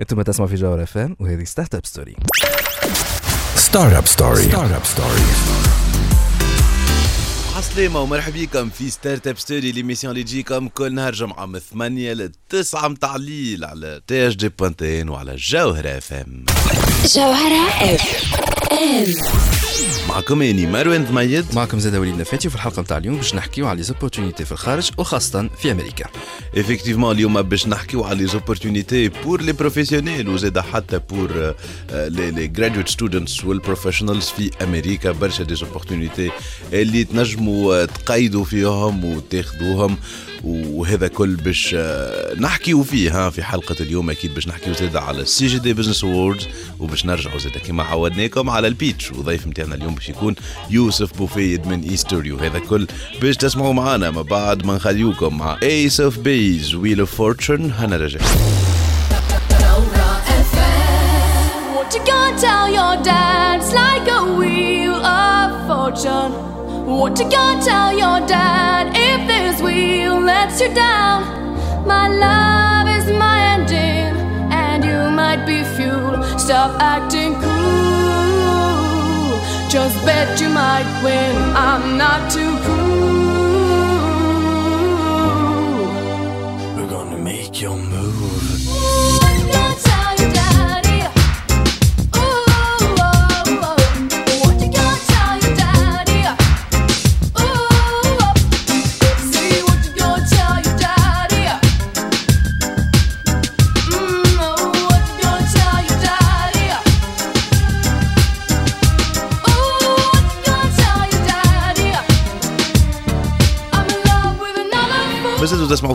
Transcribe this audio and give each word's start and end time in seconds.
أنتم 0.00 0.22
تسمعوا 0.22 0.48
في 0.50 0.54
جوهرة 0.56 0.82
FM 0.82 1.16
وهذه 1.20 1.44
Startup 1.44 1.86
Story. 1.86 2.16
Startup 3.56 4.06
Story. 4.06 4.42
Startup 4.42 4.84
Story. 4.84 5.20
عسلامة 7.56 8.00
ومرحبا 8.00 8.40
بكم 8.44 8.70
في 8.70 8.90
Startup 8.90 9.38
Story 9.38 9.72
l'émission 9.72 10.10
اللي 10.12 10.24
تجيكم 10.24 10.68
كل 10.68 10.94
نهار 10.94 11.12
جمعة 11.12 11.46
من 11.46 11.58
8 11.58 12.12
ل 12.12 12.32
9 12.48 12.88
متاع 12.88 13.16
الليل 13.16 13.64
على 13.64 14.00
THD 14.06 14.48
point 14.48 14.91
tn 14.91 15.08
وعلى 15.08 15.36
جوهرة 15.36 15.98
FM. 15.98 16.44
جوهرة 17.14 17.68
FM 17.94 19.04
معكم 20.08 20.42
أني 20.42 20.66
مروان 20.66 21.04
ضميد 21.04 21.44
معكم 21.54 21.78
زاد 21.78 21.94
وليد 21.94 22.14
نفاتي 22.18 22.48
وفي 22.48 22.56
الحلقة 22.56 22.82
نتاع 22.82 22.96
اليوم 22.96 23.16
باش 23.16 23.34
نحكيو 23.34 23.66
على 23.66 23.76
les 23.76 23.90
opportunités 23.90 24.44
في 24.44 24.52
الخارج 24.52 24.90
وخاصة 24.98 25.48
في 25.58 25.72
أمريكا. 25.72 26.04
Effectivement 26.56 27.04
اليوم 27.04 27.42
باش 27.42 27.66
نحكيو 27.66 28.04
على 28.04 28.18
les 28.18 28.26
opportunités 28.26 29.08
pour 29.08 29.40
les 29.42 29.52
professionnels 29.52 30.28
وزاد 30.28 30.58
حتى 30.58 31.00
pour 31.10 31.54
les 31.92 32.30
les 32.30 32.46
graduate 32.46 32.88
students 32.88 33.44
وال 33.44 33.55
professionals 33.55 34.24
في 34.24 34.50
أمريكا. 34.62 35.10
برشا 35.12 35.44
des 35.44 35.54
opportunités 35.54 36.30
اللي 36.72 37.04
تنجموا 37.04 37.84
تقيدوا 37.84 38.44
فيهم 38.44 39.04
وتاخذوهم 39.04 39.96
وهذا 40.46 41.08
كل 41.08 41.36
باش 41.36 41.74
آه، 41.78 42.34
نحكيو 42.34 42.82
فيه 42.82 43.26
ها 43.26 43.30
في 43.30 43.42
حلقة 43.42 43.76
اليوم 43.80 44.10
أكيد 44.10 44.34
باش 44.34 44.48
نحكيو 44.48 44.74
زاد 44.74 44.96
على 44.96 45.20
ال 45.22 45.46
CJD 45.46 45.72
Business 45.72 46.04
Awards 46.04 46.48
وباش 46.80 47.06
نرجعوا 47.06 47.38
زاد 47.38 47.52
كما 47.52 47.82
عودناكم 47.82 48.50
على 48.50 48.68
ال 48.68 48.75
pitch 48.75 49.12
وضيف 49.12 49.46
نتاعنا 49.46 49.74
اليوم 49.74 49.94
باش 49.94 50.08
يكون 50.08 50.34
يوسف 50.70 51.18
بوفيد 51.18 51.66
من 51.66 51.82
ايستوري 51.82 52.32
وهذا 52.32 52.58
كل 52.58 52.86
باش 53.22 53.36
تسمعوا 53.36 53.72
معنا 53.72 54.10
ما 54.10 54.22
بعد 54.22 54.66
ما 54.66 54.74
نخليوكم 54.74 55.38
مع 55.38 55.58
ايس 55.62 56.00
اوف 56.00 56.18
بيز 56.18 56.74
ويل 56.74 57.00
اوف 57.00 57.14
فورتشن 57.14 57.70
هنا 57.70 57.96
رجع. 57.96 58.20
Tell 62.36 62.68
your 62.68 62.96
like 63.72 64.08
a 64.08 64.20
wheel 64.38 64.96
of 64.96 65.50
fortune. 65.66 66.32
What 66.86 67.18
you 67.18 67.28
gonna 67.28 67.60
tell 67.64 67.92
your 67.92 68.20
dad 68.28 68.92
if 68.94 69.26
this 69.26 69.60
wheel 69.60 70.20
lets 70.20 70.60
you 70.60 70.72
down? 70.72 71.24
My 71.84 72.06
love 72.06 72.86
is 72.86 73.10
my 73.10 73.40
engine, 73.54 74.16
and 74.52 74.84
you 74.84 75.10
might 75.10 75.44
be 75.44 75.64
fuel. 75.74 76.22
Stop 76.38 76.80
acting 76.80 77.34
cool. 77.40 78.46
Just 79.68 79.96
bet 80.06 80.40
you 80.40 80.48
might 80.48 80.86
win. 81.02 81.34
I'm 81.56 81.98
not 81.98 82.30
too 82.30 82.56
cool. 82.66 83.06
We're 86.76 86.88
gonna 86.88 87.18
make 87.18 87.60
your 87.60 87.76
move 87.76 88.25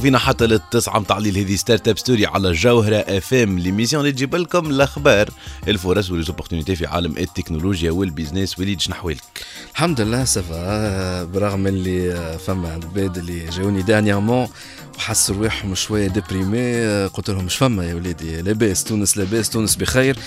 فينا 0.02 0.18
حتى 0.20 0.48
للتسعة 0.48 1.00
متاع 1.00 1.18
الليل 1.18 1.38
هذه 1.38 1.56
Startup 1.56 1.98
Story 1.98 2.26
على 2.26 2.52
جوهرة 2.52 2.96
FM 2.96 3.60
l'émission 3.60 4.02
اللي 4.02 4.12
تجيب 4.12 4.36
لكم 4.36 4.70
الأخبار 4.70 5.30
الفرص 5.68 6.12
و 6.12 6.16
les 6.16 6.28
opportunités 6.28 6.76
في 6.76 6.86
عالم 6.86 7.18
التكنولوجيا 7.18 7.92
وال 7.92 8.06
business 8.06 8.60
وليد 8.60 8.82
شنو؟ 8.82 8.96
الحمد 9.72 10.02
لله 10.02 10.24
ça 10.24 10.74
va 10.74 11.24
برغم 11.24 11.68
اللي 11.68 12.38
فما 12.38 12.70
عباد 12.70 13.18
اللي 13.18 13.50
جاوني 13.50 13.82
dernièrement 13.82 14.48
وحسوا 14.98 15.36
رواحهم 15.36 15.76
شوية 15.76 16.08
déprimés 16.08 17.06
قلت 17.06 17.30
لهم 17.30 17.46
مش 17.46 17.56
فما 17.56 17.86
يا 17.86 17.94
وليدي؟ 17.94 18.42
لاباس 18.42 18.84
تونس 18.84 19.18
لاباس 19.18 19.50
تونس 19.50 19.76
بخير. 19.76 20.18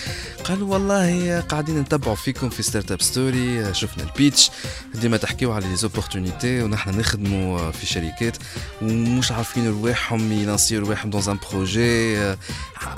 قالوا 0.44 0.72
والله 0.72 1.40
قاعدين 1.40 1.78
نتبعوا 1.80 2.16
فيكم 2.16 2.48
في 2.48 2.62
Startup 2.62 3.02
Story 3.02 3.74
شفنا 3.74 4.04
ال 4.04 4.12
pitch 4.12 4.50
ديما 4.94 5.16
تحكيو 5.16 5.52
على 5.52 5.66
les 5.66 5.76
opportunités 5.76 6.62
ونحن 6.62 6.98
نخدموا 6.98 7.70
في 7.70 7.86
شركات 7.86 8.36
ومش 8.82 9.32
عارفين 9.32 9.68
رواحهم 9.68 10.32
يلانسيو 10.32 10.80
رواحهم 10.80 11.10
dans 11.10 11.22
un 11.28 11.38
projet 11.50 12.34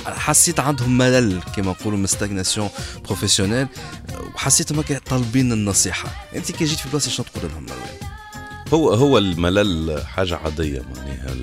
حسيت 0.06 0.60
عندهم 0.60 0.98
ملل 0.98 1.40
كما 1.56 1.70
نقولوا 1.70 1.98
من 1.98 2.06
stagnation 2.06 2.68
professionnelle 3.04 3.66
وحسيتهم 4.34 4.78
هكا 4.78 4.98
طالبين 4.98 5.52
النصيحة. 5.52 6.28
أنت 6.36 6.52
كي 6.52 6.64
جيت 6.64 6.78
في 6.78 6.88
بلاصة 6.88 7.10
شنو 7.10 7.26
تقول 7.34 7.50
لهم 7.52 7.66
هو 8.74 8.90
هو 8.92 9.18
الملل 9.18 10.02
حاجة 10.06 10.36
عادية 10.36 10.82
معناها. 10.96 11.34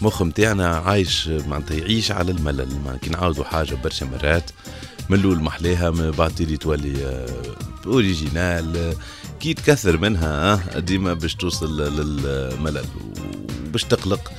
المخ 0.00 0.22
متاعنا 0.22 0.76
عايش 0.76 1.28
معناتها 1.28 1.76
يعيش 1.76 2.12
على 2.12 2.30
الملل 2.30 2.98
كي 3.02 3.10
نعاودوا 3.10 3.44
حاجة 3.44 3.74
برشا 3.74 4.04
مرات. 4.04 4.50
من 5.08 5.18
الأول 5.18 5.40
محلاها 5.40 5.90
من 5.90 6.10
بعد 6.10 6.30
تولي 6.34 6.56
تولي 6.56 7.04
آه، 7.04 7.26
original 7.86 8.76
آه، 8.76 8.94
كي 9.40 9.54
تكثر 9.54 9.96
منها 9.96 10.52
آه، 10.54 10.78
ديما 10.78 11.14
باش 11.14 11.34
توصل 11.34 11.80
للملل. 11.80 12.84
وباش 13.66 13.84
تقلق 13.84 14.32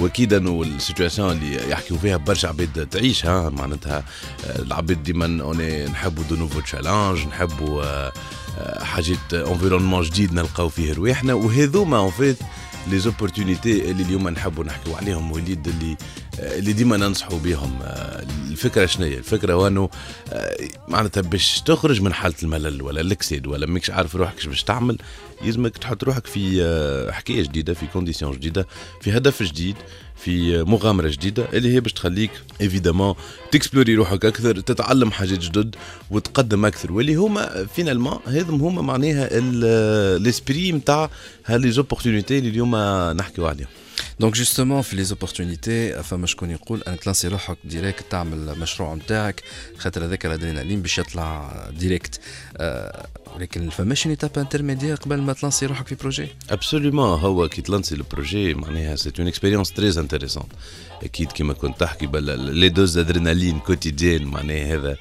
واكيد 0.00 0.32
انه 0.32 0.62
ال 0.62 0.69
situation 0.69 1.30
اللي 1.32 1.70
يحكيوا 1.70 1.98
فيها 1.98 2.16
برشا 2.16 2.48
عباد 2.48 2.88
تعيشها 2.90 3.50
معناتها 3.50 4.04
آه، 4.46 4.62
العباد 4.62 5.02
ديما 5.02 5.26
نحبوا 5.86 6.24
de 6.30 6.36
nouveaux 6.36 6.60
challenges 6.60 7.26
نحبوا 7.26 7.82
آه، 7.82 8.12
آه، 8.58 8.84
حاجات 8.84 9.34
environnement 9.34 10.02
جديد 10.02 10.32
نلقاو 10.32 10.68
فيه 10.68 10.94
رواحنا 10.94 11.34
وهذوما 11.34 11.96
en 11.96 12.10
fait 12.10 12.38
les 12.90 12.98
opportunités 12.98 13.90
اللي 13.90 14.02
اليوم 14.02 14.28
نحبوا 14.28 14.64
نحكيو 14.64 14.94
عليهم 14.94 15.32
وليد 15.32 15.68
اللي 15.68 15.96
اللي 16.38 16.72
ديما 16.72 16.96
ننصحوا 16.96 17.38
بهم 17.38 17.78
آه، 17.82 18.26
الفكرة 18.50 18.86
شنو 18.86 19.06
هي؟ 19.06 19.18
الفكرة 19.18 19.52
هو 19.52 19.66
انه 19.66 19.90
آه، 20.32 20.56
معناتها 20.88 21.20
باش 21.20 21.60
تخرج 21.60 22.02
من 22.02 22.12
حالة 22.12 22.34
الملل 22.42 22.82
ولا 22.82 23.00
الاكسيد 23.00 23.46
ولا 23.46 23.66
ماكش 23.66 23.90
عارف 23.90 24.16
روحك 24.16 24.46
باش 24.46 24.62
تعمل 24.62 24.98
يلزمك 25.42 25.78
تحط 25.78 26.04
روحك 26.04 26.26
في 26.26 26.62
آه، 26.62 27.10
حكاية 27.10 27.42
جديدة 27.42 27.74
في 27.74 27.86
condition 27.86 28.32
جديدة 28.32 28.66
في 29.00 29.16
هدف 29.16 29.42
جديد 29.42 29.76
في 30.16 30.62
مغامرة 30.62 31.08
جديدة 31.08 31.46
اللي 31.52 31.74
هي 31.74 31.80
باش 31.80 31.92
تخليك 31.92 32.30
évidemment 32.60 33.14
تكسبلوري 33.52 33.94
روحك 33.94 34.24
أكثر 34.24 34.60
تتعلم 34.60 35.10
حاجات 35.10 35.38
جدد 35.38 35.74
وتقدم 36.10 36.66
أكثر 36.66 36.92
واللي 36.92 37.14
هما 37.14 37.66
finalement 37.74 38.18
هذم 38.26 38.54
هما 38.54 38.82
معناها 38.82 39.28
ال 39.32 39.52
esprit 39.52 40.72
نتاع 40.72 41.10
ها 41.46 41.70
les 41.70 41.84
opportunités 41.84 42.38
اللي 42.38 42.48
اليوم 42.48 42.76
نحكيو 43.12 43.46
عليهم 43.46 43.68
donc 44.20 44.34
justement 44.34 44.82
في 44.82 44.96
les 44.96 45.04
opportunités 45.04 46.02
فما 46.02 46.26
شكون 46.26 46.50
يقول 46.50 46.82
انك 46.82 47.00
تلانسي 47.00 47.28
روحك 47.28 47.56
directe 47.64 48.04
تعمل 48.10 48.58
مشروع 48.58 48.94
نتاعك 48.94 49.42
خاطر 49.78 50.04
هذاك 50.04 50.26
الادرينالين 50.26 50.82
باش 50.82 50.98
يطلع 50.98 51.52
directe 51.78 52.20
ولكن 53.34 53.70
فماش 53.70 54.06
étape 54.06 54.38
intermédiaire 54.38 54.96
قبل 54.96 55.20
ما 55.20 55.32
تلانسي 55.32 55.66
روحك 55.66 55.86
في 55.86 55.94
projet 55.94 56.28
absolument 56.50 57.18
هو 57.20 57.48
كي 57.48 57.62
تلانسي 57.62 57.94
ال 57.94 58.03
projet 58.03 58.54
معناها 58.54 58.96
c'est 58.96 59.12
une 59.18 59.28
expérience 59.28 59.72
très 59.72 59.88
intéressante 59.88 60.52
أكيد 61.02 61.32
كيما 61.32 61.52
كنت 61.52 61.80
تحكي 61.80 62.06
لي 62.12 62.68
dose 62.68 62.98
adrénaline 62.98 63.58
quotidienne 63.58 64.24
معناها 64.24 64.74
هذا 64.74 64.96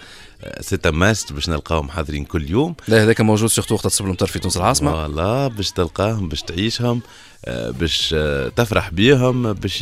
c'est 0.61 0.77
must 0.85 1.33
باش 1.33 1.49
نلقاهم 1.49 1.89
حاضرين 1.89 2.25
كل 2.25 2.49
يوم. 2.49 2.75
لا 2.87 3.03
هذاك 3.03 3.21
موجود 3.21 3.49
surtout 3.49 3.75
وقت 3.75 3.83
تصب 3.83 4.05
المطر 4.05 4.27
في 4.27 4.39
تونس 4.39 4.57
العاصمة. 4.57 4.91
voilà 4.91 5.47
باش 5.47 5.71
تلقاهم 5.71 6.29
باش 6.29 6.41
تعيشهم 6.41 7.01
آه، 7.45 7.71
باش 7.71 8.15
آه، 8.17 8.47
تفرح 8.47 8.89
بيهم 8.89 9.53
باش 9.53 9.81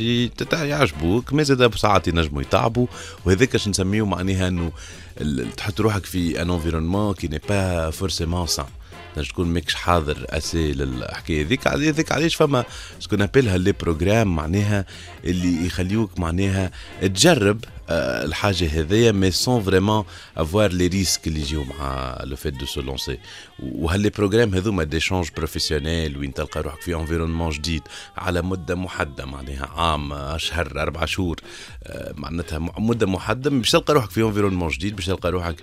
يعجبوك. 0.54 1.34
ما 1.34 1.44
زاد 1.44 1.76
ساعات 1.76 2.08
ينجموا 2.08 2.42
يتعبوا. 2.42 2.88
وهذاك 3.26 3.56
اش 3.56 3.68
نسميه 3.68 4.06
معناها 4.06 4.48
إنه 4.48 4.72
تحط 5.58 5.82
روحك 5.82 6.06
في 6.06 6.42
un 6.42 6.50
environnement 6.50 7.14
qui 7.14 7.28
n'est 7.28 7.40
pas 7.50 7.90
forcément 7.90 8.48
sain 8.48 8.66
تنجم 9.16 9.30
تكون 9.30 9.48
ماكش 9.48 9.76
حاضر 9.76 10.26
assez 10.30 10.74
للحكاية 10.74 11.46
ذيك 11.46 11.68
هذيك 11.68 12.12
علاش 12.12 12.36
فما 12.36 12.66
ce 13.00 13.06
qu'on 13.06 13.22
appelle 13.22 13.58
ها 13.58 13.61
les 13.61 13.72
programmes 13.72 14.36
معناها 14.36 14.86
اللي 15.24 15.66
يخليوك 15.66 16.20
معناها 16.20 16.72
تجرب 17.02 17.64
الحاجة 17.90 18.80
هذيا 18.80 19.12
mais 19.12 19.32
sans 19.32 19.64
vraiment 19.64 20.06
avoir 20.38 20.72
les 20.72 20.88
risques 20.88 21.28
اللي 21.28 21.40
يجيو 21.40 21.64
مع 21.64 22.18
le 22.24 22.36
fait 22.36 22.54
de 22.54 22.66
se 22.66 22.82
lancer 22.82 23.18
وها 23.60 23.80
les 23.80 24.10
programmes 24.10 24.56
هذوما 24.56 24.84
d'échange 24.84 25.28
professionnel 25.38 26.18
وين 26.18 26.34
تلقى 26.34 26.62
روحك 26.62 26.82
في 26.82 26.96
environnement 26.96 27.50
جديد 27.50 27.82
على 28.18 28.42
مده 28.42 28.76
محدده 28.76 29.26
معناها 29.26 29.66
عام 29.76 30.14
اشهر 30.14 30.82
أربع 30.82 31.06
شهور 31.06 31.40
آه، 31.84 32.14
معناتها 32.18 32.60
مده 32.60 33.08
محدده 33.08 33.50
باش 33.50 33.72
تلقى 33.72 33.94
روحك 33.94 34.12
في 34.12 34.22
environnement 34.22 34.70
جديد 34.70 34.96
باش 34.96 35.06
تلقى 35.06 35.32
روحك 35.32 35.56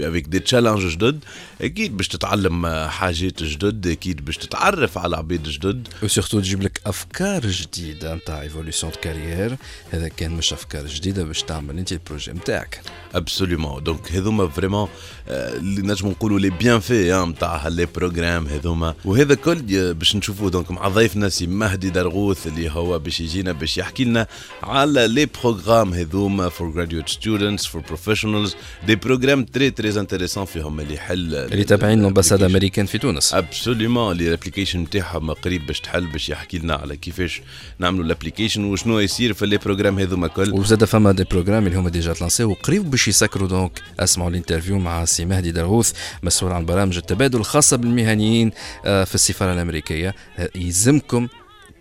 avec 0.00 0.26
des 0.26 0.38
challenges 0.38 0.86
جدد 0.86 1.24
أكيد 1.60 1.96
باش 1.96 2.08
تتعلم 2.08 2.66
آه، 2.66 2.88
حاجات 2.88 3.42
جدد 3.42 3.86
أكيد 3.86 4.24
باش 4.24 4.36
تتعرف 4.36 4.98
على 4.98 5.16
عباد 5.16 5.42
جدد 5.42 5.88
و 6.02 6.07
surtout 6.07 6.40
تجيب 6.40 6.62
لك 6.62 6.80
افكار 6.86 7.46
جديده 7.46 8.14
نتاع 8.14 8.42
évolution 8.42 8.92
carrière 9.02 9.56
هذا 9.90 10.08
كان 10.08 10.30
مش 10.30 10.52
افكار 10.52 10.86
جديده 10.86 11.24
باش 11.24 11.42
تعمل 11.42 11.65
تعمل 11.66 11.78
انت 11.78 11.92
ال 11.92 11.98
projet 11.98 12.32
نتاعك 12.32 12.80
absolument 13.14 13.82
donc 13.82 14.12
هذوما 14.12 14.48
vraiment 14.48 14.88
اللي 15.28 15.82
نجم 15.82 16.08
نقولوا 16.08 16.38
les 16.38 16.50
bienfaits 16.50 17.26
نتاع 17.28 17.68
لي 17.68 17.86
بروغرام 17.96 18.46
هذوما. 18.46 18.94
وهذا 19.04 19.34
كل 19.34 19.94
باش 19.94 20.16
نشوفوه 20.16 20.50
donc 20.50 20.70
مع 20.70 20.88
ضيفنا 20.88 21.28
سي 21.28 21.46
مهدي 21.46 21.90
درغوث 21.90 22.46
اللي 22.46 22.70
هو 22.70 22.98
باش 22.98 23.20
يجينا 23.20 23.52
باش 23.52 23.78
يحكي 23.78 24.04
لنا 24.04 24.26
على 24.62 25.08
les 25.08 25.26
programmes 25.26 25.94
هذوما 25.94 26.48
for 26.48 26.70
graduate 26.70 27.08
students 27.08 27.66
for 27.66 27.82
professionals 27.82 28.56
des 28.86 28.96
programmes 28.96 29.44
très 29.44 29.70
très 29.70 30.00
intéressants 30.00 30.44
فيهم 30.44 30.80
اللي 30.80 30.94
يحل 30.94 31.34
اللي 31.34 31.64
تابعين 31.64 32.00
ال 32.00 32.04
ambassade 32.04 32.42
américaine 32.42 32.86
في 32.86 32.98
تونس. 32.98 33.34
absolument 33.34 34.12
اللي 34.12 34.28
ال 34.28 34.32
application 34.32 34.80
نتاعهم 34.80 35.30
قريب 35.30 35.66
باش 35.66 35.80
تحل 35.80 36.06
باش 36.06 36.28
يحكي 36.28 36.58
لنا 36.58 36.74
على 36.74 36.96
كيفاش 36.96 37.42
نعملوا 37.78 38.04
ال 38.04 38.09
application 38.09 38.64
وشنو 38.64 39.00
يصير 39.00 39.32
في 39.32 39.46
les 39.46 39.56
programmes 39.56 39.98
هذوما 39.98 40.28
كل. 40.28 40.52
وزاد 40.52 40.84
فما 40.84 41.12
des 41.12 41.24
programmes 41.24 41.55
اللي 41.58 41.78
هما 41.78 41.90
déjà 41.90 42.12
تلانسي 42.12 42.44
وقريب 42.44 42.90
باش 42.90 43.08
يسكروا 43.08 43.48
donc. 43.48 43.80
أسمعوا 44.00 44.30
ال 44.30 44.35
interview 44.35 44.78
مع 44.78 45.04
سي 45.04 45.24
مهدي 45.24 45.52
درغوث 45.52 45.92
مسؤول 46.22 46.52
عن 46.52 46.66
برامج 46.66 46.96
التبادل 46.96 47.38
الخاصة 47.38 47.76
بالمهنيين 47.76 48.50
آه، 48.84 49.04
في 49.04 49.14
السفارة 49.14 49.52
الأمريكية. 49.52 50.14
آه، 50.38 50.50
يلزمكم 50.54 51.28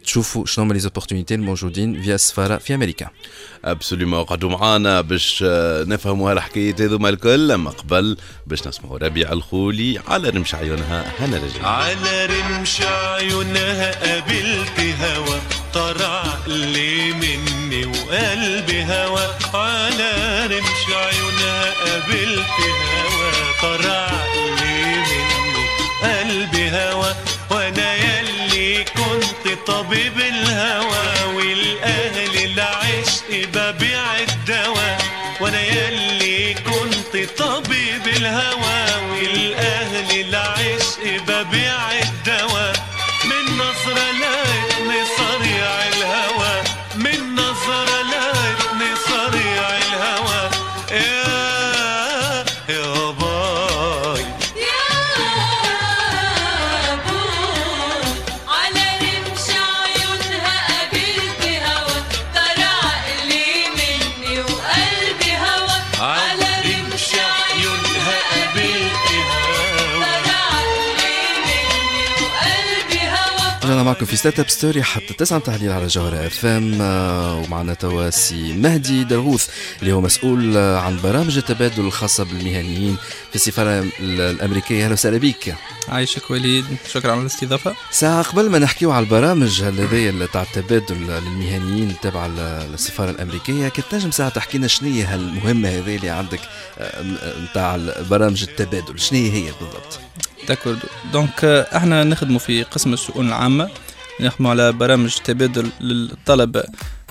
تشوفوا 0.04 0.46
شنو 0.46 0.66
هما 0.66 0.74
les 0.74 0.80
opportunités 0.80 1.36
الموجودين 1.36 2.02
فيا 2.02 2.16
السفارة 2.16 2.58
في 2.58 2.76
أمريكا. 2.76 3.10
absolument 3.66 4.24
قعدوا 4.24 4.50
معانا 4.50 5.02
باش 5.02 5.44
آه، 5.48 5.84
نفهموا 5.84 6.32
هالحكاية 6.32 6.76
هذوما 6.80 7.10
الكل. 7.10 7.52
أما 7.52 7.70
قبل 7.70 8.18
باش 8.48 8.68
نسمعوا 8.68 8.98
ربيع 8.98 9.32
الخولي 9.32 10.00
على 10.08 10.30
رمش 10.30 10.56
عيونها 10.56 11.12
هنا 11.20 11.38
رجع 11.38 11.68
على 11.68 12.26
رمش 12.26 12.82
عيونها 12.82 13.92
قابلت 14.06 14.80
هوا 15.02 15.40
طرع 15.74 16.24
لي 16.48 16.85
معكم 73.96 74.06
في 74.06 74.16
Startup 74.16 74.50
Story 74.50 74.84
حتى 74.84 75.14
تسعة 75.14 75.40
تاع 75.40 75.51
الليل 75.51 75.72
على 75.72 75.88
جوهرة 75.88 76.28
FM 76.28 76.82
ومعنا 77.44 77.74
توا 77.74 78.10
سي 78.10 78.54
مهدي 78.54 79.04
درغوث 79.04 79.48
اللي 79.82 79.94
هو 79.94 80.02
مسؤول 80.02 80.58
آه، 80.58 80.80
عن 80.80 81.00
برامج 81.04 81.38
التبادل 81.38 81.86
الخاصة 81.86 82.24
بالمهنيين 82.24 82.98
في 83.30 83.36
السفارة 83.36 83.86
الأمريكية. 84.00 84.84
أهلا 84.84 84.94
وسهلا 84.94 85.18
بك. 85.18 85.56
عايشك 85.90 86.32
وليد. 86.32 86.66
شكرا 86.92 87.12
على 87.12 87.22
الاستضافة. 87.22 87.76
ساعة 87.92 88.22
قبل 88.22 88.50
ما 88.50 88.60
نحكيو 88.60 88.92
على 88.92 89.04
البرامج 89.04 89.62
هذيا 89.64 90.28
تاع 90.34 90.42
التبادل 90.42 90.96
للمهنيين 90.96 91.96
تبع 92.02 92.26
السفارة 92.74 93.10
الأمريكية 93.10 93.68
كنت 93.68 93.86
تنجم 93.92 94.12
ساعة 94.12 94.30
تحكي 94.30 94.58
لنا 94.58 94.68
شنو 94.68 94.90
هي 94.90 95.04
هالمهمة 95.04 95.70
هذه 95.70 95.96
اللي 95.96 96.10
عندك 96.10 96.40
نتاع 97.44 97.80
برامج 98.10 98.44
التبادل. 98.44 99.00
شنو 99.00 99.20
هي 99.20 99.44
بالضبط؟ 99.62 100.00
d'accord 100.48 100.80
donc 101.14 101.44
آه، 101.44 101.78
إحنا 101.78 102.04
نخدموا 102.04 102.40
في 102.40 102.64
قسم 102.64 102.94
الشؤون 102.94 103.28
العامة. 103.28 103.70
نخدموا 104.20 104.52
على 104.52 104.72
برامج 104.72 105.16
تبادل 105.16 105.70
للطلبة 105.82 106.64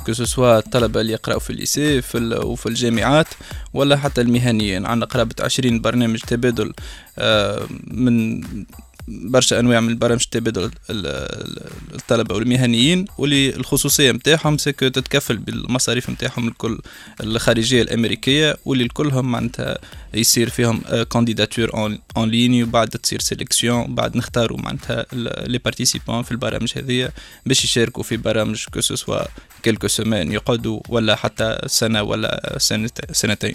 que 0.07 0.13
ce 0.13 0.28
soit 0.28 0.59
الطلبة 0.59 1.01
اللي 1.01 1.13
يقرأوا 1.13 1.41
في 1.41 1.51
ال 1.51 1.59
lycée 1.59 2.03
في 2.03 2.41
وفي 2.45 2.67
الجامعات 2.67 3.27
ولا 3.75 3.97
حتى 3.97 4.21
المهنيين. 4.21 4.87
عندنا 4.87 5.07
قرابة 5.07 5.35
عشرين 5.41 5.81
برنامج 5.81 6.21
تبادل 6.21 6.73
آه، 7.19 7.67
من 7.87 8.41
برشا 9.09 9.61
أنواع 9.61 9.81
من 9.81 9.99
برامج 9.99 10.21
التبادل 10.25 10.65
ال- 10.65 10.71
ال- 10.91 11.95
الطلبة 11.95 12.35
والمهنيين 12.35 13.05
واللي 13.19 13.57
الخصوصية 13.57 14.13
نتاعهم 14.13 14.59
c'est 14.59 14.77
que 14.78 14.89
تتكفل 14.89 15.37
بالمصاريف 15.37 16.11
نتاعهم 16.11 16.49
الكل 16.49 16.79
الخارجية 17.21 17.83
الأمريكية 17.83 18.57
واللي 18.65 18.85
الكلهم 18.85 19.33
معناتها 19.33 19.79
يصير 20.15 20.51
فيهم 20.51 20.81
candidature 21.11 21.71
en 22.17 22.31
ligne 22.31 22.63
وبعد 22.63 22.89
تصير 22.89 23.21
sélection 23.21 23.95
بعد 23.95 24.17
نختاروا 24.17 24.59
معناتها 24.59 25.07
les 25.47 25.59
participants 25.59 26.23
في 26.23 26.33
البرامج 26.33 26.73
هذيا 26.77 27.13
باش 27.47 27.65
يشاركوا 27.65 28.03
في 28.03 28.17
برامج 28.17 28.65
que 28.75 28.81
ce 28.81 28.95
soit 28.95 29.23
quelques 29.63 29.89
semaines 29.89 30.33
يقعدوا 30.33 30.81
ولا 30.89 31.17
حتى 31.17 31.59
سنة 31.67 32.03
ولا 32.03 32.57
سنت- 32.59 33.13
سنتين. 33.13 33.55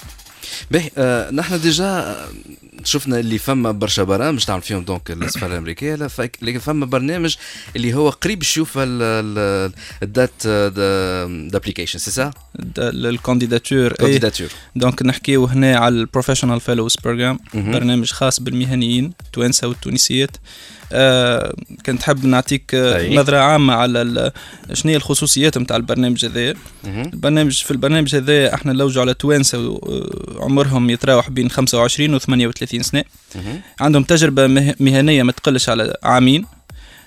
باهي 0.71 0.91
آه 0.97 1.31
نحن 1.31 1.61
déjà 1.61 2.17
شفنا 2.83 3.19
اللي 3.19 3.37
فما 3.37 3.71
برشا 3.71 4.03
برامج 4.03 4.43
تعمل 4.45 4.61
فيهم 4.61 4.83
donc 4.83 5.11
السفاره 5.11 5.51
الأمريكية 5.51 5.95
لكن 6.41 6.59
فما 6.59 6.85
برنامج 6.85 7.35
اللي 7.75 7.93
هو 7.93 8.09
قريب 8.09 8.43
ال- 8.77 9.71
ال 10.03 10.12
date 10.12 10.47
d'application 11.51 11.99
c'est 11.99 12.11
ça 12.11 12.31
ال 12.77 12.87
candidature 12.87 13.93
candidature 13.93 14.47
donc 14.75 15.03
نحكيو 15.03 15.45
هنا 15.45 15.77
على 15.77 15.95
ال 15.95 16.00
Professional 16.00 16.59
Fellows 16.61 16.95
Program. 17.03 17.39
برنامج 17.71 18.11
خاص 18.11 18.39
بالمهنيين 18.39 19.13
التوانسه 19.25 19.67
والتونسيات. 19.67 20.37
كنت 21.85 22.01
حاب 22.03 22.25
نعطيك 22.25 22.75
آه 22.75 22.97
أي. 22.97 23.15
نظرة 23.15 23.37
عامة 23.37 23.73
على 23.73 24.31
شنو 24.73 24.91
هي 24.91 24.95
الخصوصيات 24.97 25.57
نتاع 25.57 25.77
البرنامج 25.77 26.25
هذا. 26.25 26.53
البرنامج 26.85 27.57
في 27.63 27.71
البرنامج 27.71 28.15
هذا 28.15 28.53
إحنا 28.53 28.73
نلوجوا 28.73 29.01
على 29.01 29.13
توانسة 29.13 29.57
آه، 29.57 30.09
عمرهم 30.43 30.89
يتراوح 30.89 31.29
بين 31.29 31.49
25 31.49 32.13
و 32.13 32.17
38 32.17 32.83
سنة. 32.83 33.03
عندهم 33.79 34.03
تجربة 34.03 34.47
مه- 34.47 34.75
مهنية 34.79 35.23
ما 35.23 35.31
تقلش 35.31 35.69
على 35.69 35.95
عامين. 36.03 36.45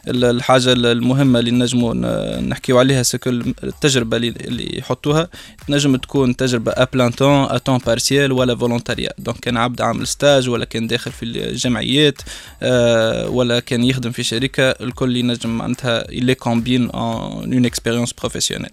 ال- 0.08 0.24
الحاجة 0.24 0.72
المهمة 0.72 1.38
اللي 1.38 1.50
نجموا 1.50 1.94
نحكيو 2.40 2.78
عليها 2.78 3.02
سكل 3.02 3.54
التجربة 3.64 4.16
اللي, 4.16 4.78
يحطوها 4.78 5.28
تنجم 5.68 5.96
تكون 5.96 6.36
تجربة 6.36 6.72
à 6.72 6.79
plein 6.79 7.12
temps 7.12 7.44
à 7.50 7.55
temps 7.55 7.78
partiel 7.78 8.32
ولا 8.32 8.56
volontariat 8.56 9.10
donc 9.18 9.36
كان 9.38 9.56
عبد 9.56 9.80
عامل 9.80 10.06
stage 10.06 10.48
ولا 10.48 10.64
كان 10.64 10.86
داخل 10.86 11.12
في 11.12 11.24
الجمعيات 11.24 12.22
آه 12.62 13.28
ولا 13.28 13.60
كان 13.60 13.84
يخدم 13.84 14.10
في 14.10 14.22
شركة 14.22 14.62
الكل 14.70 15.16
ينجم 15.16 15.58
معناتها 15.58 16.10
اللي 16.12 16.34
combine 16.34 16.90
une 16.90 17.52
une 17.54 17.64
expérience 17.66 18.12
professionnelle 18.12 18.70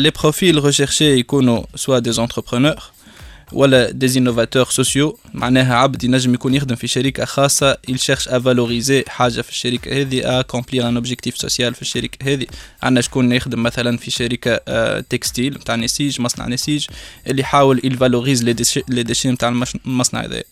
les 0.00 0.10
profils 0.22 0.64
recherchés 0.64 1.18
يكونوا 1.18 1.62
soit 1.74 1.98
des 1.98 2.12
entrepreneurs 2.12 2.74
ولا 3.52 3.90
des 3.90 4.18
innovateurs 4.18 4.64
sociaux 4.64 5.18
معناها 5.34 5.74
عبد 5.74 6.04
ينجم 6.04 6.34
يكون 6.34 6.54
يخدم 6.54 6.74
في 6.74 6.86
شركة 6.86 7.24
خاصة. 7.24 7.76
il 7.88 7.97
cherche 7.97 8.28
à 8.28 8.38
valoriser 8.38 9.04
حاجة 9.08 9.40
في 9.40 9.50
الشركة 9.50 10.00
هذه 10.00 10.40
accomplir 10.40 10.88
un 10.88 10.96
objectif 10.96 11.38
social 11.38 11.74
في 11.74 11.82
الشركة 11.82 12.32
هذه. 12.32 12.46
عندنا 12.82 13.00
شكون 13.00 13.32
يخدم 13.32 13.62
مثلا 13.62 13.96
في 13.96 14.10
شركة 14.10 14.60
آه، 14.68 15.00
textile 15.00 15.54
نتاع 15.54 15.76
نسيج 15.76 16.20
مصنع 16.20 16.46
نسيج 16.46 16.86
اللي 17.26 17.42
يحاول 17.42 17.80
ي 17.84 17.91
valorise 17.91 18.44
les 18.88 19.02
déchets 19.02 19.30
نتاع 19.30 19.48
المصنع 19.86 20.24
هذا 20.24 20.42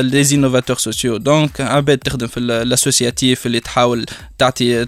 les 0.00 0.24
innovateurs 0.24 0.76
sociaux 0.76 1.16
donc 1.16 1.60
عباد 1.60 1.98
تخدم 1.98 2.26
في 2.26 2.40
ال 2.40 2.50
associatif 2.50 3.46
اللي 3.46 3.60
تحاول 3.60 4.06
تعطي 4.38 4.84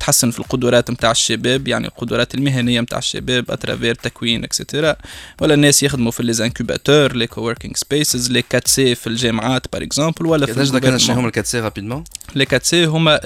تحسن 0.00 0.30
في 0.30 0.38
القدرات 0.38 0.90
نتاع 0.90 1.10
الشباب 1.10 1.68
يعني 1.68 1.86
القدرات 1.86 2.34
المهنية 2.34 2.80
نتاع 2.80 2.98
الشباب 2.98 3.50
à 3.50 3.55
travers 3.55 3.94
تكوين 3.94 4.44
extra 4.44 4.96
ولا 5.40 5.54
الناس 5.54 5.82
يخدموا 5.82 6.12
في 6.12 6.22
les 6.22 6.44
incubateurs 6.44 7.16
les 7.16 7.26
coworking 7.26 7.76
spaces 7.76 8.30
les 8.30 8.44
4 8.54 8.62
C 8.66 8.94
في 8.94 9.06
الجامعات 9.06 9.66
par 9.72 9.82
exemple 9.82 10.26
ولا 10.26 10.46
في 10.46 10.52
كيفاش 10.52 10.68
ذكرنا 10.68 10.98
شنو. 10.98 11.16
هما 11.16 11.26
ال 11.26 11.29
quatre 11.29 11.46
C 11.46 11.60
rapidement 11.60 12.04
les 12.34 12.44
4 12.44 12.60
C 12.62 12.84
هما 12.84 13.20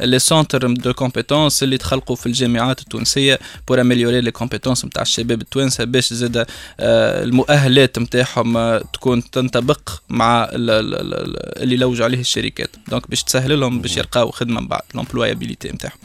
les 0.00 0.18
centres 0.18 0.72
de 0.72 0.92
compétences 0.92 1.62
اللي 1.62 1.78
تخلقوا 1.78 2.16
في 2.16 2.26
الجامعات 2.26 2.80
التونسية 2.80 3.38
pour 3.68 3.80
améliorer 3.80 4.20
les 4.20 4.30
compétences 4.30 4.84
نتاع 4.84 5.02
الشباب 5.02 5.40
التوانسة 5.40 5.84
باش 5.84 6.12
زاد 6.12 6.36
آه، 6.36 7.24
المؤهلات 7.24 7.98
نتاعهم 7.98 8.56
آه، 8.56 8.84
تكون 8.92 9.30
تنطبق 9.30 9.80
مع 10.08 10.31
ال- 10.44 10.70
ال- 10.70 10.94
ال- 11.14 11.62
اللي 11.62 11.74
يلوجوا 11.74 12.04
عليه 12.04 12.20
الشركات. 12.20 12.70
donc 12.88 13.10
باش 13.10 13.22
تسهل 13.22 13.60
لهم 13.60 13.80
باش 13.80 13.96
يلقاو 13.96 14.30
خدمة 14.30 14.60
من 14.60 14.68
بعد 14.68 14.82
l'employabilité 14.94 15.68
نتاعهم. 15.68 15.96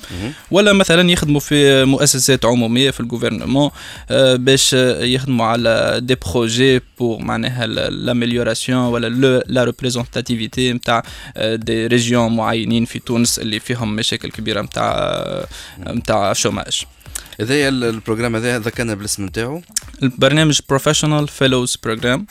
ولا 0.51 0.73
مثلا 0.73 1.11
يخدموا 1.11 1.39
في 1.39 1.85
مؤسسات 1.85 2.45
عمومية 2.45 2.91
في 2.91 2.99
ال 2.99 3.05
gouvernement 3.05 3.69
آه، 4.09 4.35
باش 4.35 4.73
آه، 4.73 5.03
يخدموا 5.03 5.45
على 5.45 5.99
des 6.03 6.15
projets 6.15 6.81
pour 6.99 7.19
معناها 7.21 7.67
l'amélioration 7.89 8.79
ولا 8.79 9.41
la 9.47 9.63
représentativité 9.63 10.73
نتاع 10.73 11.03
des 11.37 11.87
régions 11.87 12.35
معينين 12.35 12.85
في 12.85 12.99
تونس 12.99 13.39
اللي 13.39 13.59
فيهم 13.59 13.95
مشاكل 13.95 14.31
كبيرة 14.31 14.61
نتاع 14.61 15.45
نتاع 15.87 16.33
chômage 16.33 16.83
ال- 17.39 17.83
ال 17.83 17.88
programme 17.88 18.35
هذا 18.35 18.59
ذكرنا 18.59 18.93
بالاسم 18.95 19.25
نتاعو. 19.25 19.61
البرنامج 20.03 20.59
Professional 20.69 21.27
Fellows 21.27 21.77
Program 21.83 22.25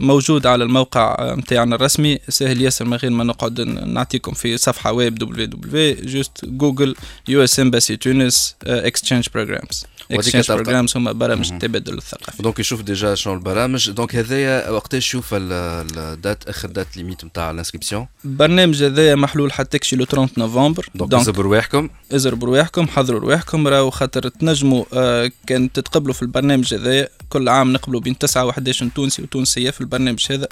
موجود 0.00 0.46
على 0.46 0.64
الموقع 0.64 1.34
نتاعنا 1.34 1.76
الرسمي. 1.76 2.18
سهل 2.28 2.62
ياسر 2.62 2.84
من 2.84 2.96
غير 2.96 3.10
ما 3.10 3.24
نقعد 3.24 3.60
نعطيكم 3.60 4.32
في 4.32 4.56
صفحة 4.58 4.92
web 4.92 5.18
www 5.24 6.06
juste 6.06 6.44
Google 6.44 6.94
US 7.28 7.60
Embassy 7.60 7.96
Tunis 7.96 8.56
Exchange 8.66 9.26
Programs 9.34 9.84
وهذيك 9.84 9.99
Exchange. 10.12 10.52
Programs 10.52 10.96
هما 10.96 11.12
برامج 11.12 11.52
التبادل 11.52 11.98
الثقافي 11.98 12.42
donc 12.42 12.58
يشوف 12.58 12.82
déjà 12.82 13.14
شنو 13.14 13.34
البرامج. 13.34 13.90
دونك 13.90 14.16
هذايا 14.16 14.70
وقتاش 14.70 15.06
يشوف 15.06 15.34
ال- 15.34 15.52
ال 15.98 16.08
date 16.08 16.48
آخر 16.48 16.68
date 16.68 16.96
limite 16.96 17.24
نتاع 17.24 17.50
ال 17.50 17.55
inscription 17.55 18.06
البرنامج 18.24 18.82
هذايا 18.84 19.14
محلول 19.14 19.52
حتى 19.52 19.78
كشي 19.78 19.96
لو 19.96 20.04
30 20.04 20.28
نوفمبر. 20.38 20.86
donc 20.94 21.14
ازربوا 21.14 21.42
رواحكم. 21.42 21.88
ازربوا 22.12 22.48
رواحكم 22.48 22.86
حضروا 22.88 23.20
رواحكم. 23.20 23.68
راهو 23.68 23.90
خاطر 23.90 24.28
تنجموا 24.28 24.84
آه 24.92 25.30
كان 25.46 25.72
تتقبلوا 25.72 26.14
في 26.14 26.22
البرنامج 26.22 26.74
هذا 26.74 27.08
كل 27.28 27.48
عام 27.48 27.72
نقبلوا 27.72 28.00
بين 28.00 28.18
9 28.18 28.52
و11 28.52 28.84
تونسي 28.94 29.22
وتونسية 29.22 29.70
في 29.70 29.80
البرنامج 29.80 30.26
هذا. 30.30 30.48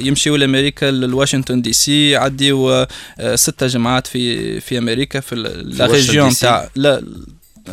يمشيوا 0.00 0.38
لأمريكا 0.38 0.86
لواشنطن 0.90 1.62
دي 1.62 1.72
سي. 1.72 2.10
يعديوا 2.10 2.86
آه، 3.18 3.34
ستة 3.36 3.66
جمعات 3.66 4.06
في 4.06 4.60
في 4.60 4.78
أمريكا 4.78 5.20
في 5.20 5.34
la 5.34 5.86
région؟ 5.86 6.30
تاع 6.30 6.68
la 6.76 7.04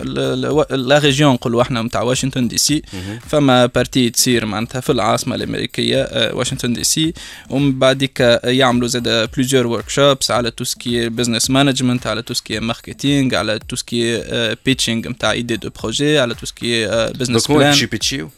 la- 0.03 0.97
région 0.99 1.33
نقولوا 1.33 1.61
إحنا 1.61 1.81
نتاع 1.81 2.01
واشنطن 2.01 2.47
دي 2.47 2.57
سي. 2.57 2.81
فما 3.27 3.65
partie 3.65 4.09
تصير 4.09 4.45
معناتها 4.45 4.81
في 4.81 4.91
العاصمة 4.91 5.35
الأمريكية 5.35 6.01
آه، 6.03 6.35
واشنطن 6.35 6.73
دي 6.73 6.83
سي. 6.83 7.13
ومن 7.49 7.79
بعديك 7.79 8.19
يعملوا 8.43 8.87
زاد 8.87 9.29
plusieurs 9.37 9.67
workshops 9.67 10.31
على 10.31 10.51
tout 10.51 10.63
ce 10.63 10.82
qui 10.82 11.09
business 11.09 11.49
management 11.49 12.07
على 12.07 12.21
tout 12.21 12.33
ce 12.33 12.44
qui 12.44 12.59
marketing 12.59 13.35
على 13.35 13.59
tout 13.69 13.75
ce 13.75 13.95
qui 13.95 14.23
pitching 14.65 15.09
نتاع 15.09 15.31
idées 15.31 15.55
de 15.57 15.69
projet 15.81 16.19
على 16.19 16.33
tout 16.35 16.45
ce 16.45 16.62
qui 16.62 16.87
business 17.11 17.47
plan 17.47 17.69
pitch 17.91 18.19
يو 18.19 18.29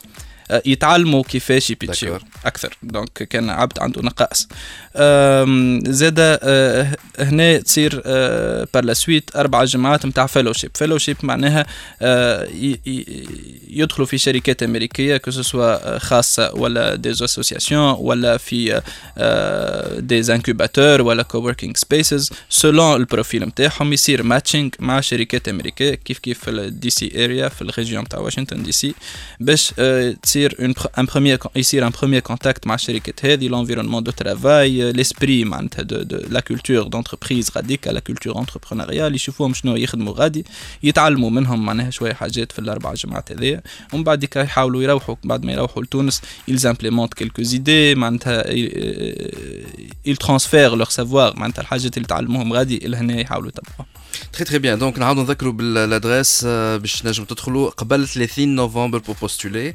يتعلموا 0.66 1.24
كيفاش 1.24 1.70
ي 1.70 1.75
pitch 1.75 2.03
يو. 2.03 2.20
أكثر. 2.46 2.78
donc 2.84 3.12
كان 3.14 3.50
عبد 3.50 3.80
عنده 3.80 4.02
نقائص 4.02 4.48
أم، 4.96 5.82
زادا 5.88 6.40
أه، 6.44 6.98
هنا 7.20 7.58
تصير 7.58 8.02
par 8.74 8.84
la 8.86 8.94
suite 8.94 9.36
أربع 9.36 9.64
جمعات 9.64 10.06
نتاع 10.06 10.26
fellowship 10.26 10.72
fellowship 10.76 11.18
معناها 11.24 11.66
ي- 12.54 12.80
يدخلوا 13.70 14.08
في 14.08 14.18
شركات 14.18 14.64
أمريكية 14.64 15.18
que 15.18 15.32
ce 15.32 15.54
soit 15.54 15.98
خاصة 16.00 16.52
ولا 16.56 16.96
des 16.96 17.12
associations 17.12 17.96
ولا 18.00 18.38
في 18.38 18.82
des 20.00 20.34
incubateurs 20.34 21.02
ولا 21.02 21.24
coworking 21.24 21.74
spaces 21.76 22.30
selon 22.50 22.96
ال 22.96 23.03
profil 23.03 23.44
نتاعهم 23.44 23.94
يصير 23.94 24.24
matching 24.24 24.74
مع 24.80 25.02
شركات 25.02 25.48
أمريكية 25.48 25.94
كيف 25.96 26.20
كيف 26.20 26.40
في 26.40 26.50
ال 26.52 26.90
DC 26.90 27.26
area 27.26 27.50
في 27.50 27.62
ال 27.62 27.68
région 27.68 28.04
نتاع 28.04 28.20
واشنطن 28.20 28.64
دي 28.64 28.72
سي 28.72 28.96
باش 29.40 29.74
آه، 29.80 30.12
تصير 30.24 30.37
un 30.46 30.74
pr- 30.80 31.00
un 31.02 31.06
premier 31.06 31.38
con- 31.46 31.50
يصير 31.56 31.88
un 31.88 31.92
premier 32.00 32.22
contact 32.22 32.68
مع 32.68 32.76
الشركات 32.76 33.26
هذه 33.26 33.48
l'environnement 33.48 34.04
de 34.04 34.12
travail 34.12 34.92
l'esprit 34.92 35.46
معناتها 35.46 35.82
de 35.84 36.02
de 36.02 36.18
la 36.30 36.40
culture 36.40 36.84
d'entreprise 36.84 37.52
غاديكا 37.56 37.90
la 37.90 38.00
culture 38.00 38.40
entrepreneuriale 38.40 39.16
يشوفوهم 39.16 39.54
شنو 39.54 39.76
يخدموا 39.76 40.14
غادي 40.18 40.46
يتعلموا 40.84 41.30
منهم 41.30 41.66
معناها 41.66 41.90
شوية 41.90 42.14
حاجات 42.14 42.52
في 42.52 42.60
الاربع 42.60 42.94
جمعات 42.94 43.32
هذيا 43.32 43.62
ومن 43.94 44.04
بعد 44.04 44.26
كا 44.26 44.40
يحاولوا 44.44 44.84
يروحوا 44.84 45.16
بعد 45.24 45.46
ما 45.46 45.54
يروحوا 45.54 45.84
لتونس 45.84 46.22
ils 46.52 46.60
implémentent 46.66 47.24
quelques 47.24 47.54
idées 47.54 47.96
معناتها 47.98 48.44
ils 50.08 50.18
transfèrent 50.18 50.76
leur 50.76 50.92
savoir 50.92 51.36
معناتها 51.40 51.62
الحاجات 51.62 51.98
اللي 51.98 52.08
تعلموهم 52.08 52.54
غادي 52.54 52.80
لهنا 52.80 53.20
يحاولوا 53.22 53.50
يطبقوها 53.50 53.88
très 54.34 54.46
très 54.46 54.60
bien 54.60 54.80
donc 54.80 55.00
نعاودوا 55.00 55.24
نذكروا 55.24 55.54
بال 55.54 55.74
adresse 55.74 56.44
آه، 56.48 56.78
باش 56.78 57.06
نجموا 57.06 57.28
تدخلوا 57.28 57.70
قبل 57.70 58.08
30 58.08 58.48
نوفمبر 58.56 58.98
pour 58.98 59.16
postuler 59.22 59.74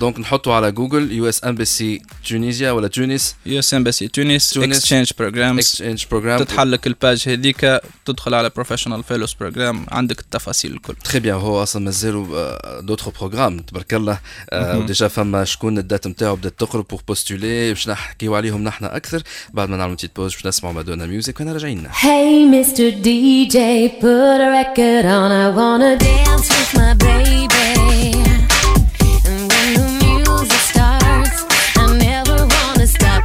donc 0.00 0.18
نحطوا 0.18 0.54
على 0.54 0.72
Google 0.72 1.12
US 1.12 1.44
Embassy 1.44 2.02
Tunisia 2.28 2.70
ولا 2.70 2.88
تونس 2.88 3.36
US 3.46 3.74
Embassy 3.74 4.08
Tunis. 4.08 4.58
Exchange 4.58 5.10
Programs 5.18 5.58
Exchange 5.58 6.04
Program 6.10 6.38
تتحلك 6.38 6.86
ال 6.86 6.94
page 6.94 7.24
هذيك 7.28 7.80
تدخل 8.04 8.34
على 8.34 8.50
Professional 8.50 9.02
Fellows 9.04 9.32
Program 9.40 9.86
عندك 9.90 10.20
التفاصيل 10.20 10.72
الكل. 10.72 10.94
très 10.94 11.20
bien 11.20 11.36
هو 11.36 11.62
أصلا 11.62 11.84
مازالوا 11.84 12.80
d'autres 12.80 13.10
programmes 13.20 13.58
تبارك 13.58 13.94
الله. 13.94 14.18
آه، 14.50 14.78
و 14.78 14.84
déjà 14.84 15.08
فما 15.08 15.44
شكون 15.44 15.78
ال 15.78 15.84
date 15.84 16.06
نتاعو 16.06 16.36
بدات 16.36 16.60
تقرب 16.60 16.86
pour 16.90 17.00
postuler 17.08 17.68
باش 17.68 17.88
نحكيو 17.88 18.34
عليهم 18.34 18.64
نحن 18.64 18.84
أكثر. 18.84 19.22
بعد 19.52 19.68
ما 19.68 19.76
نعملوا 19.76 19.96
petite 19.96 20.16
pause 20.16 20.34
باش 20.34 20.46
نسمعوا 20.46 20.74
مادونا 20.74 21.06
Music 21.06 21.40
وأنا 21.40 21.52
راجعين. 21.52 21.88
Hey, 21.88 22.44
Mr. 22.54 22.92
DJ, 23.04 23.56
put 24.00 24.40
a 24.46 24.50
record 24.60 25.04
on. 25.04 25.30
I 25.44 25.48
wanna 25.58 25.96
dance 25.98 26.48
with 26.48 26.72
my 26.80 26.94
baby. 26.94 27.55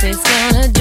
It's 0.03 0.17
gonna 0.23 0.67
drive 0.69 0.80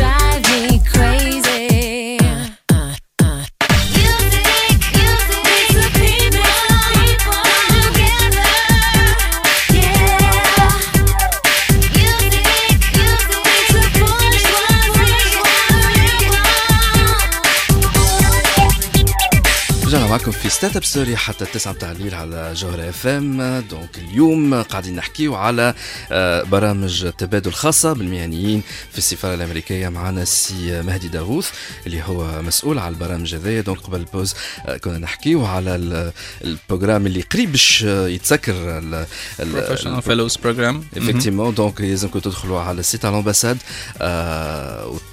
معكم 20.10 20.30
في 20.30 20.48
Start 20.48 20.76
Up 20.76 20.84
Story 20.84 21.16
حتى 21.16 21.44
التسعة 21.44 21.72
متاع 21.72 21.92
الليل 21.92 22.14
على 22.14 22.52
جوهرة 22.54 22.88
FM 22.88 23.58
donc 23.70 23.98
اليوم 23.98 24.62
قاعدين 24.62 24.96
نحكيو 24.96 25.34
على 25.34 25.74
آه، 26.12 26.42
برامج 26.42 27.10
تبادل 27.18 27.52
خاصة 27.52 27.92
بالمهنيين 27.92 28.62
في 28.92 28.98
السفارة 28.98 29.34
الأمريكية 29.34 29.88
معنا 29.88 30.22
السي 30.22 30.82
مهدي 30.82 31.08
داغوث 31.08 31.50
اللي 31.86 32.02
هو 32.02 32.42
مسؤول 32.42 32.78
على 32.78 32.94
البرامج 32.94 33.34
هذيا 33.34 33.60
donc 33.60 33.78
قبل 33.78 34.00
ال 34.00 34.06
pause 34.06 34.34
آه، 34.66 34.76
كنا 34.76 34.98
نحكيو 34.98 35.44
على 35.46 35.74
ال- 35.76 36.12
ال 36.44 36.50
programme 36.50 37.06
اللي 37.06 37.20
قريب 37.20 37.50
باش 37.52 37.84
آه، 37.88 38.08
يتسكر 38.08 38.52
ال- 38.78 39.06
ال- 39.40 39.52
Professional 39.52 40.02
Fellows 40.02 40.36
Program 40.36 40.84
effectivement. 40.96 41.56
donc 41.58 41.80
لازمكم 41.80 42.18
تدخلوا 42.18 42.60
على 42.60 42.80
ال 42.80 42.85
site 42.85 43.04
على 43.04 43.12
ال 43.12 43.17
ambassade 43.17 43.58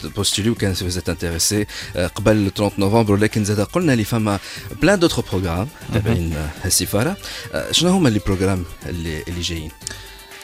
وت 0.03 0.14
postuliو 0.14 0.55
كان 0.55 0.75
si 0.75 1.01
intéressés 1.09 1.65
قبل 2.15 2.51
30 2.55 2.71
نوفمبر 2.77 3.13
ولكن 3.13 3.43
زاد 3.43 3.59
قلنا 3.61 3.91
لي 3.91 4.03
فما 4.03 4.39
plein 4.87 4.99
d'autres 4.99 5.23
programmes 5.31 5.67
تابعين 5.93 6.33
السفاره 6.65 7.17
آه، 7.53 7.71
شنو 7.71 7.89
هما 7.89 8.09
les 8.09 8.19
programmes 8.25 8.65
اللي 8.85 9.23
اللي 9.27 9.41
جايين؟ 9.41 9.71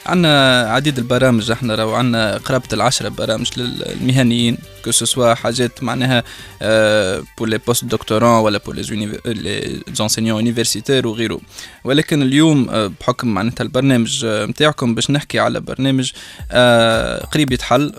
عندنا 0.06 0.60
عديد 0.70 0.98
البرامج 0.98 1.50
إحنا 1.50 1.74
راهو 1.74 1.94
عندنا 1.94 2.36
قرابة 2.36 2.68
العشرة 2.72 3.08
برامج 3.08 3.50
للمهنيين 3.56 4.58
que 4.84 4.90
ce 4.90 5.05
soit 5.05 5.34
حاجات 5.34 5.82
معناها 5.82 6.22
pour 7.38 7.48
les 7.48 7.58
post-doctorants 7.58 8.40
ولا 8.40 8.58
pour 8.58 8.74
les 8.74 9.82
enseignants 9.92 10.36
universitaires 10.36 11.06
وغيره. 11.06 11.40
ولكن 11.84 12.22
اليوم 12.22 12.70
آه، 12.70 12.92
بحكم 13.00 13.28
معناتها 13.28 13.64
البرنامج 13.64 14.24
آه، 14.24 14.46
متاعكم 14.46 14.94
باش 14.94 15.10
نحكي 15.10 15.38
على 15.38 15.60
برنامج 15.60 16.12
قريب 17.32 17.52
يتحل 17.52 17.92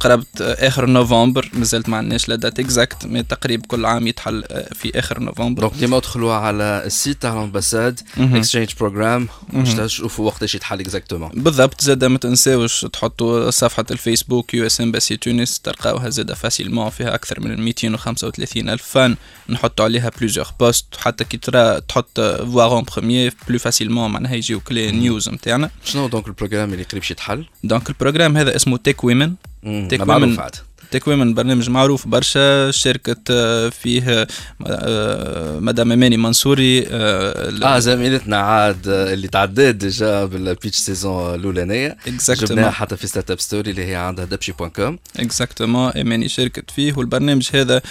قربت 0.00 0.40
آه، 0.40 0.68
آخر 0.68 0.86
نوفمبر 0.86 1.50
مازلت 1.52 1.88
ما 1.88 1.96
عندناش 1.96 2.28
la 2.28 2.36
date 2.36 2.60
exacte 2.60 3.06
mais 3.06 3.22
تقريبا 3.22 3.66
كل 3.66 3.84
عام 3.84 4.06
يتحل 4.06 4.44
آه، 4.50 4.74
في 4.74 4.98
آخر 4.98 5.20
نوفمبر. 5.20 5.60
donc 5.60 5.74
ديما 5.74 5.96
ادخلوا 5.96 6.32
على 6.32 6.82
ال 6.86 6.93
site 6.93 7.22
تاع 7.22 7.32
ال 7.32 7.38
ambassade. 7.38 8.00
Exchange 8.18 8.70
Program 8.80 9.28
باش 9.52 9.74
تشوفوا 9.74 10.26
وقتاش 10.26 10.54
يتحل 10.54 10.80
exactement 10.80 11.30
بالضبط 11.34 11.80
زاد 11.80 12.04
ما 12.04 12.18
تنساوش 12.18 12.80
تحطوا 12.80 13.50
صفحة 13.50 13.84
الفيسبوك 13.90 14.54
US 14.54 14.80
Embassy 14.80 15.16
تونس 15.16 15.60
تلقاوها 15.60 16.08
زاد 16.10 16.32
facilement 16.32 16.90
فيها 16.90 17.14
أكثر 17.14 17.40
من 17.40 17.60
235 17.60 18.68
ألف 18.68 18.82
fans 18.82 19.16
نحطوا 19.48 19.84
عليها 19.84 20.10
plusieurs 20.18 20.46
posts 20.60 20.84
حتى 20.98 21.24
كي 21.24 21.36
ترى 21.36 21.80
تحط 21.80 22.20
voir 22.20 22.72
en 22.72 22.84
premier 22.96 23.34
plus 23.48 23.58
facilement 23.58 24.10
معناها 24.10 24.34
يجيوك 24.34 24.72
les 24.72 24.90
news 24.90 25.28
نتاعنا 25.28 25.70
شنو 25.84 26.08
donc 26.08 26.26
ال 26.28 26.32
programme 26.32 26.72
اللي 26.72 26.84
قريب 26.84 27.02
يتحل؟ 27.10 27.46
donc 27.64 27.88
ال 27.88 27.93
programme 27.93 28.36
هذا 28.36 28.56
اسمه 28.56 28.76
TechWomen 28.76 29.34
Women. 29.64 30.38
عاد 30.38 30.56
TechWomen 30.90 31.34
برنامج 31.34 31.70
معروف 31.70 32.08
برشا. 32.08 32.70
شركة 32.70 33.16
آه، 33.30 33.68
فيه 33.68 34.26
آه، 34.66 35.58
مدام 35.60 35.92
اماني 35.92 36.16
منصوري 36.16 36.86
آه، 36.88 37.52
آه 37.62 37.78
زميلتنا 37.78 38.36
عاد 38.36 38.88
اللي 38.88 39.28
تعدات 39.28 39.74
déjà 39.74 40.24
بال 40.24 40.39
pitch 40.39 40.76
saison 40.76 41.34
الأولانية. 41.34 41.96
جبناها 42.28 42.70
حتى 42.70 42.96
في 42.96 43.06
Start 43.06 43.30
Up 43.30 43.40
Story 43.40 43.70
اللي 43.70 43.84
هي 43.84 43.94
عندها 43.94 44.24
Dabchy 44.24 44.52
point 44.52 44.70
com 44.70 44.98
exactement 45.16 45.90
اماني 45.90 46.28
شاركت 46.28 46.70
فيه. 46.70 46.92
والبرنامج 46.96 47.48
هذا 47.54 47.82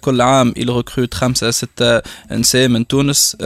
كل 0.00 0.20
عام 0.20 0.52
il 0.58 0.70
recrute 0.70 1.14
خمسة 1.14 1.50
ستة 1.50 2.02
نساء 2.32 2.68
من 2.68 2.86
تونس 2.86 3.36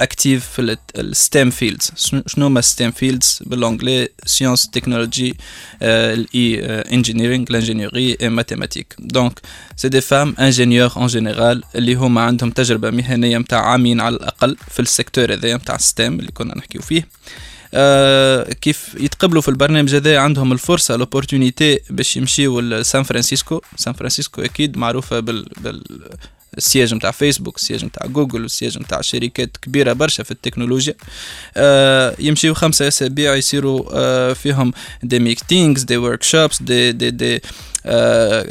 actives 0.00 0.46
في 0.46 0.76
ال 0.96 1.07
STEM 1.07 1.50
fields 1.50 1.90
شنو 2.26 2.46
هما 2.46 2.60
STEM 2.60 2.90
fields 2.90 3.42
بال 3.46 3.60
anglais 3.60 4.08
science 4.26 4.70
technologie 4.70 5.36
ال 5.82 6.64
E 6.66 6.73
engineering 6.73 7.44
l'ingénierie 7.50 8.16
et 8.20 8.28
mathématiques 8.28 8.94
donc 8.98 9.40
c'est 9.76 9.88
des 9.88 10.00
femmes 10.00 10.34
ingénieurs 10.38 10.92
en 10.96 11.06
général 11.06 11.62
اللي 11.74 11.94
هما 11.94 12.20
عندهم 12.20 12.50
تجربه 12.50 12.90
مهنيه 12.90 13.38
متاع 13.38 13.66
عامين 13.66 14.00
على 14.00 14.16
الاقل 14.16 14.56
في 14.70 14.80
ال 14.80 14.87
secteur 14.87 15.32
هذايا 15.32 15.56
متاع 15.56 15.74
ال 15.74 15.83
STEM 15.83 16.20
اللي 16.20 16.32
كنا 16.32 16.58
نحكيو 16.58 16.82
فيه 16.82 17.08
آه، 17.74 18.52
كيف 18.52 18.96
يتقبلوا 19.00 19.42
في 19.42 19.48
البرنامج 19.48 19.94
هذا 19.94 20.18
عندهم 20.18 20.52
الفرصه 20.52 20.96
l'opportunité 20.96 21.80
باش 21.90 22.16
يمشيو 22.16 22.60
لسان 22.60 23.02
فرانسيسكو 23.02 23.60
سان 23.76 23.92
فرانسيسكو 23.92 24.42
أكيد 24.42 24.76
معروفه 24.76 25.20
بال, 25.20 25.48
بال 25.60 25.82
السياج 26.58 26.94
نتاع 26.94 27.10
فيسبوك 27.10 27.56
السياج 27.56 27.84
نتاع 27.84 28.06
جوجل 28.06 28.42
وال 28.42 28.52
siège 28.52 28.78
نتاع 28.78 29.00
شركات 29.00 29.56
كبيرة 29.56 29.92
برشا 29.92 30.22
في 30.22 30.30
التكنولوجيا. 30.30 30.94
آه 31.56 32.14
يمشيو 32.18 32.54
خمسة 32.54 32.88
أسابيع 32.88 33.34
يصيروا 33.34 33.84
آه 33.92 34.32
فيهم 34.32 34.72
دي 35.02 35.18
ميتينغز 35.18 35.82
دي 35.82 35.96
ورك 35.96 36.22
شوبس 36.22 36.62
دي 36.62 36.92
دي 36.92 37.10
دي 37.10 37.40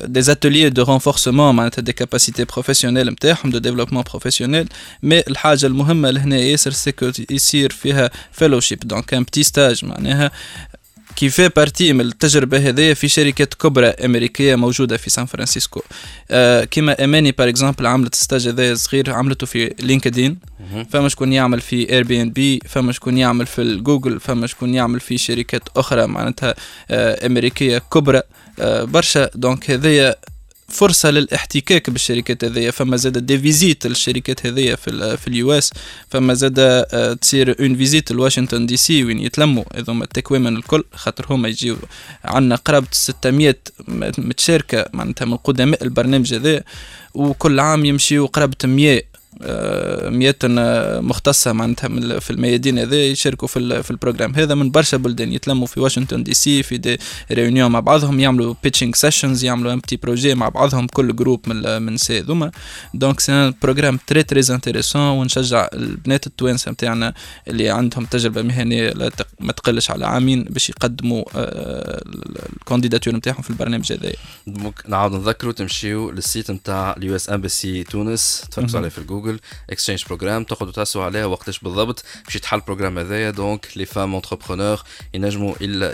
دي 0.06 0.22
اتeliers 0.34 0.68
دو 0.74 0.84
رونفورسمون 0.84 1.56
معناتها 1.56 1.82
des 1.82 1.94
capacités 1.94 2.46
professionnelles 2.46 3.10
نتاعهم 3.10 3.50
de 3.50 3.58
développement 3.58 4.04
professionnel 4.10 4.70
mais 5.04 5.20
الحاجة 5.20 5.66
المهمة 5.66 6.10
لهنا 6.12 6.38
ياسر 6.38 6.72
c'est 6.72 6.97
que 6.97 7.12
يصير 7.30 7.72
فيها 7.72 8.12
fellowship 8.32 8.80
donc 8.80 9.14
un 9.14 9.24
petit 9.24 9.44
stage 9.44 9.86
معناها. 9.86 10.32
qui 11.16 11.30
fait 11.30 11.50
partie 11.50 11.94
من 11.94 12.02
التجربة 12.02 12.70
هذه 12.70 12.94
في 12.94 13.08
شركات 13.08 13.54
كبرى 13.54 13.88
أمريكية 13.88 14.56
موجودة 14.56 14.98
في 14.98 15.10
سان 15.10 15.26
فرانسيسكو؟ 15.26 15.82
آه 16.32 16.64
كيما 16.64 17.04
أماني 17.04 17.32
par 17.32 17.50
exemple 17.50 17.86
عملت 17.86 18.16
stage 18.16 18.48
هذا 18.48 18.76
صغير 18.76 19.12
عملته 19.12 19.46
في 19.48 19.74
LinkedIn. 19.80 20.38
فما 20.90 21.10
شكون 21.10 21.34
يعمل 21.34 21.62
في 21.62 21.90
Airbnb 21.90 22.60
فما 22.70 22.92
شكون 22.92 23.18
يعمل 23.18 23.46
في 23.46 23.62
الجوجل 23.62 24.20
فما 24.20 24.48
شكون 24.48 24.74
يعمل 24.74 25.00
في 25.00 25.18
شركات 25.18 25.62
أخرى 25.78 26.08
معناتها 26.08 26.56
آه 26.92 27.26
أمريكية 27.26 27.78
كبرى 27.78 28.22
آه 28.60 28.84
برشا. 28.84 29.30
donc 29.36 29.72
هذيا 29.72 30.16
فرصة 30.70 31.12
للاحتكاك 31.12 31.90
بالشركات 31.90 32.44
هذيا. 32.46 32.72
فما 32.72 32.98
زاد 32.98 33.18
des 33.26 33.40
visites 33.40 33.88
للشركات 33.88 34.46
هذيا 34.46 34.76
في 34.76 35.18
في 35.18 35.28
ال 35.28 35.52
US. 35.54 35.72
فما 36.10 36.34
زاد 36.34 36.56
آه، 36.60 37.14
تصير 37.14 37.56
une 37.60 37.76
visite 37.76 38.12
لواشنطن 38.12 38.66
DC 38.66 39.04
وين 39.04 39.20
يتلموا. 39.20 39.64
هذوما 39.76 40.04
التكوين 40.04 40.48
الكل 40.48 40.84
خاطر 40.94 41.26
هما 41.30 41.48
يجيو 41.50 41.78
عندنا 42.26 42.56
قرابة 42.56 42.88
600 42.92 43.56
م- 43.88 44.12
متشاركة 44.18 44.86
معناتها 44.94 45.26
من 45.26 45.38
قدماء 45.38 45.84
البرنامج 45.84 46.34
هذا. 46.34 46.64
وكل 47.14 47.60
عام 47.60 47.86
يمشيو 47.86 48.26
قرابة 48.26 48.56
100 48.64 49.02
مئات 50.10 50.44
آه، 50.46 51.00
مختصة 51.00 51.54
معناتها 51.54 52.20
في 52.20 52.30
الميادين 52.32 52.80
هذا 52.80 52.96
يشاركوا 52.96 53.48
في 53.48 53.84
في 53.84 53.92
ال 53.92 53.96
programme 53.96 54.36
هذا 54.36 54.56
من 54.56 54.72
برشا 54.72 54.98
بلدان. 54.98 55.34
يتلموا 55.34 55.68
في 55.68 55.80
واشنطن 55.80 56.24
DC 56.24 56.64
في 56.64 56.78
des 56.78 57.00
réunions 57.32 57.72
مع 57.72 57.80
بعضهم 57.80 58.20
يعملوا 58.20 58.56
pitching 58.64 58.96
sessions 58.96 59.44
يعملوا 59.44 59.74
un 59.74 59.80
petit 59.80 59.96
projet 59.96 60.36
مع 60.36 60.50
بعضهم 60.50 60.88
كل 60.88 61.16
groupe 61.16 61.50
من 61.50 61.82
من 61.82 61.98
سي 61.98 62.20
ذوما 62.20 62.52
donc 62.94 63.20
c'est 63.20 63.54
programme 63.62 64.00
très 64.08 64.24
très 64.24 64.42
intéressant 64.50 65.02
ونشجع 65.02 65.68
البنات 65.74 66.28
التوانسة 66.28 66.72
نتاعنا 66.72 67.14
اللي 67.48 67.70
عندهم 67.70 68.06
تجربة 68.06 68.42
مهنية 68.42 68.94
ما 69.40 69.52
تقلش 69.52 69.92
على 69.92 70.06
عامين 70.06 70.44
باش 70.44 70.70
يقدموا 70.70 71.24
آه، 71.36 72.04
ال 72.62 72.66
candidatures 72.66 73.16
نتاعهم 73.16 73.42
في 73.42 73.50
البرنامج 73.50 73.94
هذا. 73.94 74.14
donc 74.48 74.84
نعاود 74.88 75.14
نذكروا 75.14 75.54
تمشيو 75.54 76.12
لل 76.12 76.25
site 76.25 76.52
نتاع 76.52 76.96
ال 76.98 77.16
US 77.16 77.30
Embassy 77.30 77.84
تونس. 77.84 78.44
تفرجوا 78.52 78.80
عليه 78.80 78.90
في 78.90 78.98
الجوجل. 78.98 79.23
Exchange 79.70 80.04
Program 80.08 80.44
تقعدوا 80.44 80.74
تسوا 80.74 81.04
عليها 81.04 81.26
وقتاش 81.26 81.60
بالضبط. 81.60 82.04
باش 82.26 82.36
يتحل 82.36 82.58
ال 82.58 82.62
programme 82.62 83.00
هذايا. 83.00 83.30
donc 83.32 83.68
les 83.76 83.86
femmes 83.86 84.16
entrepreneurs 84.16 84.84
ينجموا 85.14 85.56
il 85.56 85.94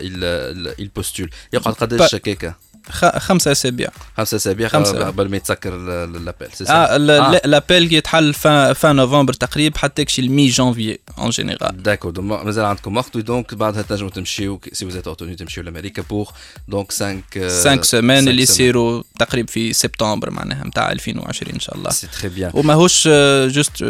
il 0.82 1.02
postule 1.02 1.30
يقعد 1.54 1.74
قداش 1.74 2.16
هكاكا 2.16 2.52
خ- 2.52 2.69
خمسة 2.92 3.52
أسابيع. 3.52 3.90
خمسة 4.18 4.38
أسابيع 4.38 4.68
خمسة. 4.68 5.06
قبل 5.06 5.30
ما 5.30 5.38
يتسكر 5.38 5.76
ال 6.04 6.11
appel 6.11 6.48
c'est 6.54 6.64
آه 6.64 6.74
آه. 6.74 6.98
l'appel 7.46 7.94
يتحل 7.94 8.34
fin 8.34 8.96
novembre 8.96 9.34
تقريبا 9.34 9.78
حتى 9.78 10.06
كشي 10.06 10.22
ال 10.22 10.48
mi-janvier 10.48 10.98
en 11.18 11.30
général 11.30 11.84
d'accord 11.84 12.22
مازال 12.22 12.66
عندكم 12.66 12.98
وقت 12.98 13.18
donc 13.18 13.54
بعدها 13.54 13.82
تنجموا 13.82 14.10
تمشيو 14.10 14.62
si 14.74 14.86
vous 14.86 14.97
êtes 14.97 15.08
retenus 15.08 15.36
تمشيو 15.36 15.64
لأمريكا 15.64 16.02
pour 16.02 16.28
donc 16.68 16.92
5 16.92 17.22
5 17.64 17.82
semaines 17.82 18.28
اللي 18.28 18.42
يصيروا 18.42 19.04
تقريبا 19.20 19.52
في 19.52 19.74
سبتمبر 19.74 20.30
معناها 20.30 20.64
نتاع 20.68 20.92
2020 20.92 21.54
إن 21.54 21.60
شاء 21.60 21.76
الله. 21.76 21.90
c'est 21.90 22.08
très 22.08 22.30
bien 22.30 22.52
وماهوش 22.54 23.08
juste 23.48 23.84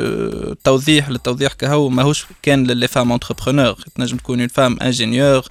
توضيح 0.63 1.09
للتوضيح 1.09 1.53
كهو 1.53 1.89
ماهوش 1.89 2.25
كان 2.41 2.67
ل 2.67 2.72
les 2.72 2.87
femmes 2.87 3.11
entrepreneurs 3.11 3.75
تنجم 3.95 4.17
تكون 4.17 4.39
une 4.39 4.47
femme 4.47 4.77
ingénieur 4.81 5.45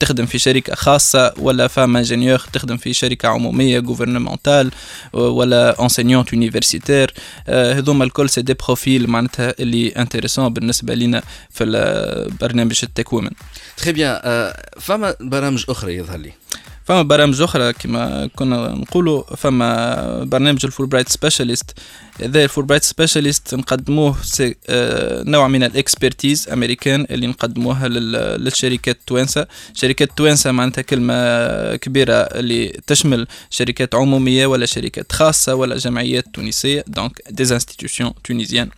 تخدم 0.00 0.26
في 0.26 0.38
شركة 0.38 0.74
خاصة 0.74 1.32
ولا 1.38 1.68
femme 1.68 1.96
ingénieur 1.96 2.38
تخدم 2.38 2.76
في 2.76 2.83
شركة 2.92 3.28
عمومية 3.28 3.80
gouvernementale 3.80 4.70
ولا 5.12 5.82
enseignante 5.82 6.32
universitaire 6.32 7.14
هذوما 7.48 8.04
الكل 8.04 8.30
c'est 8.30 8.42
des 8.42 8.54
profils 8.54 9.10
معناتها 9.10 9.54
اللي 9.60 9.88
intéressants 9.88 10.48
بالنسبة 10.48 10.94
لنا 10.94 11.22
في 11.50 11.64
البرنامج 11.64 12.80
التكوين. 12.82 13.30
très 13.76 13.92
bien 13.92 14.52
فما 14.80 15.14
برامج 15.20 15.64
أخرى 15.68 15.96
يظهر 15.96 16.18
لي. 16.18 16.32
فما 16.84 17.02
برامج 17.02 17.42
أخرى 17.42 17.72
كما 17.72 18.28
كنا 18.36 18.68
نقولوا 18.68 19.22
فما 19.36 20.24
برنامج 20.24 20.64
ال 20.64 20.86
Fulbright 20.86 21.08
Specialist. 21.08 21.70
هذا 22.22 22.44
ال 22.44 22.64
Fulbright 22.64 22.82
Specialist 22.82 23.54
نقدموه 23.54 24.16
c'est 24.22 24.56
آه، 24.68 25.22
نوع 25.22 25.48
من 25.48 25.62
ال 25.64 25.72
expertise 25.72 26.48
américaine 26.48 27.06
اللي 27.10 27.26
نقدموها 27.26 27.88
لل- 27.88 28.44
للشركات 28.44 28.96
التوانسة. 28.96 29.46
شركات 29.74 30.08
التوانسة 30.10 30.52
معناتها 30.52 30.82
كلمة 30.82 31.76
كبيرة 31.76 32.14
اللي 32.14 32.68
تشمل 32.86 33.26
شركات 33.50 33.94
عمومية 33.94 34.46
ولا 34.46 34.66
شركات 34.66 35.12
خاصة 35.12 35.54
ولا 35.54 35.76
جمعيات 35.76 36.24
تونسية 36.34 36.84
donc 36.86 37.22
des 37.30 37.42
institutions 37.42 38.12
tunisiennes 38.24 38.68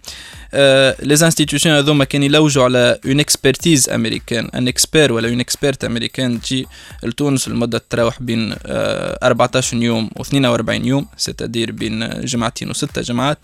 les 1.02 1.14
institutions 1.14 1.70
هذوما 1.70 2.04
كان 2.04 2.22
يلوجوا 2.22 2.64
على 2.64 2.98
une 3.06 3.20
expertise 3.20 3.90
américaine 3.90 4.48
un 4.54 4.68
expert 4.68 5.12
ولا 5.12 5.28
une 5.28 5.40
experte 5.40 5.85
américaine 5.85 6.40
تجي 6.40 6.66
لتونس 7.02 7.48
لمده 7.48 7.82
تراوح 7.90 8.22
بين 8.22 8.54
آه، 8.66 9.18
14 9.22 9.76
يوم 9.76 10.10
و 10.16 10.22
42 10.22 10.84
يوم 10.84 11.06
c'est-à-dire 11.16 11.72
بين 11.72 12.20
جمعتين 12.24 12.70
وستة 12.70 13.02
جمعات 13.02 13.38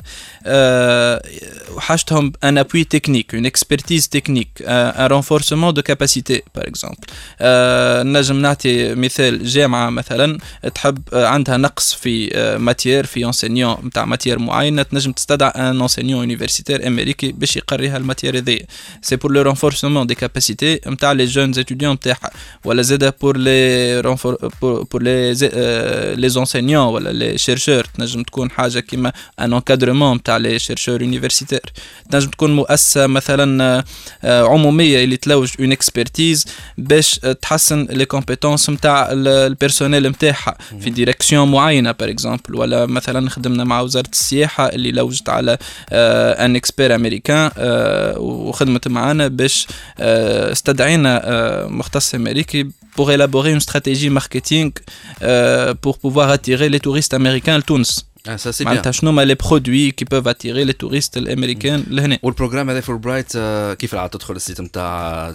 وحاجتهم 1.76 2.32
un 2.44 2.58
appui 2.58 2.84
technique 2.84 3.34
une 3.34 3.46
expertise 3.46 4.08
technique 4.08 4.48
un 4.60 5.06
renforcement 5.06 5.74
de 5.74 5.82
capacités 5.82 6.42
par 6.54 6.64
exemple 6.66 7.06
نجم 8.12 8.36
نعطي 8.36 8.94
مثال 8.94 9.44
جامعه 9.44 9.90
مثلا 9.90 10.38
تحب 10.74 10.98
عندها 11.12 11.56
نقص 11.56 11.94
في 11.94 12.30
matière 12.60 13.06
في 13.06 13.26
enseignant 13.26 13.76
نتاع 13.84 14.04
matière 14.04 14.38
معينه 14.38 14.82
تنجم 14.82 15.12
تستدعى 15.12 15.50
un 15.50 15.80
enseignant 15.80 16.20
universitaire 16.20 16.86
امريكي 17.02 17.12
امريكي 17.12 17.32
باش 17.32 17.56
يقريها 17.56 17.96
ال 17.96 18.01
matière 18.02 18.38
هذيا 18.38 18.66
c'est 19.02 19.16
pour 19.16 19.32
le 19.32 19.42
renforcement 19.42 20.06
des 20.06 20.14
capacités 20.14 20.80
نتاع 20.86 21.12
les 21.12 21.24
jeunes 21.24 21.50
étudiants 21.50 21.92
نتاعها. 21.94 22.30
ولا 22.64 22.82
زاده 22.82 23.14
pour 23.20 23.36
les 23.36 24.02
pour 24.62 25.02
les 25.02 25.34
les 26.16 26.28
enseignants 26.28 26.86
ولا 26.86 27.10
les 27.10 27.38
chercheurs 27.38 27.84
تنجم 27.84 28.22
تكون 28.22 28.50
حاجة 28.50 28.80
كيما 28.80 29.12
un 29.40 29.52
encadrement 29.52 30.16
نتاع 30.16 30.36
les 30.36 30.58
chercheurs 30.58 31.02
universitaires 31.02 31.72
تنجم 32.10 32.30
تكون 32.30 32.56
مؤسسة 32.56 33.06
مثلا 33.06 33.84
آه، 34.24 34.42
عمومية 34.42 35.04
اللي 35.04 35.16
تلوج 35.16 35.52
une 35.60 35.72
expertise 35.72 36.46
باش 36.78 37.20
تحسن 37.42 37.86
les 37.90 38.04
compétences 38.04 38.70
نتاع 38.70 39.08
ال 39.12 39.22
personnel 39.22 40.08
نتاعها. 40.08 40.58
في 40.80 40.90
direction 40.90 41.50
معينة 41.50 41.92
par 41.92 42.10
exemple 42.10 42.54
ولا 42.54 42.86
مثلا 42.86 43.30
خدمنا 43.30 43.64
مع 43.64 43.80
وزارة 43.80 44.10
السياحة 44.12 44.68
اللي 44.68 44.92
لوجت 44.92 45.28
على 45.28 45.58
un 45.92 46.56
expert 46.82 46.94
américain 46.94 47.50
وخدمت 48.16 48.88
معنا 48.88 49.28
باش 49.28 49.66
آه، 50.00 50.52
استدعينا 50.52 51.20
آه، 51.24 51.66
مختص 51.66 52.14
امريكي 52.14 52.68
pour 52.98 53.08
élaborer 53.10 53.50
une 53.56 53.60
stratégie 53.68 54.10
marketing 54.10 54.70
euh, 55.22 55.74
pour 55.84 55.94
pouvoir 55.98 56.28
attirer 56.36 56.68
les 56.68 56.80
touristes 56.80 57.14
américains 57.14 57.58
لتونس 57.58 58.11
Ah, 58.11 58.11
ça 58.26 58.52
c'est 58.52 58.64
bien. 58.64 58.66
معناتها 58.66 58.90
شنو 58.90 59.10
هما 59.10 59.24
les 59.24 59.34
produits 59.34 59.90
qui 59.90 60.04
peuvent 60.04 60.28
attirer 60.28 60.64
les 60.64 60.72
touristes 60.72 61.16
الأمريكان 61.16 61.84
لهنا. 61.90 62.18
وال 62.22 62.31
programme 62.31 62.70
هذا 62.70 62.80
فور 62.80 62.96
برايت 62.96 63.32
كيف 63.78 63.94
العاده 63.94 64.18
تدخل 64.18 64.36
ال 64.36 64.41
site 64.41 64.60
نتاع 64.60 65.34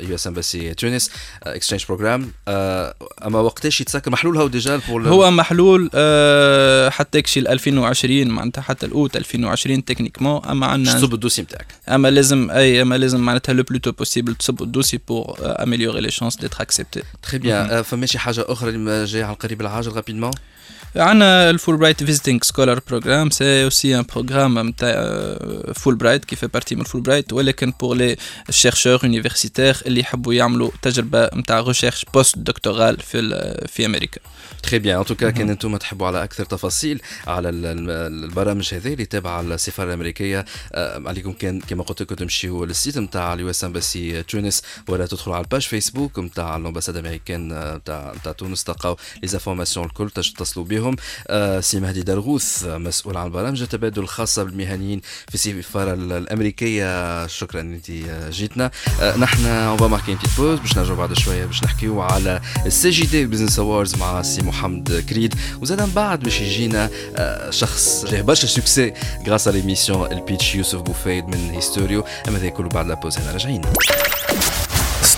US 0.00 0.26
Embassy 0.26 0.74
Tunis 0.74 1.10
exchange 1.42 1.84
program 1.88 2.32
أما 2.48 3.40
وقتاش 3.40 3.80
يتسكر؟ 3.80 4.10
محلول 4.10 4.36
هو 4.36 4.46
déjà 4.48 4.80
هو 4.90 5.30
محلول 5.30 5.90
آه، 5.94 6.88
حتى 6.88 7.22
كشي 7.22 7.40
2020 7.40 8.28
معناتها 8.28 8.62
حتى 8.62 8.86
الأوت 8.86 9.16
2020 9.16 9.84
techniquement 9.84 10.44
أما 10.44 10.66
عندنا 10.66 10.98
تصب 10.98 11.14
ال 11.14 11.17
dossier 11.17 11.42
نتاعك 11.42 11.66
أما 11.88 12.08
لازم 12.08 12.50
أي 12.50 12.82
أما 12.82 12.98
لازم 12.98 13.20
معناتها 13.20 13.52
le 13.52 13.62
plus 13.62 13.79
tôt 13.79 13.92
possible 13.92 14.34
تصب 14.34 14.62
ال 14.62 14.67
dossier 14.67 15.00
pour 15.08 15.36
améliorer 15.40 16.00
les 16.00 16.10
chances 16.10 16.36
d'être 16.36 16.62
accepté 16.62 17.02
très 17.22 17.38
bien 17.38 17.82
فما 17.82 18.06
شي 18.06 18.18
حاجة 18.18 18.44
أخرى 18.48 18.70
اللي 18.70 19.04
جاية 19.04 19.24
على 19.24 19.32
القريب 19.32 19.60
العاجل 19.60 19.92
rapidement 19.92 20.30
عندنا 20.96 21.50
ال 21.50 21.76
Fulbright 21.76 22.04
visiting 22.04 22.38
scholar 22.42 22.80
program 22.88 23.30
c'est 23.30 23.64
aussi 23.64 23.98
un 23.98 24.02
programme 24.14 24.58
نتاع 24.68 24.92
Fulbright 25.74 26.24
qui 26.24 26.36
fait 26.36 26.46
partie 26.46 26.74
من 26.74 26.84
فول 26.84 27.00
برايت 27.00 27.32
ولكن 27.32 27.72
pour 27.80 27.96
les 27.96 28.16
chercheurs 28.50 29.00
universitaires 29.04 29.76
اللي 29.86 30.00
يحبوا 30.00 30.34
يعملوا 30.34 30.70
تجربة 30.82 31.30
نتاع 31.34 31.60
recherche 31.60 32.04
postdoctorale 32.14 32.96
في 33.00 33.18
ال- 33.18 33.68
في 33.68 33.86
أمريكا. 33.86 34.20
très 34.62 34.78
bien 34.78 34.98
en 34.98 35.04
tout 35.04 35.19
cas 35.19 35.30
كان 35.30 35.50
أنتم 35.50 35.76
تحبوا 35.76 36.06
على 36.06 36.24
أكثر 36.24 36.44
تفاصيل 36.44 37.00
على 37.26 37.48
ال- 37.48 37.66
ال- 37.66 38.24
البرامج 38.24 38.74
هذه 38.74 38.92
اللي 38.92 39.04
تابعة 39.04 39.40
السفارة 39.40 39.88
الأمريكية. 39.88 40.44
آه، 40.72 41.02
عليكم 41.08 41.32
كان 41.32 41.60
كما 41.60 41.82
قلت 41.82 42.02
لكم 42.02 42.14
تمشيوا 42.14 42.66
لل 42.66 42.77
site 42.77 42.98
نتاع 42.98 43.34
ال 43.34 43.50
US 43.50 43.64
Embassy 43.64 44.22
Tunis 44.22 44.62
ولا 44.88 45.06
تدخلوا 45.06 45.36
على 45.36 45.44
ال 45.44 45.48
page 45.48 45.62
Facebook 45.62 46.18
نتاع 46.18 46.56
ال 46.56 46.60
ambassade 46.60 46.96
américaine 46.96 47.52
آه، 47.52 47.76
نتاع 47.76 48.12
نتاع 48.16 48.32
تونس. 48.32 48.64
تلقاو 48.64 48.96
les 49.22 49.28
informations 49.28 49.86
الكل 49.86 50.10
تش- 50.10 50.32
تتصلوا 50.58 50.64
بهم. 50.64 50.96
آه، 51.28 51.60
سي 51.60 51.80
مهدي 51.80 52.02
درغوث 52.02 52.64
مسؤول 52.66 53.16
عن 53.16 53.30
برامج 53.30 53.62
التبادل 53.62 54.02
الخاصة 54.02 54.42
بالمهنيين 54.42 55.00
في 55.28 55.34
السفاره 55.34 55.94
ال- 55.94 56.12
الأمريكية. 56.12 57.26
شكرا 57.26 57.60
انت 57.60 57.90
آه، 57.90 58.30
جيتنا. 58.30 58.70
آه، 59.00 59.16
نحن 59.16 59.46
on 59.46 59.90
marque 59.90 60.14
une 60.14 60.19
petite 60.19 60.30
pause 60.36 60.58
باش 60.58 60.76
نرجعوا 60.78 60.96
بعد 60.96 61.12
شوية 61.12 61.46
باش 61.46 61.64
نحكيو 61.64 62.00
على 62.00 62.40
ال 62.66 62.90
CJD 62.90 63.26
Business 63.26 63.58
Awards 63.58 63.94
مع 63.94 64.22
سي 64.22 64.42
محمد 64.42 65.04
كريد. 65.10 65.34
وزاد 65.62 65.82
من 65.82 65.90
بعد 65.90 66.20
باش 66.20 66.40
يجينا 66.40 66.90
شخص 67.50 68.04
جاه 68.10 68.20
برشا 68.22 68.46
succès 68.46 68.92
grâce 69.26 69.48
à 69.48 69.54
l'émission 69.54 70.12
ال 70.12 70.19
pitch 70.19 70.54
يوسف 70.54 70.78
بوفيد 70.80 71.24
من 71.24 71.50
هيستوريو 71.54 72.04
أما 72.28 72.38
هذا 72.38 72.48
كله 72.48 72.68
بعد 72.68 72.86
la 72.86 72.94
pause 72.94 73.18
هنا 73.18 73.32
راجعين. 73.32 73.62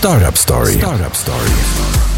Startup 0.01 0.35
Story. 0.45 0.75
Startup 0.81 1.15
Story. 1.25 2.10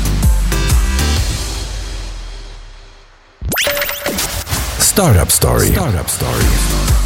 Startup 4.94 5.32
Story. 5.32 5.72
Startup 5.72 6.08
Story. 6.08 7.03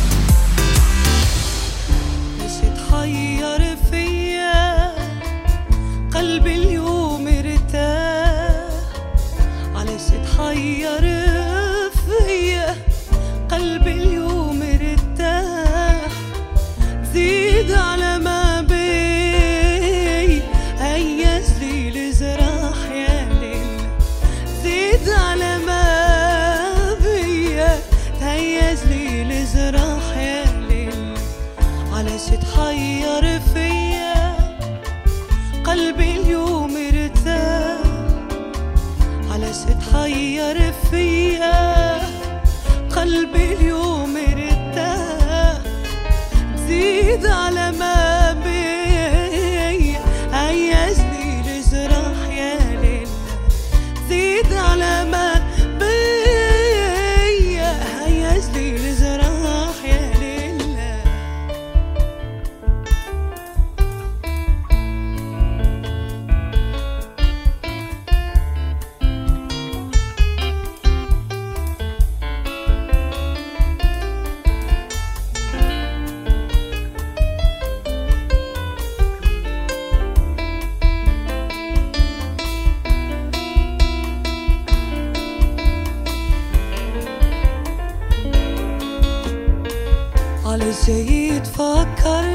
على 90.90 92.27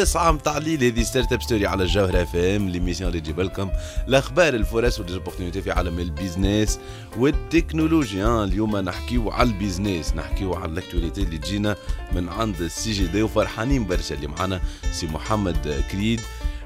للتسعة 0.00 0.32
متاع 0.32 0.56
الليل 0.56 0.84
هذه 0.84 1.02
Startup 1.02 1.42
Story 1.42 1.66
على 1.66 1.82
الجوهرة 1.82 2.22
FM 2.22 2.68
l'émission 2.68 3.08
اللي 3.10 3.20
تجيب 3.20 3.40
لكم 3.40 3.70
الأخبار 4.08 4.54
الفرص 4.54 5.00
و 5.00 5.04
les 5.04 5.15
opportunités 5.15 5.62
في 5.62 5.70
عالم 5.70 5.98
ال 5.98 6.07
business 6.07 6.78
والتكنولوجيا 7.16 8.44
اليوم 8.44 8.76
نحكيو 8.76 9.30
على 9.30 9.48
ال 9.48 9.55
business 9.55 10.14
نحكيو 10.14 10.54
على 10.54 10.72
ال 10.72 10.77
actualité 10.77 11.22
اللي 11.22 11.38
تجينا 11.38 11.76
من 12.12 12.28
عند 12.28 12.60
ال 12.60 12.92
CJD 12.92 13.22
وفرحانين 13.22 13.86
برشا 13.86 14.14
اللي 14.14 14.26
معنا 14.26 14.60
سي 14.92 15.06
محمد 15.06 15.84
كريد. 15.92 16.20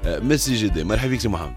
من 0.05 0.31
ال 0.31 0.55
CJD 0.55 0.83
مرحبا 0.83 1.11
بك 1.13 1.19
سي 1.19 1.27
محمد. 1.27 1.55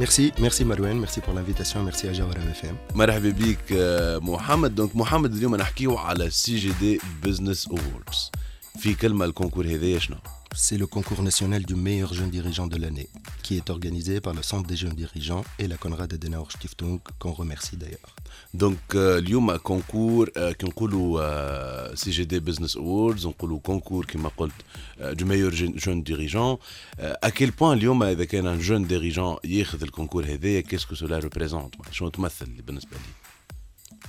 Merci, 0.00 0.32
merci 0.38 0.64
Marouane, 0.64 0.98
merci 1.04 1.20
pour 1.20 1.34
l'invitation, 1.34 1.82
merci 1.88 2.08
à 2.08 2.12
Jawara 2.12 2.40
FM. 2.62 2.74
مرحبا 2.94 3.30
بك 3.30 3.72
آه، 3.72 4.18
محمد. 4.18 4.74
donc 4.74 4.96
محمد 4.96 5.34
اليوم 5.34 5.56
نحكيو 5.56 5.96
على 5.96 6.30
CJD 6.30 7.00
Business 7.22 7.68
Awards 7.68 8.30
في 8.78 8.94
كلمة 8.94 9.24
الكونكور 9.24 9.66
هذايا 9.66 9.98
شنو؟ 9.98 10.16
C'est 10.57 10.77
le 10.77 10.87
concours 10.87 11.21
national 11.21 11.63
du 11.65 11.75
meilleur 11.75 12.13
jeune 12.13 12.29
dirigeant 12.29 12.67
de 12.67 12.77
l'année, 12.77 13.09
qui 13.43 13.57
est 13.57 13.69
organisé 13.69 14.21
par 14.21 14.33
le 14.33 14.41
Centre 14.41 14.67
des 14.67 14.77
jeunes 14.77 14.97
dirigeants 15.03 15.43
et 15.59 15.67
la 15.67 15.75
Konrad 15.75 16.13
Adenauer 16.13 16.49
Stiftung, 16.49 16.99
qu'on 17.19 17.33
remercie 17.33 17.77
d'ailleurs. 17.77 18.15
دونك 18.53 18.95
آه، 18.95 19.17
اليوم 19.17 19.55
كونكور 19.55 20.31
آه، 20.37 20.51
كي 20.51 20.67
نقولوا 20.67 21.95
سي 21.95 22.11
جي 22.11 22.23
دي 22.23 22.39
بزنس 22.39 22.77
اووردز 22.77 23.27
نقولوا 23.27 23.59
كونكور 23.59 24.05
كما 24.05 24.31
قلت 24.37 24.53
دو 24.99 25.25
ميور 25.25 25.55
جون 25.55 26.03
ديريجون 26.03 26.57
اكيل 26.99 27.51
بوان 27.51 27.77
اليوم 27.77 28.03
اذا 28.03 28.25
كان 28.25 28.47
ان 28.47 28.59
جون 28.59 28.87
ديريجون 28.87 29.37
ياخذ 29.43 29.83
الكونكور 29.83 30.25
هذايا 30.25 30.61
كيسكو 30.61 30.95
سولا 30.95 31.19
ريبريزونت 31.19 31.75
شنو 31.91 32.09
تمثل 32.09 32.61
بالنسبه 32.61 32.91
لي 32.91 33.25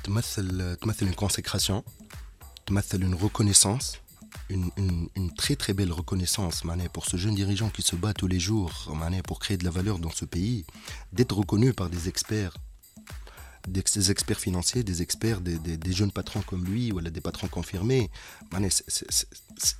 تمثل 0.04 0.76
تمثل 0.76 1.08
une 1.08 1.14
consécration, 1.14 1.82
تمثل 2.66 3.02
une 3.02 3.14
reconnaissance, 3.14 3.99
une, 4.51 5.31
très 5.35 5.55
très 5.55 5.73
belle 5.73 5.91
reconnaissance 5.91 6.63
mané, 6.63 6.89
pour 6.89 7.05
ce 7.05 7.17
jeune 7.17 7.35
dirigeant 7.35 7.69
qui 7.69 7.81
se 7.81 7.95
bat 7.95 8.13
tous 8.13 8.27
les 8.27 8.39
jours 8.39 8.91
mané, 8.95 9.21
pour 9.21 9.39
créer 9.39 9.57
de 9.57 9.63
la 9.63 9.71
valeur 9.71 9.99
dans 9.99 10.11
ce 10.11 10.25
pays, 10.25 10.65
d'être 11.13 11.37
reconnu 11.37 11.73
par 11.73 11.89
des 11.89 12.09
experts, 12.09 12.53
des 13.67 14.11
experts 14.11 14.39
financiers, 14.39 14.83
des 14.83 15.01
experts, 15.01 15.41
des, 15.41 15.57
des, 15.57 15.93
jeunes 15.93 16.11
patrons 16.11 16.41
comme 16.41 16.65
lui, 16.65 16.91
ou 16.91 16.93
voilà, 16.93 17.09
des 17.09 17.21
patrons 17.21 17.47
confirmés. 17.47 18.09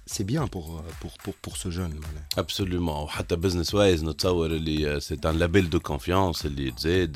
C'est 0.05 0.23
bien 0.23 0.47
pour, 0.47 0.83
pour, 0.99 1.17
pour, 1.23 1.33
pour, 1.35 1.57
ce 1.57 1.71
jeune. 1.71 1.99
Absolument. 2.37 3.09
Business-wise, 3.37 4.03
euh, 4.03 4.99
c'est 4.99 5.25
un 5.25 5.33
label 5.33 5.69
de 5.69 5.77
confiance. 5.77 6.45
Euh, 6.45 7.07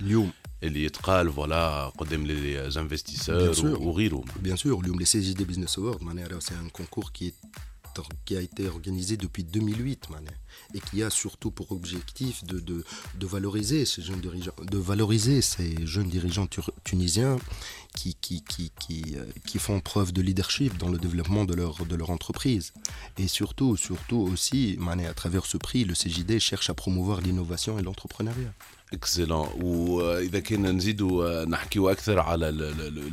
L'IOM. 0.00 0.30
ان 0.64 0.68
لابيل 0.68 0.88
دو 0.88 1.00
كونفيونس 1.02 1.12
اللي 1.14 1.28
تزاد 1.28 1.28
اللي 1.28 1.28
اليوم 1.28 1.28
اللي 1.28 1.28
يتقال 1.28 1.32
فوالا 1.32 1.88
قدام 1.88 2.26
لي 2.26 2.70
Bien 2.70 2.76
انفستيسور 2.76 3.54
sûr. 3.54 3.80
وغيره 3.80 4.24
Bien 4.44 4.56
sûr, 4.56 4.82
l'UM, 4.82 4.98
les 5.00 5.06
CGD 5.06 5.44
Business 5.44 5.78
Awards, 5.78 6.02
معناها, 6.02 6.40
c'est 6.40 6.54
un 6.54 6.68
concours 6.82 7.12
qui, 7.12 7.26
est, 7.26 7.46
qui 8.25 8.37
a 8.37 8.41
été 8.41 8.67
organisé 8.67 9.17
depuis 9.17 9.43
2008 9.43 10.09
معناها, 10.09 10.35
et 10.75 10.79
qui 10.79 11.01
a 11.03 11.09
surtout 11.09 11.49
pour 11.51 11.71
objectif 11.71 12.43
de, 12.43 12.59
de, 12.59 12.83
de 13.21 13.25
valoriser 13.25 13.85
ces 13.85 14.01
jeunes 14.03 14.21
dirigeants, 14.21 14.53
de 14.75 14.77
valoriser 14.77 15.41
ces 15.41 15.71
jeunes 15.93 16.09
dirigeants 16.17 16.45
tur- 16.55 16.71
tunisiens 16.83 17.37
qui, 17.97 18.11
qui, 18.25 18.37
qui, 18.51 18.65
qui, 18.81 18.99
euh, 19.15 19.25
qui 19.47 19.57
font 19.65 19.79
preuve 19.91 20.09
de 20.17 20.21
leadership 20.21 20.71
dans 20.77 20.89
le 20.95 20.99
développement 21.05 21.43
de 21.51 21.55
leur, 21.61 21.73
de 21.91 21.95
leur 22.01 22.11
entreprise. 22.17 22.65
Et 23.17 23.27
surtout, 23.27 23.71
surtout 23.87 24.21
aussi, 24.31 24.75
معناها, 24.79 25.09
à 25.09 25.13
travers 25.15 25.45
ce 25.47 25.57
prix, 25.57 25.83
le 25.91 25.95
CJD 26.01 26.31
cherche 26.39 26.69
à 26.69 26.75
promouvoir 26.75 27.21
l'innovation 27.21 27.79
et 27.79 27.83
l'entrepreneuriat. 27.83 28.53
اكسلون 28.93 29.47
واذا 29.61 30.39
كنا 30.39 30.71
نزيدوا 30.71 31.45
نحكيو 31.45 31.89
اكثر 31.89 32.19
على 32.19 32.51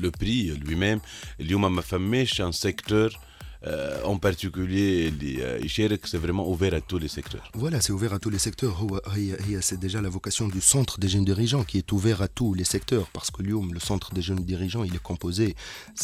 لو 0.02 0.10
بري 0.20 0.50
لوي 0.50 0.74
ميم 0.74 1.00
اليوم 1.40 1.74
ما 1.74 1.82
فماش 1.82 2.40
ان 2.40 2.52
سيكتور 2.52 3.18
اون 3.66 4.18
بارتيكولي 4.18 5.08
اللي 5.08 5.64
يشارك 5.64 6.06
سي 6.06 6.18
فريمون 6.20 6.44
اوفير 6.46 6.76
ا 6.76 6.78
تو 6.78 6.98
لي 6.98 7.08
سيكتور 7.08 7.40
Voilà, 7.40 7.80
c'est 7.80 7.90
ouvert 7.92 8.12
à 8.12 8.18
tous 8.18 8.30
les 8.30 8.38
secteurs. 8.48 8.76
هو- 8.76 9.00
هي- 9.06 9.36
هي- 9.40 9.60
C'est 9.62 9.80
déjà 9.86 10.00
la 10.02 10.10
vocation 10.18 10.46
du 10.56 10.60
centre 10.74 10.94
des 11.02 11.08
jeunes 11.14 11.24
dirigeants 11.32 11.64
qui 11.70 11.76
est 11.82 11.90
ouvert 11.96 12.20
à 12.22 12.28
tous 12.38 12.52
les 12.60 12.68
secteurs. 12.74 13.06
Parce 13.16 13.30
que 13.34 13.40
l'IOM, 13.46 13.66
le 13.78 13.80
centre 13.90 14.08
des 14.16 14.24
jeunes 14.28 14.44
dirigeants, 14.52 14.84
il 14.88 14.94
est 15.00 15.06
composé 15.12 15.46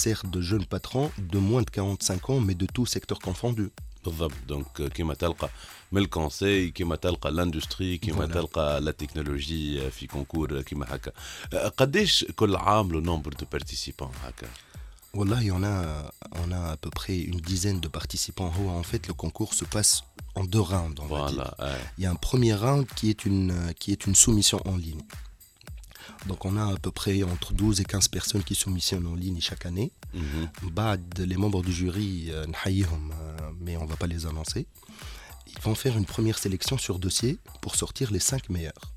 certes 0.05 0.29
de 0.37 0.41
jeunes 0.51 0.67
patrons 0.75 1.09
de 1.35 1.39
moins 1.51 1.63
de 1.69 1.71
45 1.71 2.31
ans, 2.33 2.41
mais 2.47 2.55
de 2.63 2.67
tous 2.77 2.87
secteurs 2.87 3.19
confondus. 3.29 3.71
بالضبط 4.05 4.33
دونك 4.49 4.83
كيما 4.93 5.15
تلقى 5.15 5.51
من 5.93 6.03
الكونسي 6.03 6.71
كيما 6.71 6.97
تلقى 6.97 7.31
لاندستري 7.33 7.99
كيما 7.99 8.27
Voilà. 8.27 8.31
تلقى 8.33 8.81
لا 8.81 8.91
تكنولوجي 8.91 9.91
في 9.91 10.07
كونكور 10.07 10.61
كيما 10.63 10.87
هكا 10.95 11.13
قداش 11.69 12.25
كل 12.37 12.57
عام 12.57 12.93
لو 12.93 13.01
نومبر 13.01 13.33
دو 13.33 13.47
بارتيسيبون 13.53 14.11
هكا 14.25 14.47
voilà, 15.16 15.42
il 15.42 15.48
y 15.48 15.52
en 15.52 15.64
a, 15.64 16.12
on 16.44 16.52
a 16.52 16.72
à 16.72 16.78
peu 16.78 16.90
près 16.90 17.18
une 17.18 17.40
dizaine 17.40 17.80
de 17.80 17.88
participants. 17.88 18.52
En 18.68 18.84
fait, 18.84 19.08
le 19.08 19.14
concours 19.14 19.54
se 19.54 19.64
passe 19.64 20.04
en 20.36 20.44
deux 20.44 20.60
rounds. 20.60 21.02
Voilà, 21.08 21.56
Il 21.98 22.04
y 22.04 22.06
a 22.06 22.12
un 22.12 22.16
premier 22.16 22.54
round 22.54 22.86
qui 22.96 23.10
est 23.10 23.26
une, 23.26 23.74
qui 23.80 23.94
est 23.94 24.06
une 24.06 24.16
soumission 24.16 24.60
en 24.66 24.76
ligne. 24.76 25.02
Donc 26.28 26.44
on 26.46 26.58
a 26.58 26.74
à 26.74 26.78
peu 26.78 26.92
près 26.92 27.24
entre 27.24 27.54
12 27.54 27.82
et 27.82 27.86
15 27.86 28.08
personnes 28.10 28.44
qui 28.44 28.56
soumissionnent 28.56 29.08
en 29.08 29.16
ligne 29.16 29.40
chaque 29.40 29.66
année. 29.66 29.92
Mm-hmm. 30.16 30.72
Bad, 30.72 31.20
les 31.20 31.38
membres 31.38 31.64
du 31.64 31.72
jury, 31.72 32.28
euh, 32.30 32.46
euh, 32.46 33.52
mais 33.60 33.78
on 33.78 33.84
ne 33.84 33.90
va 33.90 33.96
pas 33.96 34.08
les 34.08 34.26
annoncer. 34.26 34.68
Ils 35.48 35.62
vont 35.62 35.76
faire 35.76 35.98
une 35.98 36.06
première 36.06 36.38
sélection 36.38 36.78
sur 36.78 37.00
dossier 37.00 37.40
pour 37.62 37.76
sortir 37.76 38.12
les 38.12 38.20
5 38.20 38.50
meilleurs. 38.50 38.92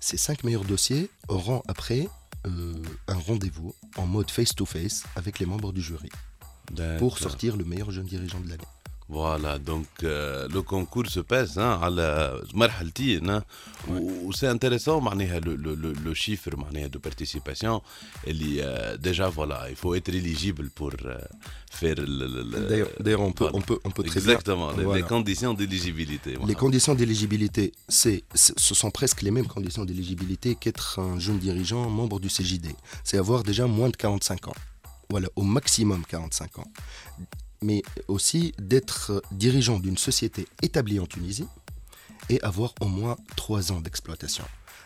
Ces 0.00 0.16
5 0.16 0.44
meilleurs 0.44 0.64
dossiers 0.64 1.10
auront 1.28 1.62
après 1.66 2.08
euh, 2.46 2.82
un 3.08 3.14
rendez-vous 3.14 3.74
en 3.96 4.06
mode 4.06 4.30
face-to-face 4.30 5.04
avec 5.16 5.38
les 5.38 5.46
membres 5.46 5.72
du 5.72 5.80
jury 5.80 6.10
pour 6.98 7.18
sortir 7.18 7.56
le 7.56 7.64
meilleur 7.64 7.90
jeune 7.90 8.06
dirigeant 8.06 8.40
de 8.40 8.48
l'année. 8.48 8.64
فوالا 9.08 9.56
دونك 9.56 9.86
لو 10.50 10.62
كونكور 10.62 11.08
سو 11.08 11.22
باس 11.22 11.58
على 11.58 12.40
مرحلتين 12.54 13.40
و 13.90 14.32
سي 14.32 14.50
انتريسون 14.50 15.04
معناها 15.04 15.40
لو 15.40 16.14
شيفر 16.14 16.56
معناها 16.56 16.86
دو 16.86 16.98
بارتيسيباسيون 16.98 17.80
اللي 18.26 18.98
ديجا 19.02 19.30
فوالا 19.30 19.70
il 19.74 19.76
faut 19.76 19.94
être 20.00 20.08
éligible 20.14 20.68
pour 20.80 20.92
euh, 21.04 21.18
faire 21.80 21.98
le 21.98 22.26
D'ailleurs, 22.70 22.90
d'ailleurs, 23.04 23.24
on 23.30 23.32
peut, 23.40 23.50
on 23.58 23.62
peut, 23.68 23.78
on 23.88 23.90
peut 23.96 24.04
très 24.10 24.20
bien- 24.20 24.30
exactement 24.32 24.68
les- 24.72 24.78
les 24.78 24.84
Voilà. 24.84 25.12
conditions 25.14 25.52
d'éligibilité 25.60 26.30
Les 26.52 26.58
conditions 26.64 26.94
d'éligibilité, 27.00 27.64
c'est, 28.00 28.20
c'est- 28.42 28.56
ce 28.68 28.74
sont 28.80 28.92
presque 28.98 29.20
les 29.26 29.32
mêmes 29.36 29.50
conditions 29.56 29.84
d'éligibilité 29.90 30.48
qu'être 30.62 30.88
un 31.08 31.18
jeune 31.26 31.38
dirigeant 31.46 31.82
membre 32.00 32.16
du 32.24 32.30
CJD. 32.36 32.66
C'est 33.08 33.18
avoir 33.24 33.40
déjà 33.50 33.64
moins 33.78 33.90
de 33.94 33.96
45 33.96 34.48
ans. 34.50 34.58
Voilà, 35.12 35.28
au 35.40 35.44
maximum 35.58 36.00
45 36.14 36.58
ans. 36.62 36.70
mais 37.64 37.82
aussi 38.08 38.52
d'être 38.58 39.22
dirigeant 39.32 39.78
d'une 39.80 39.96
société 39.96 40.46
établie 40.62 41.00
en 41.00 41.06
Tunisie 41.06 41.46
et 42.28 42.40
avoir 42.42 42.74
au 42.80 42.86
moins 42.86 43.16
trois 43.36 43.72
ans 43.72 43.80
d'exploitation. 43.80 44.44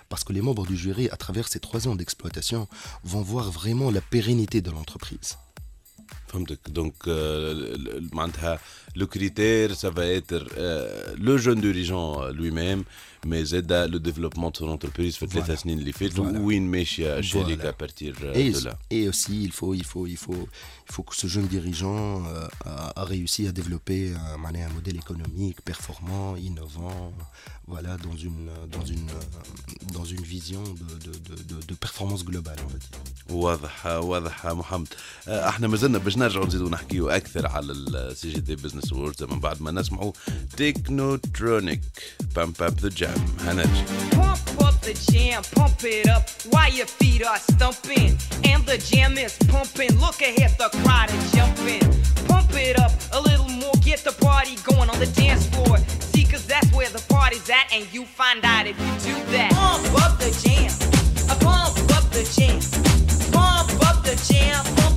Parce 0.08 0.24
que 0.24 0.32
les 0.32 0.40
membres 0.40 0.64
du 0.64 0.76
jury, 0.76 1.10
à 1.10 1.16
travers 1.16 1.48
ces 1.48 1.60
trois 1.60 1.88
ans 1.88 1.96
d'exploitation, 1.96 2.68
vont 3.02 3.20
voir 3.20 3.50
vraiment 3.50 3.90
la 3.90 4.00
pérennité 4.00 4.60
de 4.62 4.70
l'entreprise. 4.70 5.36
معناتها 8.98 9.00
le 9.00 9.06
critère 9.06 9.72
ça 9.72 9.90
va 9.90 10.02
être 10.02 10.52
le 11.18 11.36
jeune 11.36 11.60
dirigeant 11.60 12.28
lui-même 12.30 12.84
mais 13.26 13.44
زاد 13.44 13.72
le 13.72 13.98
développement 13.98 14.50
de 14.52 14.58
son 14.58 14.70
entreprise 14.70 15.16
في 15.16 15.22
الثلاث 15.22 15.50
Voilà. 15.50 15.54
سنين 15.62 15.78
اللي 15.78 15.92
فاتوا 15.92 16.32
Voilà. 16.32 16.36
وين 16.36 16.70
ماشيه 16.70 17.18
الشركة 17.18 17.72
Voilà. 17.72 17.74
partir 17.80 18.14
Et, 18.34 18.54
de 18.54 18.60
là 18.64 18.76
et 18.92 19.08
aussi, 19.08 19.44
il 19.44 19.52
faut, 19.52 19.74
il, 19.74 19.84
faut, 19.84 20.06
il, 20.06 20.16
faut, 20.16 20.48
il 20.88 20.92
faut 20.94 21.02
que 21.02 21.16
ce 21.16 21.26
jeune 21.26 21.46
dirigeant 21.46 22.24
euh, 22.26 22.48
a, 22.64 23.00
a 23.00 23.04
réussi 23.04 23.46
à 23.48 23.52
développer 23.52 24.14
un, 24.14 24.36
معناها, 24.36 24.68
un 24.68 24.72
modèle 24.72 24.96
économique 24.96 25.60
performant, 25.70 26.36
innovant, 26.36 27.12
voilà, 27.72 27.92
dans 28.06 28.16
une, 28.28 28.48
dans 28.76 28.86
une, 28.94 29.08
euh, 29.10 29.94
dans 29.96 30.04
une 30.14 30.24
vision 30.36 30.62
de, 30.80 30.88
de, 31.06 31.12
de, 31.28 31.34
de, 31.50 31.56
de 31.70 31.74
performance 31.84 32.22
globale. 32.24 32.58
On 32.66 32.70
va 32.72 32.78
dire. 32.78 32.98
واضح 33.30 33.86
واضح 33.86 34.46
محمد 34.46 34.86
آه، 35.28 35.48
إحنا 35.48 35.68
مازلنا 35.68 35.98
باش 35.98 36.16
نرجعوا 36.16 36.46
نزيدوا 36.46 36.70
نحكيوا 36.70 37.16
أكثر 37.16 37.46
على 37.46 37.72
السي 37.72 38.30
جي 38.32 38.40
دي 38.40 38.56
بزنس 38.56 38.87
ووردز 38.91 39.23
من 39.23 39.39
بعد 39.39 39.61
ما 39.61 39.71
نسمعوا 39.71 40.11
تكنوترونيك 40.57 41.81
بام 42.35 42.51
بام 42.51 42.75
ذا 42.81 42.89
جام 42.89 43.25
هنرجع 43.39 43.85
Pump 44.11 44.61
up 44.67 44.81
the 44.81 44.93
jam, 45.11 45.41
pump 45.55 45.83
it 45.83 46.07
up 46.07 46.29
while 46.51 46.71
your 46.79 46.85
feet 46.85 47.23
are 47.25 47.37
stumping. 47.37 48.11
And 48.51 48.61
the 48.65 48.77
jam 48.89 49.17
is 49.17 49.33
pumping. 49.53 49.91
Look 50.05 50.21
ahead, 50.21 50.51
the 50.57 50.69
crowd 50.81 51.09
is 51.17 51.25
jumping. 51.31 51.85
Pump 52.27 52.51
it 52.53 52.79
up 52.85 52.91
a 53.17 53.21
little 53.29 53.51
more, 53.61 53.77
get 53.89 53.99
the 54.09 54.15
party 54.29 54.55
going 54.69 54.89
on 54.93 54.99
the 54.99 55.11
dance 55.21 55.45
floor. 55.53 55.77
See, 56.11 56.25
cause 56.31 56.45
that's 56.45 56.69
where 56.77 56.89
the 56.97 57.03
party's 57.15 57.49
at, 57.49 57.67
and 57.75 57.83
you 57.93 58.05
find 58.05 58.39
out 58.53 58.65
if 58.71 58.77
you 58.85 58.93
do 59.09 59.15
that. 59.35 59.51
Pump 59.51 59.85
up 60.03 60.13
the 60.23 60.31
jam, 60.43 60.71
uh, 61.31 61.35
pump 61.47 61.75
up 61.97 62.05
the 62.17 62.23
jam. 62.35 62.59
Pump 63.35 63.69
up 63.89 63.97
the 64.03 64.15
jam, 64.29 64.59
pump 64.77 64.96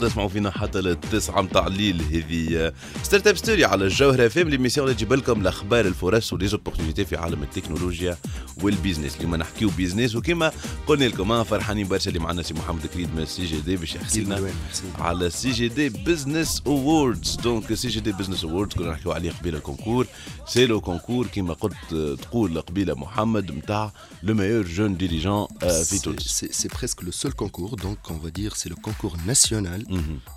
تسمعوا 0.00 0.28
فينا 0.28 0.50
حتى 0.50 0.80
للتسعة 0.80 1.40
متاع 1.42 1.66
الليل 1.66 2.02
هذه. 2.02 2.72
Startup 3.02 3.36
Story 3.36 3.64
على 3.64 3.84
الجوهرة 3.84 4.28
FM 4.28 4.48
l'émission 4.48 4.86
اللي 4.86 4.96
تجيب 4.96 5.12
لكم 5.12 5.40
الأخبار 5.40 5.86
الفرص 5.86 6.32
و 6.32 6.37
les 6.37 6.50
opportunités 6.50 7.04
في 7.04 7.16
عالم 7.16 7.42
التكنولوجيا 7.42 8.18
وال 8.62 8.73
business 8.73 9.16
اليوم 9.16 9.36
نحكيو 9.36 9.70
business 9.70 10.16
وكما 10.16 10.52
قلنا 10.86 11.04
لكم 11.04 11.44
فرحانين 11.44 11.88
برشا 11.88 12.08
اللي 12.08 12.20
معنا 12.20 12.42
سي 12.42 12.54
محمد 12.54 12.86
كريد 12.86 13.14
من 13.14 13.22
ال 13.22 13.44
CJD 13.46 13.76
باش 13.76 13.94
يحكي 13.94 14.20
لنا 14.20 14.50
على 14.98 15.26
ال 15.26 15.50
CJD. 15.50 15.88
Business 15.88 16.62
Awards 16.66 17.36
donc 17.36 17.70
ال 17.70 17.88
CJD 17.88 18.12
Business 18.12 18.44
Awards 18.44 18.74
كنا 18.74 18.90
نحكيو 18.90 19.12
عليه 19.12 19.30
قبيلة 19.30 19.58
ال 19.58 19.63
concours. 19.63 20.06
c'est 20.46 20.66
le 20.66 20.80
concours 20.80 21.26
كما 21.26 21.54
قلت 21.54 21.74
تقول 22.22 22.60
قبيلة 22.60 22.94
محمد 22.94 23.52
نتاع 23.52 23.92
le 24.22 24.34
meilleur 24.34 24.62
jeune 24.66 24.96
dirigeant 24.96 25.46
في 25.84 25.98
تونس. 25.98 26.44
c'est 26.60 26.72
presque 26.78 27.02
le 27.02 27.12
seul 27.12 27.34
concours, 27.42 27.76
donc 27.76 27.98
on 28.14 28.18
va 28.24 28.30
dire 28.30 28.52
c'est 28.60 28.70
le 28.74 28.78
concours 28.86 29.16
national 29.26 29.80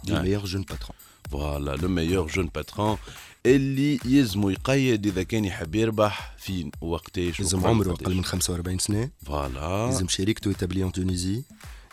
du 0.03 0.11
Ouais. 0.13 0.21
meilleur 0.21 0.45
jeune 0.45 0.65
patron. 0.73 0.93
voilà 1.31 1.75
le 1.75 1.87
meilleur 1.87 2.27
jeune 2.27 2.49
patron 2.55 2.97
اللي 3.45 3.99
يلزمو 4.05 4.49
يقيد 4.49 5.05
اذا 5.07 5.23
كان 5.23 5.45
يحب 5.45 5.75
يربح 5.75 6.35
في 6.37 6.71
وقتاش 6.81 7.39
وقبل 7.39 7.67
عمره. 7.67 7.91
أقل 7.91 8.15
من 8.15 8.23
45 8.25 8.79
سنة 8.79 9.09
voilà 9.25 9.85
يلزم 9.87 10.07
شركته 10.07 10.53
établie 10.53 10.83
en 10.83 10.91
Tunisie 10.99 11.41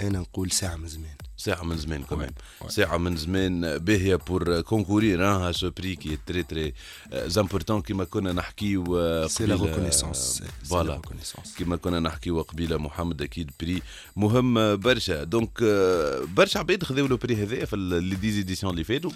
أنا 0.01 0.19
نقول 0.19 0.51
ساعة 0.51 0.77
من 0.77 0.89
زمان. 0.89 1.15
ساعة 1.37 1.63
من 1.65 1.77
زمان 1.77 2.03
كمان. 2.03 2.31
ساعة 2.69 2.97
من 2.97 3.17
زمان 3.17 3.79
باهية 3.79 4.17
بور 4.17 4.61
كونكورير 4.61 5.25
ها 5.25 5.53
سو 5.53 5.71
بري 5.71 5.97
كي 5.97 6.19
تري 6.27 6.43
تري 6.43 6.73
important 7.13 7.83
كيما 7.83 8.05
كنا 8.05 8.33
نحكيو 8.33 8.85
c'est- 9.29 9.31
c'est 9.31 9.47
la 9.49 9.57
voilà. 10.69 11.01
كما 11.59 11.77
كنا 11.77 12.01
نحكيو 12.01 12.41
قبيلة 12.43 12.77
محمد 12.77 13.23
أكيد 13.23 13.51
prix 13.61 13.83
مهم 14.17 14.77
برشا 14.77 15.25
donc 15.25 15.59
آه، 15.63 16.25
برشا 16.37 16.61
عباد 16.61 16.83
خذاو 16.85 17.07
le 17.07 17.17
prix 17.17 17.37
هذايا 17.43 17.65
في 17.65 17.77
les 17.77 18.17
dix 18.17 18.32
éditions 18.32 18.73
اللي 18.73 18.85
فاتوا 18.85 19.11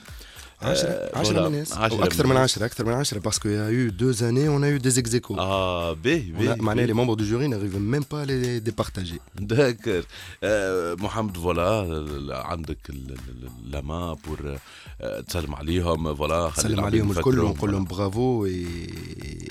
عشرة 0.64 0.88
آه، 0.88 1.18
عشرة 1.18 1.32
voilà، 1.32 1.48
من 1.48 1.54
الناس 1.54 1.72
عشرة 1.72 1.96
أو 1.96 2.04
أكثر 2.04 2.26
من 2.26 2.32
الناس. 2.36 2.50
عشرة 2.52 2.66
أكثر 2.66 2.84
من 2.84 2.92
عشرة 2.92 3.20
parce 3.20 3.38
qu'il 3.38 3.50
y 3.50 3.56
a 3.56 3.70
eu 3.70 3.90
deux 3.92 4.22
années 4.22 4.48
on 4.48 4.62
a 4.62 4.68
eu 4.68 4.78
des 4.78 4.98
ex 4.98 5.14
aequo. 5.14 5.38
آه 5.38 5.92
باهي 5.92 6.32
On 6.32 6.34
a- 6.34 6.38
باهي 6.38 6.56
معناها 6.56 6.86
les 6.86 6.90
باهي. 6.92 7.06
membres 7.06 7.16
du 7.16 7.24
jury 7.26 7.48
n'arrivent 7.48 7.78
même 7.78 8.04
pas 8.04 8.22
à 8.22 8.26
les 8.26 8.60
départager. 8.70 9.20
d'accord 9.40 10.04
آه، 10.44 10.94
محمد 10.94 11.36
voilà 11.36 12.42
عندك 12.46 12.78
ال- 12.90 13.10
ال- 13.10 13.18
ال- 13.64 13.70
لاما 13.70 14.14
بور 14.26 14.58
آه، 15.00 15.20
تسلم 15.20 15.54
عليهم 15.54 16.14
فوالا 16.14 16.50
خلي 16.50 16.64
نسلم 16.64 16.74
العباد 16.74 16.92
عليهم 16.92 17.10
الكل 17.10 17.20
يفكروا، 17.30 17.48
ونقول 17.50 17.72
لهم 17.72 17.84
فوالا. 17.84 17.98
برافو 18.02 18.44
و 18.46 18.48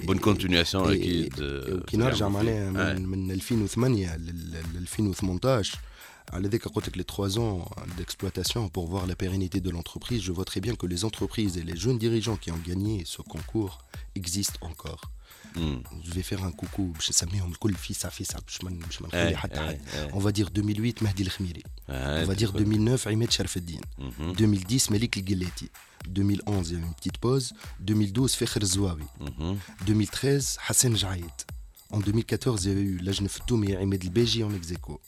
بون 0.03 0.17
كونتينياسيون 0.17 0.89
إيه، 0.91 0.99
أكيد 1.01 1.33
آه، 1.41 1.73
وكي 1.75 1.97
نرجع 1.97 2.25
يعملوا 2.25 2.41
فيه. 2.43 2.59
معناها 2.69 2.91
آه. 2.91 2.93
من, 2.99 3.05
من 3.05 3.31
2008 3.31 4.15
لل 4.17 4.55
2018 4.77 5.77
avec 6.31 6.95
les 6.95 7.03
trois 7.03 7.39
ans 7.39 7.69
d'exploitation 7.97 8.69
pour 8.69 8.87
voir 8.87 9.07
la 9.07 9.15
pérennité 9.15 9.59
de 9.59 9.69
l'entreprise, 9.69 10.21
je 10.21 10.31
vois 10.31 10.45
très 10.45 10.61
bien 10.61 10.75
que 10.75 10.85
les 10.85 11.05
entreprises 11.05 11.57
et 11.57 11.63
les 11.63 11.75
jeunes 11.75 11.97
dirigeants 11.97 12.37
qui 12.37 12.51
ont 12.51 12.61
gagné 12.65 13.03
ce 13.05 13.21
concours 13.21 13.79
existent 14.15 14.59
encore. 14.61 15.11
Hmm. 15.55 15.79
Je 16.03 16.13
vais 16.13 16.21
faire 16.21 16.43
un 16.43 16.51
coucou, 16.51 16.93
je 16.99 17.11
On 20.13 20.19
va 20.19 20.31
dire 20.31 20.49
2008, 20.49 21.01
Mahdi 21.01 21.23
El-Khmiri. 21.23 21.63
On 21.89 22.23
va 22.23 22.35
dire 22.35 22.53
2009, 22.53 23.07
Ahmed 23.07 23.31
Sharfeddin. 23.31 23.81
Mhm. 23.97 24.33
2010, 24.37 24.89
Malik 24.91 25.17
El-Ghelati. 25.17 25.69
2011, 26.07 26.69
il 26.69 26.73
y 26.73 26.77
a 26.77 26.79
eu 26.79 26.83
une 26.83 26.93
petite 26.93 27.17
pause. 27.17 27.53
2012, 27.81 28.33
Fekhr 28.33 28.63
Zouawi. 28.65 29.03
Mhm. 29.19 29.57
2013, 29.85 30.57
Hassan 30.67 30.95
Jaïd. 30.95 31.25
En 31.89 31.99
2014, 31.99 32.65
il 32.65 32.71
y 32.71 32.75
a 32.75 32.79
eu 32.79 32.97
Lajnef 32.99 33.41
Toumi 33.45 33.71
et 33.71 33.75
Ahmed 33.75 34.01
El-Beji 34.03 34.43
en 34.43 34.53
ex 34.53 34.71
-aequo. 34.71 34.99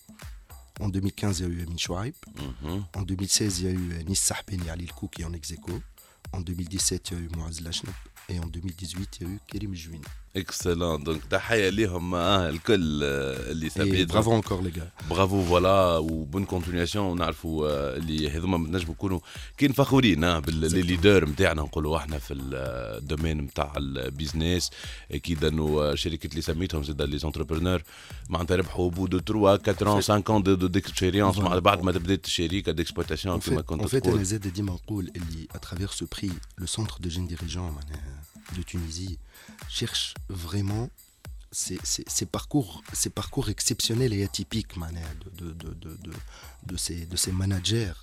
En 0.84 0.89
2015, 0.89 1.39
il 1.39 1.43
y 1.43 1.46
a 1.46 1.50
eu 1.50 1.62
Amin 1.63 2.12
mhm. 2.62 2.86
En 2.93 3.04
2016, 3.04 3.60
il 3.60 3.65
y 3.65 3.67
a 3.69 3.72
eu 3.72 3.93
euh, 3.93 4.04
Nissah 4.04 4.36
Ben 4.46 4.60
Ali 4.69 4.89
qui 5.13 5.22
est 5.22 5.26
en 5.26 5.32
ex 5.32 5.54
En 6.34 6.41
2017, 6.41 7.12
il 7.12 7.13
y 7.13 7.22
a 7.22 7.24
eu 7.24 7.30
Moaz 7.38 7.62
Lachnab. 7.62 7.96
Et 8.28 8.38
en 8.39 8.48
2018, 8.48 9.19
il 9.22 9.28
y 9.28 9.30
a 9.30 9.34
eu 9.34 9.39
Kerim 9.48 9.74
Jouina. 9.74 10.10
excellent 10.36 11.04
donc 11.04 11.21
تحيه 11.26 11.69
ليهم 11.69 12.15
آه 12.15 12.50
الكل 12.50 13.02
آه، 13.04 13.52
اللي 13.52 13.69
Et 13.69 13.74
سابيت 13.74 14.12
bravo 14.12 14.41
encore 14.41 14.62
les 14.63 14.78
gars. 14.80 15.10
bravo 15.10 15.43
voilà 15.43 15.97
و 15.97 16.06
bonne 16.06 16.45
continuation 16.45 17.06
ونعرفوا 17.06 17.67
آه، 17.67 17.98
اللي 17.98 18.30
هذوما 18.30 18.58
نجموا 18.58 18.93
نكونوا 18.93 19.19
quand 19.58 19.65
même 19.65 19.71
فخورين 19.72 20.24
آه، 20.24 20.39
ب 20.39 20.50
les 20.50 20.82
leaders 20.82 21.30
نتاعنا 21.30 21.62
نقولوا 21.62 21.98
إحنا 21.98 22.17
في 22.17 22.34
ال 22.34 22.46
domaine 22.46 23.38
نتاع 23.38 23.74
ال 23.78 23.88
business 23.88 24.69
أكيد 25.12 25.43
انه 25.46 25.82
آه، 25.82 25.96
شركه 25.96 26.28
اللي 26.28 26.41
سميتهم 26.41 26.84
زاد 26.84 27.02
les 27.02 27.17
entrepreneurs 27.17 27.84
معناتها 28.30 28.58
ربحوا 28.58 28.89
au 28.89 28.95
bout 28.95 29.08
de 29.08 29.19
3 29.19 29.74
4 29.82 30.02
5 30.02 30.17
ans 30.19 30.41
d'expérience 30.41 31.38
مع 31.38 31.60
بعد 31.60 31.84
ما 31.84 31.91
بدات 31.91 32.26
الشركة 32.26 32.72
d'exploitation 32.71 33.41
En 33.41 33.43
كما 33.43 33.62
fait, 33.62 33.65
كنت 33.65 33.82
en 33.84 33.86
fait 33.86 33.98
تقول 34.00 34.13
أنا 34.13 34.24
زاد 34.24 34.48
ديما 34.48 34.74
نقول 34.74 35.12
اللي 35.15 35.48
à 35.54 35.58
travers 35.58 35.93
ce 35.93 36.06
prix, 36.06 36.32
le 36.62 36.67
centre 36.67 37.00
de 37.02 37.10
jeunes 37.10 37.28
dirigeants 37.36 37.58
معناها 37.58 38.22
de 38.54 38.63
Tunisie. 38.74 39.17
cherche 39.73 40.13
vraiment 40.29 40.89
ces, 41.51 41.79
ces, 41.83 42.25
parcours, 42.25 42.83
ces 42.93 43.09
parcours 43.09 43.49
exceptionnels 43.49 44.13
et 44.13 44.23
atypiques 44.23 44.77
de, 45.38 45.51
de, 45.51 45.73
de, 45.73 45.97
de, 46.65 46.77
ces, 46.77 47.05
de 47.05 47.15
ces 47.15 47.31
managers. 47.31 47.93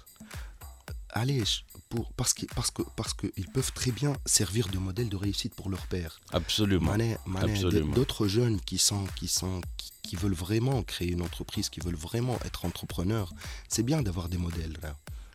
Allez, 1.10 1.42
pour, 1.88 2.12
parce 2.12 2.34
qu'ils 2.34 2.48
parce 2.48 2.70
que, 2.70 2.82
parce 2.94 3.14
que 3.14 3.26
peuvent 3.52 3.72
très 3.72 3.90
bien 3.90 4.16
servir 4.24 4.68
de 4.68 4.78
modèle 4.78 5.08
de 5.08 5.16
réussite 5.16 5.54
pour 5.54 5.68
leur 5.68 5.86
père. 5.88 6.20
Absolument. 6.32 6.92
Absolument. 7.36 7.94
D'autres 7.94 8.28
jeunes 8.28 8.60
qui, 8.60 8.78
sont, 8.78 9.06
qui, 9.16 9.26
sont, 9.26 9.60
qui, 9.76 9.90
qui, 10.02 10.16
veulent 10.16 10.34
vraiment 10.34 10.82
créer 10.84 11.10
une 11.10 11.22
entreprise, 11.22 11.68
qui 11.68 11.80
veulent 11.80 11.96
vraiment 11.96 12.38
être 12.44 12.64
entrepreneurs, 12.64 13.32
c'est 13.68 13.82
bien 13.82 14.02
d'avoir 14.02 14.28
des 14.28 14.38
modèles. 14.38 14.78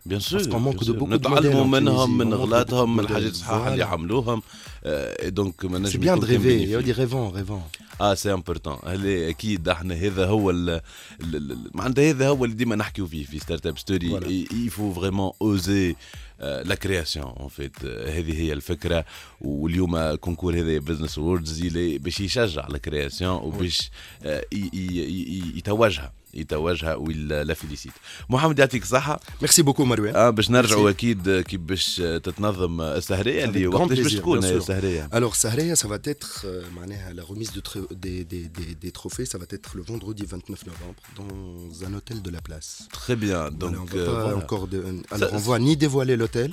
bien 0.06 0.20
sûr 0.20 0.40
Parce 0.40 0.48
qu'on 0.48 0.60
manque 0.60 0.84
de 0.84 0.92
beaucoup 0.94 1.10
de 1.10 1.16
نتعلموا 1.16 1.64
modèles 1.64 1.66
en 1.66 1.68
منهم 1.68 2.06
Tunisie, 2.08 2.26
من 2.26 2.34
on 2.34 2.38
manque 2.38 2.50
de 2.50 2.54
غلطهم 2.54 2.98
beaucoup 2.98 3.02
من 3.02 3.08
de 3.08 3.10
الحاجات 3.10 3.32
modèles. 3.32 3.36
الصحاحه 3.36 3.74
اللي 3.74 3.84
Voilà. 3.86 3.88
عملوهم 3.88 4.42
آه، 4.84 5.30
donc 5.30 5.66
ما 5.66 5.78
C'est 5.78 5.82
نجم 5.82 6.02
bien 6.02 6.06
يكون 6.08 6.22
de 6.22 6.26
كان 6.26 6.38
rêver, 6.42 6.44
bénéfique. 6.44 6.80
il 6.80 6.84
dit 6.84 6.94
rêvant, 6.94 7.32
rêvant. 7.32 8.02
آه 8.02 8.14
c'est 8.14 8.34
important 8.34 8.78
voilà 8.88 9.30
أكيد 9.30 9.70
إحنا 9.70 9.96
هذا 9.96 10.26
هو 10.26 10.50
ال- 10.50 10.70
ال- 10.70 10.82
ال- 11.36 11.58
معناتها 11.74 12.10
هذا 12.10 12.28
هو 12.30 12.46
اللي 12.46 12.56
ديما 12.56 12.76
نحكيو 12.76 13.08
فيه 13.08 13.26
في 13.26 13.40
Startup 13.40 13.78
Story 13.78 14.20
Voilà. 14.20 14.54
il 14.54 14.72
faut 14.72 15.00
vraiment 15.00 15.34
oser 15.48 15.96
la 16.42 16.76
création 16.76 17.26
en 17.40 17.48
fait 17.50 17.86
هذه 17.86 18.40
هي 18.42 18.54
الفكرة 18.54 19.06
واليوم 19.42 20.16
concours 20.16 20.60
هذا 20.60 20.78
Business 20.78 21.18
Awards 21.18 21.62
باش 21.78 22.20
يشجع 22.20 22.68
la 22.68 22.78
création 22.78 23.32
وباش 23.36 23.90
آه، 24.24 24.46
ي- 24.54 24.70
ي- 24.74 24.78
ي- 25.00 25.58
يتوجها 25.58 26.14
يتوجها 26.36 26.96
ولا 26.96 27.54
فيليسيت 27.54 27.92
محمد 28.30 28.60
يعطيك 28.60 28.84
الصحه 28.84 29.20
Merci 29.44 29.62
beaucoup 29.64 29.86
Marouane. 29.86 30.16
آه 30.16 30.30
باش 30.30 30.52
نرجعوا 30.52 30.92
Merci. 30.92 30.94
أكيد 30.96 31.30
كي 31.42 31.58
باش 31.58 31.96
تتنظم 31.96 32.82
السهريه 32.82 33.44
اللي 33.46 33.70
Avec 33.70 33.74
grand 33.74 33.76
وقتاش 33.82 34.00
باش 34.00 34.14
plaisir, 34.14 34.18
تكون 34.20 34.42
bien 34.42 34.44
sûr. 34.46 34.48
السهريه 34.48 35.10
Alors 35.14 35.36
Sahreya, 35.36 35.76
ça 35.76 35.88
va 35.88 35.98
être 36.08 36.46
euh, 36.46 36.74
معناها, 36.76 37.14
la 37.14 37.24
remise 37.24 37.52
de 37.58 37.62
tro- 37.62 37.94
des, 38.06 38.24
des, 38.24 38.44
des, 38.58 38.76
des 38.84 38.92
trophées, 38.92 39.26
ça 39.26 39.38
va 39.38 39.46
être 39.58 39.70
le 39.78 39.84
vendredi 39.84 40.26
29 40.26 40.66
novembre 40.66 41.02
dans 41.20 41.86
un 41.88 41.94
hôtel 41.94 42.22
de 42.22 42.30
la 42.30 42.42
place. 42.42 42.70
Très 42.92 43.16
bien. 43.16 43.38
Voilà, 43.38 43.50
Donc, 43.62 43.76
on 43.82 43.86
va 43.96 44.02
euh, 44.02 44.06
pas 44.06 44.22
voilà. 44.22 44.38
encore 44.44 44.66
de- 44.74 44.84
alors 45.16 45.30
Ça- 45.30 45.36
on 45.38 45.42
va 45.50 45.56
ni 45.68 45.74
dévoiler 45.86 46.16
l'hôtel, 46.22 46.50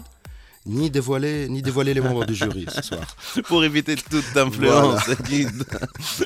ni 0.66 0.90
dévoiler, 0.90 1.48
ni 1.48 1.62
dévoiler 1.62 1.94
les 1.94 2.00
membres 2.00 2.26
du 2.26 2.34
jury 2.34 2.66
ce 2.74 2.82
soir. 2.82 3.06
بور 3.50 3.62
ايفيتي 3.64 3.94
توت 3.96 4.36
انفلونس 4.36 5.08
أكيد 5.10 5.62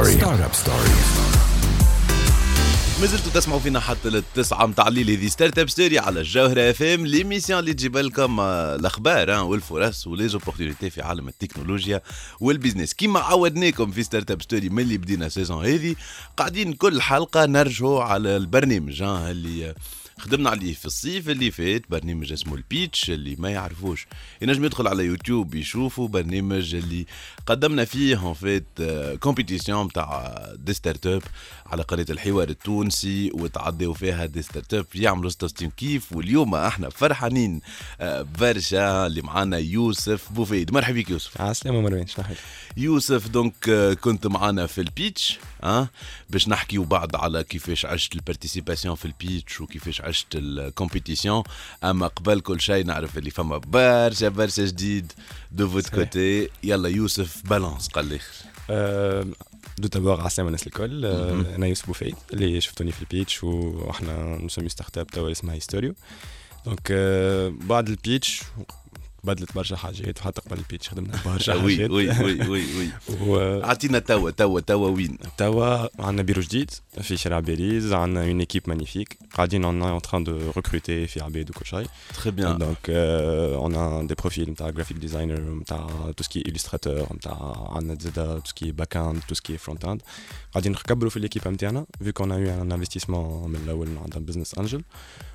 Startup 0.08 0.20
Story. 0.20 0.22
Startup 0.24 0.56
Story. 0.56 1.28
ما 3.02 3.06
زلتوا 3.06 3.32
تسمعوا 3.32 3.60
فينا 3.60 3.80
حتى 3.80 4.10
للتسعة 4.10 4.66
متاع 4.66 4.88
الليل 4.88 5.10
هذه 5.12 5.28
Startup 5.28 5.70
Story 5.70 6.00
على 6.00 6.20
الجوهرة 6.20 6.70
اف 6.70 6.82
ام 6.82 7.06
l'émission 7.06 7.60
اللي 7.60 7.74
تجيب 7.74 7.98
لكم 7.98 8.40
آه، 8.40 8.76
الأخبار 8.76 9.34
آه، 9.34 9.44
والفرص 9.44 10.08
و 10.08 10.13
les 10.13 10.28
opportunités 10.28 10.90
في 10.90 11.02
عالم 11.02 11.28
التكنولوجيا 11.28 12.02
وال 12.40 12.51
business 12.51 12.94
كيما 12.94 13.20
عودناكم 13.20 13.92
في 13.92 14.04
Startup 14.04 14.42
Story 14.42 14.70
من 14.70 14.84
اللي 14.84 14.98
بدينا 14.98 15.30
saison 15.30 15.66
هذه 15.66 15.96
قاعدين 16.38 16.74
كل 16.74 17.02
حلقة 17.02 17.46
نرجعوا 17.46 18.04
على 18.04 18.38
البرنامج 18.38 19.02
آه، 19.02 19.32
اللي 19.32 19.76
خدمنا 20.20 20.50
عليه 20.50 20.74
في 20.74 20.86
الصيف 20.86 21.30
اللي 21.30 21.52
فات 21.52 21.82
برنامج 21.90 22.32
اسمه 22.32 22.56
ال 22.56 22.65
pitch 22.65 23.10
اللي 23.10 23.36
ما 23.40 23.50
يعرفوش. 23.50 24.08
ينجم 24.42 24.66
يدخل 24.66 24.88
على 24.88 25.04
يوتيوب 25.06 25.56
يشوفوا 25.56 26.08
برنامج 26.08 26.76
اللي 26.76 27.06
قدمنا 27.46 27.86
فيه 27.86 28.30
en 28.30 28.34
fait 28.34 28.66
compétition 29.20 29.86
نتاع 29.86 30.38
des 30.56 30.74
startups 30.74 31.22
على 31.72 31.84
قناة 31.84 32.06
الحوار 32.10 32.50
التونسي 32.50 33.32
وتعداو 33.34 33.94
فيها 33.94 34.26
des 34.26 34.42
startups 34.42 34.86
يعملوا 34.96 35.30
start 35.30 35.64
كيف؟ 35.64 36.14
واليوم 36.14 36.56
إحنا 36.56 36.90
فرحانين. 36.90 37.62
آه، 38.02 38.26
برشا 38.40 39.06
اللي 39.08 39.22
معانا 39.22 39.58
يوسف 39.58 40.32
بوفيد 40.32 40.74
مرحبا 40.74 41.00
بك 41.00 41.10
يوسف. 41.10 41.42
عسلامة 41.42 41.82
مروان 41.82 42.08
شنو؟ 42.08 42.26
يوسف 42.78 43.28
donc 43.28 43.70
آه، 43.70 43.94
كنت 43.94 44.28
معانا 44.28 44.66
في 44.68 44.82
ال 44.82 44.91
pitch 44.91 45.40
آه 45.64 45.90
باش 46.30 46.48
نحكيو 46.48 46.84
بعد 46.84 47.16
على 47.16 47.44
كيفاش 47.44 47.86
عشت 47.86 48.16
ال 48.16 48.22
participation 48.22 48.96
في 48.96 49.06
ال 49.06 49.15
pitch 49.15 49.62
وكيفاش 49.62 50.02
عشت 50.02 50.28
ال 50.36 50.45
compétition 50.45 51.44
أما 51.84 52.08
قبل 52.08 52.40
كل 52.40 52.62
شيء 52.62 52.86
نعرف 52.86 53.18
اللي 53.18 53.30
فما 53.30 53.58
برشا 53.58 54.30
برشا 54.30 54.66
جديد. 54.66 55.12
de 55.52 55.70
votre. 55.70 55.90
côté 55.90 56.50
يلا 56.64 56.90
يوسف 56.90 57.42
balance 57.46 57.88
قال 57.88 58.06
لي. 58.06 58.20
أه 58.70 59.26
d'abord 59.78 60.22
عسلامة 60.22 60.48
الناس 60.50 60.68
الكل 60.68 61.02
مهم. 61.02 61.46
أنا 61.46 61.68
يوسف 61.68 61.86
بوفيد 61.88 62.16
اللي 62.34 62.62
شفتوني 62.62 62.92
في 62.92 63.02
ال 63.02 63.09
pitch 63.09 63.44
وإحنا 63.44 64.38
نسمي 64.42 64.70
startup 64.70 65.08
توا 65.08 65.32
اسمها 65.32 65.56
Historiou 65.56 65.94
donc 66.66 66.88
أه 66.92 67.54
بعد 67.62 67.90
ال 67.90 67.99
pitch 67.99 68.42
بدلت 69.28 69.56
برشا 69.56 69.76
حاجات 69.76 70.20
وحتى 70.20 70.42
قبل 70.42 70.58
ال 70.58 70.63
pitch 70.63 70.90
خدمنا 70.90 71.20
برشا 71.26 71.56
oui 71.56 71.76
حاجات. 71.76 71.90
oui 71.90 72.10
oui 72.10 72.48
oui 72.52 72.64
oui. 72.78 72.90
و- 73.28 73.64
اعطينا 73.64 74.00
توا 74.00 74.32
توا 74.32 74.60
توا 74.60 74.88
وين؟ 74.90 75.18
توا 75.38 76.02
عندنا 76.06 76.22
بيرو 76.24 76.42
جديد 76.42 76.72
في 77.02 77.18
شارع 77.18 77.40
بيريز 77.40 77.94
عندنا 77.94 78.24
une 78.28 78.40
équipe 78.40 78.64
magnifique 78.68 79.18
قاعدين 79.34 79.64
on 79.64 79.84
est 79.86 80.04
en 80.04 80.08
train 80.10 80.20
de 80.22 80.58
recruter 80.60 81.08
في 81.08 81.22
عباد 81.22 81.50
وكل 81.50 81.66
شيء. 81.66 81.88
très 82.14 82.32
bien 82.32 82.58
Donc, 82.60 82.90
euh, 82.90 83.66
on 83.68 83.72
a 83.74 84.08
des 84.12 84.16
profils, 84.24 84.50
on 84.60 84.66
a 84.66 84.72
graphic 84.72 85.00
designer, 85.00 85.40
on 85.40 85.74
a 85.76 86.14
tout 86.18 86.24
ce 86.24 86.30
qui 86.30 86.40
est 86.40 86.48
illustrateur, 86.52 87.08
on 87.14 87.30
a 87.30 87.36
زاده, 87.80 88.28
tout 88.44 88.50
ce 88.52 88.54
qui 88.60 88.66
est 88.70 88.76
back-end, 88.82 89.16
tout 89.28 89.36
ce 89.36 89.42
qui 89.42 89.54
est 89.54 89.62
front-end. 89.68 89.98
قاعدين 90.54 90.72
نكبروا 90.72 91.10
في 91.10 91.20
l'équipe 91.28 91.48
نتاعنا 91.48 91.86
vu 92.04 92.08
qu'on 92.12 92.30
a 92.32 92.38
eu 92.40 92.50
un 92.50 92.72
investissement 92.78 93.48
من 93.48 93.60
الأول 93.66 93.88
من 93.88 93.98
عند 93.98 94.18
business 94.26 94.56
angel 94.60 94.84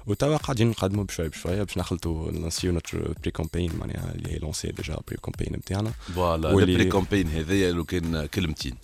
وتوا 0.06 0.36
قاعدين 0.36 0.68
نقدموا 0.70 1.04
بشويه 1.04 1.28
بشويه 1.28 1.62
باش 1.62 1.78
نخلطوا 1.78 2.32
lancer 2.32 2.72
notre 2.72 3.14
pré-campagne 3.22 3.76
معناها 3.76 4.14
اللي 4.14 4.32
هي 4.32 4.38
lancer 4.38 4.68
déjà 4.68 4.96
pré-campagne 5.08 5.52
نتاعنا 5.52 5.92
voilà 6.14 6.50
ال 6.50 6.84
pré-campagne 6.84 7.28
هذايا 7.28 7.72
لو 7.72 7.84
كان 7.84 8.26
كلمتين. 8.26 8.74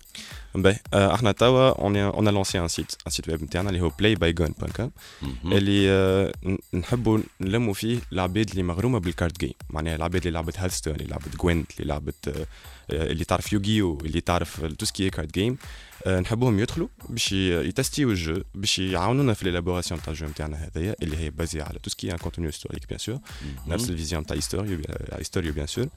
باهي 0.54 0.78
آه، 0.94 1.14
إحنا 1.14 1.32
توا 1.32 1.72
on 1.74 1.92
a- 2.12 2.16
on 2.16 2.24
a 2.28 2.32
lancé 2.32 2.52
un 2.58 2.68
site 2.76 2.96
un 3.08 3.12
site 3.16 3.30
web 3.32 3.42
نتاعنا 3.42 3.68
اللي 3.70 3.80
هو 3.80 3.90
playbygun.com 3.90 4.88
مهم. 5.22 5.52
اللي 5.52 5.90
آه، 5.90 6.32
ن- 6.44 6.78
نحبوا 6.78 7.18
نلموا 7.40 7.74
فيه 7.74 7.98
العباد 8.12 8.50
اللي 8.50 8.62
مغرومه 8.62 8.98
بال 9.00 9.11
card 9.11 9.32
game 9.32 9.52
معناها 9.70 9.96
العباد 9.96 10.26
اللي 10.26 10.30
لعبت 10.38 10.58
Hearthstone 10.58 10.94
اللي 10.94 11.04
لعبت 11.06 11.36
Gwent 11.36 11.72
اللي 11.80 11.88
لعبت 11.92 12.28
آه، 12.28 12.46
آه، 12.90 13.12
اللي 13.12 13.24
تعرف 13.24 13.52
Yu-Gi-Oh 13.52 13.98
اللي 14.04 14.20
تعرف 14.20 14.60
tout 14.64 14.86
ce 14.86 14.96
qui 14.96 15.10
card 15.10 15.32
game 15.32 15.56
نحبوهم 16.06 16.58
يدخلوا 16.58 16.88
باش 17.08 17.32
ي- 17.32 17.68
يتستيو 17.68 18.10
ال 18.10 18.18
jeu 18.18 18.42
باش 18.54 18.78
يعاونونا 18.78 19.34
في 19.34 19.44
l'élaboration 19.44 20.02
تاع 20.02 20.12
ال 20.12 20.16
jeu 20.16 20.26
نتاعنا 20.26 20.56
هذايا 20.56 20.94
اللي 21.02 21.16
هي 21.16 21.30
basé 21.30 21.60
على 21.60 21.78
tout 21.82 21.90
ce 21.90 21.99
qui 21.99 22.12
est 22.12 22.16
contenu 22.16 22.46
historique 22.46 22.88
bien 22.88 22.98
sûr 22.98 23.18
نفس 23.66 23.90
ال 23.90 23.95
vision 23.95 24.26
تاع 24.26 24.36
Historiou 24.36 24.80
Historiou 25.12 25.52
bien 25.52 25.66
sûr 25.66 25.88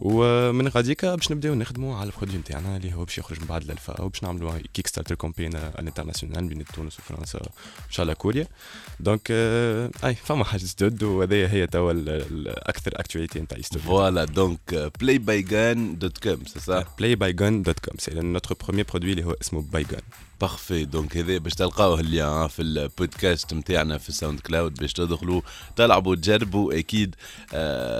ومن 0.00 0.68
غاديكا 0.68 1.14
باش 1.14 1.30
نبداو 1.32 1.54
نخدموا 1.54 1.96
على 1.96 2.10
ال 2.10 2.13
produit 2.13 2.36
نتاعنا 2.38 2.76
اللي 2.76 2.94
هو 2.94 3.04
باش 3.04 3.18
يخرج 3.18 3.40
من 3.40 3.46
بعد 3.46 3.62
الالفا 3.62 4.00
وباش 4.00 4.22
نعملوا 4.22 4.52
Kickstarter 4.74 4.86
campaign 4.86 5.14
ال 5.14 5.56
internationale 5.56 6.48
بين 6.48 6.64
تونس 6.64 6.98
وفرنسا 6.98 7.38
إن 7.38 7.90
شاء 7.90 8.02
الله 8.04 8.14
كوريا. 8.14 8.46
donc 9.00 9.28
آه، 9.30 9.90
أي 10.04 10.14
فما 10.14 10.44
حاجة 10.44 10.62
جدد 10.80 11.02
وهذايا 11.02 11.48
هي 11.48 11.66
توا 11.66 11.92
ال- 11.92 12.08
ال- 12.08 12.48
الاكثر 12.48 12.90
actualité 13.00 13.40
نتاع 13.40 13.58
voilà 13.60 14.24
donc 14.24 14.90
play 15.00 15.18
by 15.18 15.42
gun 15.42 15.98
dot 15.98 16.18
com 16.18 16.44
c'est 16.46 16.60
ça 16.60 16.82
playbygun.com 17.00 17.96
c'est 18.04 18.14
notre 18.14 18.54
premier 18.64 18.84
produit 18.92 19.04
اللي 19.04 19.24
هو 19.24 19.36
اسمه 19.40 19.62
بايجون 19.62 20.00
parfait 20.44 20.84
donc 20.84 21.16
هذا 21.16 21.38
باش 21.38 21.54
تلقاوه 21.54 22.00
اللي 22.00 22.48
في 22.48 22.62
البودكاست 22.62 23.54
نتاعنا 23.54 23.98
في 23.98 24.08
ال 24.08 24.40
SoundCloud. 24.40 24.74
باش 24.74 24.92
تدخلوا 24.92 25.40
تلعبوا 25.76 26.14
تجربوا 26.16 26.78
أكيد 26.78 27.14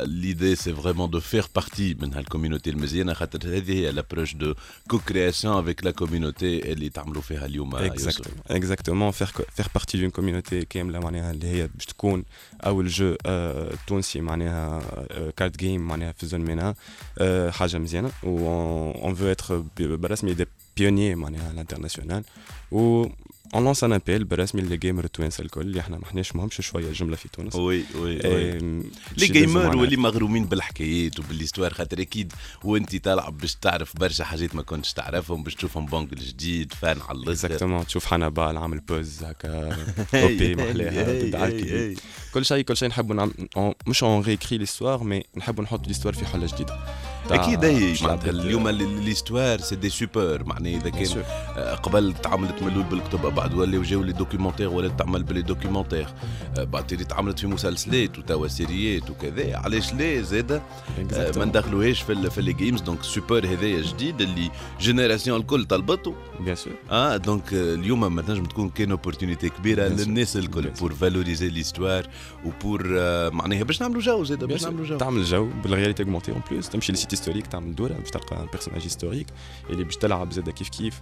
l'idée 0.05 0.57
c'est 0.57 0.75
vraiment 0.75 1.11
de 1.11 1.21
faire 1.21 1.45
partie 1.55 1.97
من 2.01 2.15
هال 2.15 2.25
community 2.25 2.71
المزيانة. 2.71 3.15
خاطر 3.15 3.57
هذه 3.57 3.73
هي 3.73 3.93
l'approche 3.93 4.35
de 4.35 4.55
co-création 4.89 5.59
avec 5.59 5.85
la 5.85 5.91
communauté 5.91 6.73
اللي 6.73 6.89
تعملوا 6.89 7.23
فيها 7.23 7.47
اليوم. 7.47 7.77
Exactement, 7.89 8.53
exactement. 8.59 9.13
Faire, 9.21 9.33
faire 9.59 9.71
partie 9.79 9.97
d'une 9.99 10.13
communauté 10.21 10.55
كاملة 10.71 10.99
معناها 11.01 11.31
اللي 11.31 11.47
هي 11.47 11.69
باش 11.75 11.87
تكون 11.87 12.25
أول 12.67 12.89
jeu 12.89 13.17
آه، 13.27 13.73
تونسي 13.87 14.21
معناها 14.21 14.83
card 15.37 15.57
game 15.57 15.81
معناها 15.81 16.13
في 16.13 16.23
ال 16.23 16.26
zone 16.26 16.41
منها 16.41 16.75
آه، 17.19 17.51
حاجة 17.51 17.79
مزيانة. 17.79 18.11
و 18.23 18.93
on 18.93 19.15
veut 19.17 19.41
être 19.43 19.53
ب- 19.53 19.83
برسمي 20.01 20.35
des 20.35 20.47
pionniers 20.77 21.17
معناها 21.17 21.43
على 21.45 21.53
ال 21.55 21.60
international 21.60 22.25
و 22.73 23.07
on 23.45 23.57
lance 23.57 23.81
un 23.81 23.93
appel 23.99 24.23
برسمي 24.23 24.63
لل 24.63 24.73
gamers 24.73 25.05
التوانسة 25.05 25.43
الكل 25.43 25.61
اللي 25.61 25.81
إحنا 25.81 25.99
ما 25.99 26.07
حناش 26.07 26.37
مهمش 26.37 26.55
شوية 26.61 26.93
جملة 26.93 27.17
في 27.17 27.29
تونس. 27.29 27.55
oui 27.57 27.85
oui 28.01 28.19
les 29.17 29.27
gamers. 29.27 29.77
واللي 29.77 29.97
مغرومين 29.97 30.45
بالحكايات 30.45 31.19
وب 31.19 31.28
l'histoire 31.28 31.75
خاطر 31.75 32.01
أكيد 32.01 32.33
وأنت 32.65 32.97
تلعب 32.97 33.39
باش 33.39 33.55
تعرف 33.55 33.97
برشا 33.99 34.25
حاجات 34.25 34.55
ما 34.55 34.63
كنتش 34.63 34.93
تعرفهم 34.93 35.43
باش 35.43 35.55
تشوفهم 35.55 35.87
بونك 35.87 36.15
جديد 36.15 36.73
فان 36.73 37.01
على 37.09 37.19
اللزق 37.19 37.45
اكزاكتومون 37.45 37.87
تشوف 37.87 38.07
حنبال 38.07 38.57
عامل 38.59 38.81
بوز 38.81 39.25
هكا 39.25 39.77
اوبي 40.23 40.55
محلاها. 40.55 41.95
كل 42.35 42.45
شيء 42.45 42.61
كل 42.65 42.77
شيء 42.77 42.89
نحبوا 42.89 43.15
نعمل 43.15 43.33
on- 43.59 43.89
مش 43.89 44.03
اون 44.05 44.23
ريكري 44.23 44.59
ليستوار 44.59 45.05
مي 45.05 45.23
نحبوا 45.37 45.65
نحط 45.65 45.87
ليستوار 45.89 46.15
في 46.15 46.27
حلة 46.27 46.47
جديدة. 46.47 46.79
أكيد 47.31 47.65
أي 47.65 47.95
معناتها 48.03 48.31
اليوم 48.31 48.69
ال- 48.69 49.05
ليستوار 49.05 49.59
سي 49.61 49.77
دي 49.77 49.89
سوبر 49.91 50.45
معناها 50.45 50.77
إذا 50.77 50.89
كان. 50.91 51.23
آه، 51.57 51.75
قبل 51.75 52.15
تعملت 52.23 52.63
ملول 52.63 52.83
بالكتب 52.85 53.21
بعد 53.35 53.55
ولاو 53.55 53.83
جاو 53.83 54.03
لي 54.03 54.13
دوكيومونتير 54.13 54.69
ولا 54.69 54.89
تعمل 54.89 55.23
بالي 55.23 55.43
دوكيومونتير 55.43 56.07
آه، 56.59 56.65
بعد 56.65 56.87
تالي 56.87 57.05
تعملت 57.05 57.39
في 57.39 57.47
مسلسلات 57.47 58.19
وتوا 58.19 58.49
سيريات 58.49 59.11
وكذا. 59.11 59.57
علاش 59.57 59.95
لا؟ 59.95 60.23
زاده 60.23 60.63
آه، 61.15 61.33
ما 61.39 61.45
ندخلوهاش 61.45 62.01
في 62.03 62.31
في 62.31 62.43
les 62.43 62.53
games 62.53 62.81
donc 62.81 63.03
super 63.03 63.47
هذايا 63.47 63.83
جديد 63.83 64.21
les 64.21 64.51
générations 64.81 65.41
الكل 65.41 65.65
طلبته 65.65 66.15
bien 66.41 66.57
sûr 66.57 66.73
آه 66.91 67.17
donc 67.17 67.53
اليوم 67.53 68.15
ما 68.15 68.23
تنجم 68.23 68.45
تكون 68.45 68.69
quand 68.69 68.91
même 68.91 69.06
opportunité 69.06 69.49
كبيرة. 69.49 69.89
للناس 69.89 70.37
الكل. 70.37 70.71
pour 70.81 70.95
valoriser 70.95 71.49
l'histoire 71.49 72.07
و 72.45 72.52
pour 72.52 72.83
معناها 73.31 73.63
باش 73.63 73.83
نعملوا 73.83 74.01
jeu 74.03 74.25
زاده 74.25 74.47
باش 74.47 74.65
نعملوا 74.65 74.87
جو 74.87 74.97
تعمل 74.99 75.25
jeu 75.25 75.49
بال 75.65 75.73
réalité 75.73 76.03
augmentée 76.03 76.33
en 76.33 76.41
plus 76.51 76.69
تمشي 76.69 76.93
ل 76.93 76.97
site 76.97 77.14
historique 77.15 77.47
تعمل 77.47 77.75
دوره 77.75 77.93
باش 77.93 78.11
تلقى 78.11 78.37
un 78.43 78.47
personnage 78.53 78.83
historique 78.83 79.27
اللي 79.71 79.85
باش 79.85 79.97
تلعب 79.97 80.33
زاد 80.33 80.51
كيف 80.51 80.69
كيف 80.69 81.01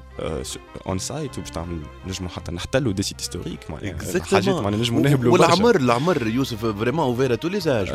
un 0.86 0.98
site 0.98 1.38
وباش 1.38 1.50
تعمل 1.50 1.82
نجموا 2.06 2.30
حتى 2.30 2.52
نحتلوا 2.52 2.92
des 2.92 3.02
sites 3.02 3.20
historiques 3.20 3.70
معناها 3.70 3.98
حاجات 4.32 4.54
معناها 4.54 4.80
نجموا 4.80 5.00
نهبلوا. 5.00 5.32
والعمر 5.32 5.76
العمر 5.76 6.26
يوسف 6.26 6.66
vraiment 6.66 7.04
ouvert 7.04 7.34
à 7.34 7.37
tous 7.37 7.48
les 7.48 7.60
âges 7.60 7.92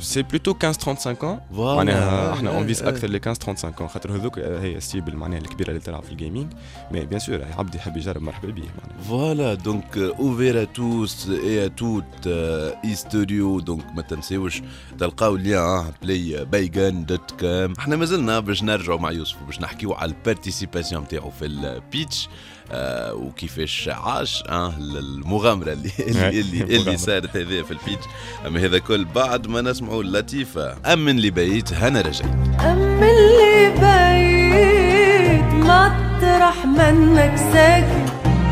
c'est 0.00 0.22
plutôt 0.22 0.54
15 0.62 0.80
35 0.80 1.38
ans. 1.38 1.58
معناها 1.58 2.32
إحنا 2.32 2.50
اون 2.50 2.68
آه. 2.68 2.88
أكثر 2.88 3.08
لي 3.08 3.20
15 3.24 3.46
35 3.46 3.88
ans 3.88 3.92
خاطر 3.92 4.12
هذوك 4.16 4.38
هي 4.38 4.76
ال 4.76 4.83
cible 4.83 5.16
معناها 5.16 5.38
الكبيره 5.38 5.68
اللي 5.68 5.80
تلعب 5.80 6.02
في 6.02 6.10
ال 6.10 6.16
gaming 6.16 6.52
mais 6.92 7.04
bien 7.06 7.20
sûr 7.20 7.44
عبد 7.58 7.74
يحب 7.74 7.96
يجرب 7.96 8.22
مرحبا 8.22 8.48
به 8.50 8.62
معناها 8.62 9.02
voilà 9.08 9.54
donc 9.54 9.98
ouvert 9.98 10.55
à 10.55 10.64
tous 10.64 11.68
et 11.68 11.83
toutes 11.83 12.26
اي 12.26 12.94
ستوديو 12.94 13.60
donc 13.60 13.84
ما 13.94 14.02
تنساوش 14.02 14.62
تلقاو 14.98 15.36
lien 15.36 15.92
بلاي 16.02 16.44
بايغان 16.44 17.06
dot 17.06 17.39
com 17.40 17.72
إحنا 17.78 17.96
مازلنا 17.96 18.40
باش 18.40 18.62
نرجعوا 18.62 18.98
مع 18.98 19.10
يوسف 19.10 19.36
باش 19.46 19.60
نحكيو 19.60 19.92
على 19.92 20.08
ال 20.12 20.18
participation 20.18 21.02
نتاعو 21.02 21.30
في 21.30 21.46
ال 21.46 21.60
pitch 21.60 22.28
آه 22.72 23.14
وكيفاش 23.14 23.88
عاش 23.92 24.44
آه 24.48 24.74
المغامرة 24.78 25.72
اللي 25.72 25.90
اللي, 26.08 26.40
اللي, 26.40 26.76
اللي. 26.76 26.96
صارت 26.96 27.36
هذه 27.36 27.62
في 27.62 27.70
البيتش. 27.70 28.04
أما 28.46 28.60
هذا 28.60 28.78
كل 28.78 29.04
بعد 29.04 29.46
ما 29.46 29.60
نسمعوا 29.60 30.02
اللطيفة 30.02 30.76
امن 30.92 31.16
اللي 31.16 31.30
بيت 31.30 31.72
هنا 31.72 32.00
رجعت. 32.00 32.60
أم 32.60 33.02
اللي 33.02 33.70
بيت 33.70 35.44
مطرح 35.54 36.66
منك 36.66 37.36
ساكن 37.52 38.06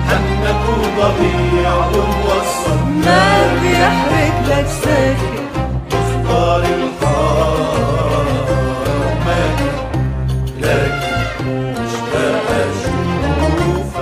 حنك 0.09 0.69
وضبيع 0.69 1.77
وموصل. 1.87 2.85
ما 3.05 3.61
بيحرق 3.63 4.49
لك 4.59 4.67
ساكن 4.67 5.39
اختار 5.93 6.65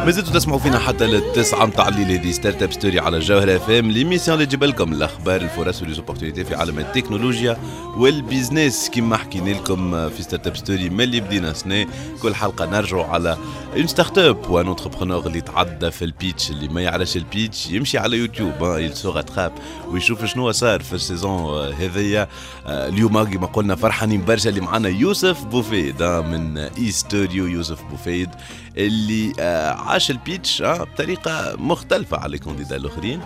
اشوفك 0.07 0.19
ما 0.19 0.23
زلتوا 0.23 0.41
تسمعوا 0.41 0.59
فينا 0.59 0.79
حتى 0.79 1.07
للتسعة 1.07 1.67
متاع 1.67 1.89
الليل 1.89 2.11
هذه 2.11 2.31
startup 2.33 2.73
story 2.73 3.01
على 3.01 3.17
الجوهرة 3.17 3.57
اف 3.57 3.71
ام 3.71 3.91
l'émission 3.91 4.35
اللي 4.35 4.47
تجيب 4.47 4.65
لكم 4.65 4.93
الأخبار 4.93 5.41
الفرص 5.41 5.83
و 5.83 5.87
les 5.87 5.98
opportunités 5.98 6.45
في 6.45 6.55
عالم 6.55 6.79
التكنولوجيا 6.79 7.57
وال 7.97 8.15
business 8.15 8.91
كما 8.95 9.17
حكينا 9.17 9.51
لكم 9.51 10.09
في 10.09 10.23
startup 10.23 10.57
story 10.57 10.91
من 10.91 11.01
اللي 11.01 11.21
بدينا 11.21 11.53
سنة 11.53 11.87
كل 12.23 12.35
حلقة 12.35 12.67
نرجعوا 12.67 13.05
على 13.05 13.37
une 13.77 13.87
startup 13.87 14.19
و 14.19 14.51
un 14.51 14.69
entrepreneur 14.69 15.27
اللي 15.27 15.41
تعدى 15.41 15.91
في 15.91 16.05
ال 16.05 16.12
pitch 16.12 16.51
اللي 16.51 16.69
ما 16.69 16.83
يعرفش 16.83 17.17
ال 17.17 17.26
pitch 17.26 17.71
يمشي 17.71 17.99
على 17.99 18.17
يوتيوب 18.17 18.55
il 18.63 18.97
se 18.97 19.19
rattrape 19.19 19.53
ويشوف 19.89 20.25
شنو 20.25 20.53
صار 20.53 20.83
في 20.83 20.93
ال 20.93 21.04
saison 21.04 21.73
هذيا 21.73 22.29
اليوم 22.67 23.25
كما 23.25 23.47
قلنا 23.47 23.77
فرحانين 23.77 24.25
برشا 24.25 24.51
اللي 24.51 24.61
معنا 24.61 24.89
يوسف 24.89 25.45
بوفيد 25.45 26.03
من 26.03 26.59
اي 26.59 26.91
ستوديو 26.91 27.47
يوسف 27.47 27.83
بوفيد 27.83 28.31
اللي 28.77 29.33
عاش 29.79 30.11
ال 30.11 30.19
pitch 30.19 30.63
بطريقه 30.63 31.57
مختلفه 31.59 32.17
على 32.17 32.37
ال 32.37 32.41
candidats 32.41 32.77
الاخرين 32.77 33.21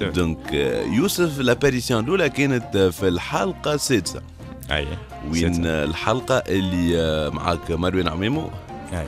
donc 0.00 0.52
يوسف 0.86 1.38
l'apparition 1.38 2.04
الاولى 2.04 2.28
كانت 2.28 2.76
في 2.76 3.08
الحلقة 3.08 3.74
السادسه 3.74 4.22
اي 4.70 4.86
وين 5.30 5.66
الحلقة 5.66 6.42
اللي 6.48 7.30
معك 7.30 7.70
مروان 7.70 8.08
عميمو 8.08 8.50
اي 8.92 9.06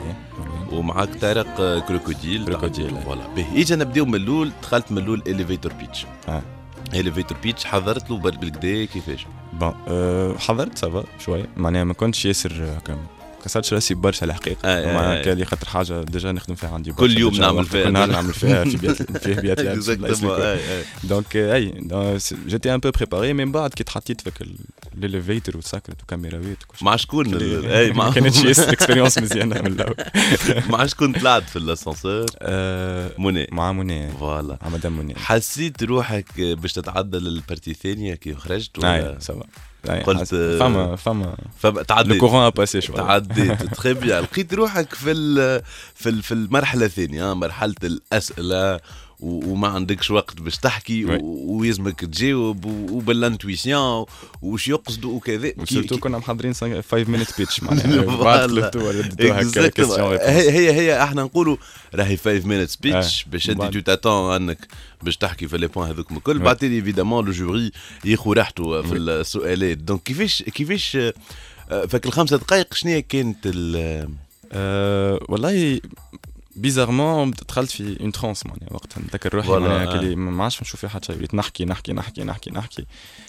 ومعك 0.72 1.14
طارق 1.14 1.78
كروكوديل. 1.88 2.44
كروكوديل،. 2.44 3.00
voilà. 3.00 3.26
باهي. 3.36 3.62
إجا 3.62 3.76
نبداو 3.76 4.04
من 4.04 4.14
الأول. 4.14 4.52
دخلت 4.62 4.92
من 4.92 4.98
الأول 4.98 5.22
elevator 5.26 5.72
pitch 5.72 6.06
آه. 6.28 6.42
elevator 6.94 7.38
pitch 7.42 7.64
حضرت 7.64 8.10
له 8.10 8.16
بالكدا 8.18 8.84
كيفاش؟ 8.84 9.26
bon 9.52 9.74
أه 9.88 10.34
حضرت 10.38 10.78
ça 10.78 10.91
va 10.91 11.04
شوية. 11.18 11.46
معناها 11.56 11.84
ما 11.84 11.94
كنتش 11.94 12.24
ياسر 12.26 12.64
هكا 12.78 12.98
كسرتش 13.44 13.72
راسي 13.74 13.94
برشا 13.94 14.26
الحقيقة. 14.26 14.58
آه، 14.64 14.90
آه، 14.90 14.94
معناها 14.94 15.20
آه. 15.20 15.22
كان 15.24 15.38
لي 15.38 15.44
خاطر 15.44 15.66
حاجة 15.68 16.02
déjà 16.02 16.32
نخدم 16.32 16.54
فيها 16.54 16.70
عندي 16.70 16.92
كل 16.92 17.18
يوم 17.18 17.34
نعمل 17.34 17.64
فيها. 17.64 17.84
كل 17.84 17.92
نهار. 17.92 18.10
نعمل 18.10 18.32
فيها 18.34 18.64
في 18.64 18.76
بيات 18.76 19.02
فيه 19.24 19.34
بيات 19.34 19.60
في 19.60 20.26
أي. 20.52 20.82
donc 21.04 21.36
اي 21.36 21.74
j'étais 22.46 22.74
un 22.74 22.78
peu 22.78 22.90
préparé 22.90 23.32
من 23.32 23.52
بعد 23.52 23.70
كي 23.74 23.84
تحطيت 23.84 24.20
فيك 24.20 24.34
ال 24.98 25.05
elevator 25.05 25.56
وسكرت 25.56 25.96
شيء. 26.10 26.56
مع 26.82 26.96
شكون 26.96 27.26
مع- 27.92 28.04
ما 28.06 28.10
كانتش 28.10 28.60
expérience 28.60 29.18
مزيانة 29.18 29.60
من 29.62 29.66
الأول. 29.66 29.94
مع 30.70 30.86
شكون 30.86 31.12
طلعت 31.12 31.42
في 31.50 31.56
الاسانسور 31.56 32.26
آه، 32.38 33.10
منى 33.18 33.46
مع 33.52 33.72
منى 33.72 34.08
voilà. 34.10 34.58
مع 34.62 34.68
مدام 34.68 34.98
منى 34.98 35.14
حسيت 35.16 35.82
روحك 35.82 36.40
باش 36.40 36.72
تتعدى 36.72 37.18
لل 37.18 37.31
partie 37.31 37.70
الثانية 37.70 38.14
كي 38.14 38.34
خرجت 38.34 38.84
أي 38.84 39.16
ça 39.20 39.30
va 39.30 39.40
أي، 39.40 39.46
قلت 39.90 40.20
حس- 40.20 40.34
فما 40.34 40.96
فما 40.96 41.36
فما 41.58 41.82
تعديت. 41.82 42.12
le 42.12 42.28
courant 42.28 42.50
passait 42.50 42.80
شوية 42.80 42.96
تعديت. 42.96 43.62
très 43.74 43.94
bien 43.94 44.22
لقيت 44.22 44.54
روحك 44.54 44.94
في 44.94 45.10
ال- 45.10 45.62
في 45.94 46.08
ال- 46.08 46.22
في 46.22 46.32
المرحلة 46.34 46.86
الثانية 46.86 47.30
آه، 47.30 47.34
مرحلة 47.34 47.74
الأسئلة. 47.84 48.80
وما 49.22 49.68
عندكش 49.68 50.10
وقت 50.10 50.40
باش 50.40 50.56
تحكي 50.58 51.04
oui. 51.04 51.16
و- 51.16 51.56
ويلزمك 51.56 52.00
تجاوب 52.00 52.64
وبال 52.64 52.99
intuition 52.99 54.04
وش 54.42 54.68
يقصدوا 54.68 55.12
وكذا 55.16 55.48
كي- 55.48 55.82
كنا 55.82 56.18
محضرين 56.18 56.52
5 56.54 56.82
minutes 56.92 57.38
pitch 57.38 57.62
معناها 57.62 57.86
هي 60.50 60.72
هي 60.72 61.02
إحنا 61.02 61.22
نقولوا 61.22 61.56
راهي 61.94 62.16
5 62.16 62.46
minutes 62.46 62.68
speech 62.70 63.24
آه. 63.26 63.30
باش 63.30 63.50
انت. 63.50 63.62
tu 63.62 63.80
t'attends 63.80 64.34
انك 64.34 64.66
باش 65.02 65.16
تحكي 65.16 65.48
في 65.48 65.58
les 65.58 65.66
points 65.66 65.88
هذوك 65.88 66.12
الكل 66.12 66.38
Ouais. 66.38 66.42
بعد 66.42 66.56
تالي 66.56 66.74
évidemment 66.76 67.24
le 67.24 67.32
jury 67.32 67.72
ياخذ 68.04 68.32
راحته 68.32 68.82
في 68.82 68.96
السؤالات 68.96 69.78
donc 69.78 70.02
كيفاش 70.02 70.42
كيفاش 70.42 70.96
آه، 71.70 71.86
فك 71.86 72.06
الخمسة 72.06 72.36
دقائق 72.36 72.74
شنو 72.74 73.02
كانت 73.08 73.38
ال 73.46 74.08
أه 74.52 75.20
والله 75.28 75.80
bizarrement 76.56 77.30
دخلت 77.48 77.70
في 77.70 78.00
en 78.00 78.12
transe 78.12 78.46
معناها 78.46 78.72
وقتها 78.72 79.00
نتذكر 79.00 79.34
روحي 79.34 79.48
معناها 79.50 79.82
آه. 79.82 79.98
كلي 79.98 80.16
ما 80.16 80.44
عادش 80.44 80.62
نشوف 80.62 80.80
فيها 80.80 80.90
حتى 80.90 81.06
شيء 81.06 81.16
وليت 81.16 81.34
نحكي 81.34 81.64
نحكي 81.64 81.92
نحكي 81.92 82.22
نحكي. 82.22 82.50
نحكي 82.50 82.84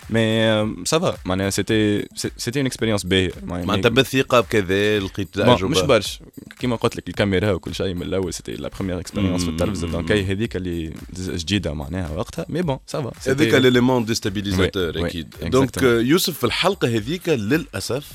mais 0.09 0.85
ça 0.85 1.01
va 1.01 1.17
معناها 1.25 1.49
c'était 1.49 2.07
c'était 2.37 2.59
une 2.59 2.65
expérience 2.65 3.03
باهية. 3.03 3.31
معناتها 3.43 3.89
بالثقة 3.89 4.39
بكذا 4.39 4.99
لقيت 4.99 5.33
تعجب 5.33 5.65
مش 5.65 5.81
برش 5.81 6.19
كيما 6.59 6.75
قلت 6.75 6.95
لك 6.95 7.09
الكاميرا 7.09 7.51
وكل 7.51 7.75
شيء 7.75 7.93
من 7.93 8.01
الأول 8.01 8.33
c'était 8.33 8.51
la 8.51 8.69
première 8.69 8.99
expérience 8.99 9.43
في 9.43 9.49
التلفزه 9.49 9.87
donc 9.87 10.11
هي 10.11 10.25
هذيك 10.25 10.55
اللي 10.55 10.93
جديدة 11.19 11.73
معناها 11.73 12.11
وقتها. 12.11 12.45
mais 12.49 12.61
bon 12.61 12.77
ça 12.87 12.99
va 12.99 13.11
هذيك 13.27 13.55
ال 13.55 13.62
élément 13.62 14.05
déstabilisateur 14.05 15.05
أكيد. 15.05 15.35
donc 15.43 15.83
آه، 15.83 15.99
يوسف 15.99 16.37
في 16.37 16.43
الحلقة 16.43 16.87
هذيك 16.87 17.29
للأسف 17.29 18.11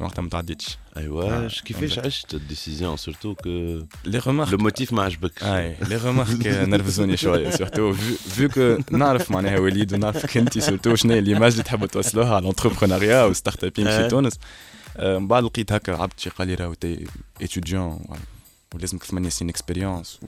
وقتها 0.00 0.22
ما 0.22 0.28
تعديتش 0.28 0.78
ايوا 0.96 1.44
آه، 1.44 1.48
كيفاش 1.48 1.98
exact. 1.98 2.06
عشت 2.06 2.34
ال 2.34 2.41
décision 2.41 2.96
surtout 2.96 3.34
que 3.34 3.48
les 4.04 4.18
remarques 4.18 4.52
le 4.52 4.58
motif 4.58 4.92
ما 4.92 5.02
عجبكش 5.02 5.44
اي 5.44 5.76
les 5.88 5.96
remarques 5.96 6.46
نرفزوني 6.46 7.16
شوية 7.16 7.50
surtout 7.50 7.92
vu 8.28 8.48
que 8.48 8.78
نعرف 8.90 9.30
معناها 9.30 9.58
وليد 9.58 9.94
ونعرفك 9.94 10.36
انت 10.36 10.58
surtout 10.58 10.94
شنو 10.94 11.12
هي 11.12 11.20
l'image 11.20 11.52
اللي 11.52 11.62
تحبوا 11.62 11.86
توصلوها 11.86 12.34
على 12.34 12.42
ال 12.42 12.47
entrepreneuriat 12.47 13.22
وال 13.22 13.31
startup 13.31 13.64
ين 13.64 13.86
آه. 13.86 14.02
في 14.02 14.08
تونس 14.08 14.38
آه، 14.96 15.18
من 15.18 15.28
بعد 15.28 15.44
لقيت 15.44 15.72
هكا 15.72 15.92
عبد 15.92 16.12
شي 16.16 16.30
قال 16.30 16.48
لي 16.48 16.54
راهو 16.54 16.74
t'es 16.74 17.06
étudiant 17.42 18.00
ولازمك 18.74 19.04
ثمانية 19.04 19.28
سنين 19.28 19.50
expérience 19.50 20.20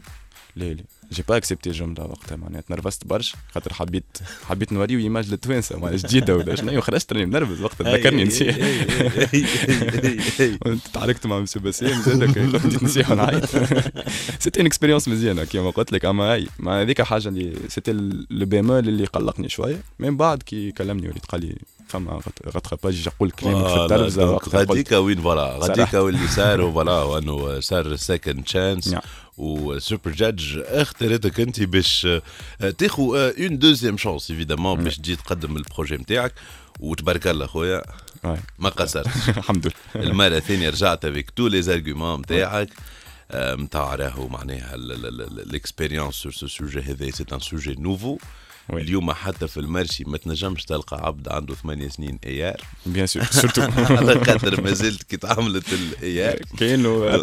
لا 0.56 0.64
لا 0.64 0.84
j'ai 1.12 1.24
pas 1.28 1.36
accepté 1.36 1.70
الجمله 1.70 2.04
وقتها 2.04 2.36
معناها 2.36 2.60
تنرفزت 2.60 3.06
برشا 3.06 3.36
خاطر 3.54 3.72
حبيت 3.72 4.04
حبيت 4.48 4.72
نوريو 4.72 4.98
image 4.98 5.30
للتوانسه 5.30 5.78
معناها 5.78 5.96
جديده 5.96 6.36
ولا 6.36 6.54
شنو 6.54 6.80
خرجت 6.80 7.12
راني 7.12 7.26
منرفز 7.26 7.60
وقتها 7.60 7.96
ذكرني 7.96 8.24
نسيه 8.24 8.56
تعاركت 10.92 11.26
مع 11.26 11.38
مسيو 11.38 11.62
باسيم 11.62 12.02
زادك 12.02 12.38
بديت 12.38 12.82
نسيه 12.82 13.06
ونعيط. 13.10 13.44
c'était 14.38 14.60
une 14.60 14.66
expérience 14.66 15.08
مزيانة 15.08 15.44
كيما 15.44 15.70
قلت 15.70 15.92
لك. 15.92 16.04
أما 16.04 16.34
هي 16.34 16.46
ما 16.58 16.82
هذيك 16.82 17.02
حاجة 17.02 17.28
اللي 17.28 17.56
c'était 17.68 17.92
le 18.30 18.46
bémol 18.46 18.88
اللي 18.88 19.04
قلقني 19.04 19.48
شوية. 19.48 19.82
من 19.98 20.16
بعد 20.16 20.42
كي 20.42 20.72
كلمني 20.72 21.08
وليد 21.08 21.24
قال 21.28 21.40
لي 21.40 21.56
فما 21.88 22.20
rattrapage 22.54 23.06
يقول 23.06 23.30
كلامك 23.30 23.66
في 23.66 23.72
وقتها 23.72 24.36
قلت 24.36 24.54
غاديكا 24.54 24.98
وين 24.98 25.20
voilà؟ 25.20 25.42
غاديكا 25.42 25.74
صراحة. 25.74 26.02
واللي 26.02 26.28
صار 26.28 26.60
و 26.60 26.67
voilà 26.67 27.02
وأنه 27.02 27.60
صار 27.60 27.96
second 27.96 28.44
chance 28.44 28.88
نعم. 28.88 29.02
و 29.38 29.50
super 29.50 30.10
judge 30.10 30.58
اختارتك 30.66 31.40
انت 31.40 31.62
باش 31.62 32.06
آه، 32.06 32.70
تاخذ 32.70 33.02
une 33.40 33.58
deuxième 33.58 33.96
chance 33.96 34.30
évidemment 34.30 34.84
باش 34.84 34.96
تجي 34.96 35.16
تقدم 35.16 35.56
ال 35.56 35.62
projet 35.62 35.96
نتاعك 35.96 36.32
وتبارك 36.80 37.26
الله 37.26 37.46
خويا. 37.46 37.82
ما 38.58 38.68
قصرتش. 38.68 39.28
الحمد 39.38 39.66
لله. 39.66 40.06
المره 40.08 40.36
الثانية 40.36 40.70
رجعت 40.70 41.04
avec 41.04 41.30
tous 41.30 41.46
les 41.46 41.62
arguments 41.62 42.20
نتاعك 42.20 42.68
نتاع 43.34 43.94
راهو 43.94 44.28
معناها 44.28 44.76
sur 46.10 46.32
ce 46.32 46.46
sujet 46.46 46.80
هذا 46.80 47.10
c'est 47.10 47.24
un 47.32 47.40
sujet 47.40 47.74
nouveau 47.74 48.18
oui. 48.72 48.82
اليوم 48.82 49.12
حتى 49.12 49.48
في 49.48 49.60
ال 49.60 49.66
marché 49.66 50.04
ما 50.06 50.18
تنجمش 50.18 50.64
تلقى 50.64 51.06
عبد 51.06 51.28
عنده 51.28 51.54
ثمانية 51.54 51.88
سنين 51.88 52.18
AR 52.26 52.60
bien 52.86 53.06
sûr 53.06 53.22
surtout 53.24 53.62
على 53.62 54.24
خاطر 54.24 54.60
ما 54.60 54.70
زلت 54.72 55.02
كي 55.02 55.16
تعملت 55.16 55.72
ال 55.72 56.30
AR 56.32 56.38
كانوا 56.58 57.16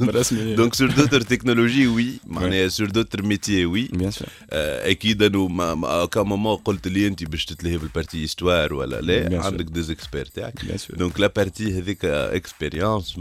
رسمي. 0.18 0.54
donc 0.54 0.74
sur 0.74 0.90
d'autres 0.90 1.20
technologies 1.20 1.86
oui 1.86 2.10
معناها 2.26 2.68
sur 2.68 2.90
d'autres 2.90 3.22
métiers 3.22 3.66
oui 3.66 3.88
bien 3.92 4.10
sûr 4.10 4.28
آه، 4.50 4.90
أكيد 4.90 5.22
أنه 5.22 5.48
ما- 5.48 6.08
moment 6.16 6.56
قلت 6.56 6.88
لي 6.88 7.06
أنت 7.06 7.24
باش 7.24 7.44
تتلهي 7.44 7.78
بال 7.78 7.89
partie 7.89 8.24
histoire 8.24 8.74
ولا 8.74 9.00
لا. 9.00 9.44
عندك 9.44 9.64
ديز 9.64 9.90
اكسبير 9.90 10.26
تاعك. 10.26 10.64
bien 10.64 10.78
sûr 10.78 10.96
donc 10.96 11.20
la 11.20 11.26
partie 11.36 11.78
هذيك 11.78 12.04
expérience 12.04 13.16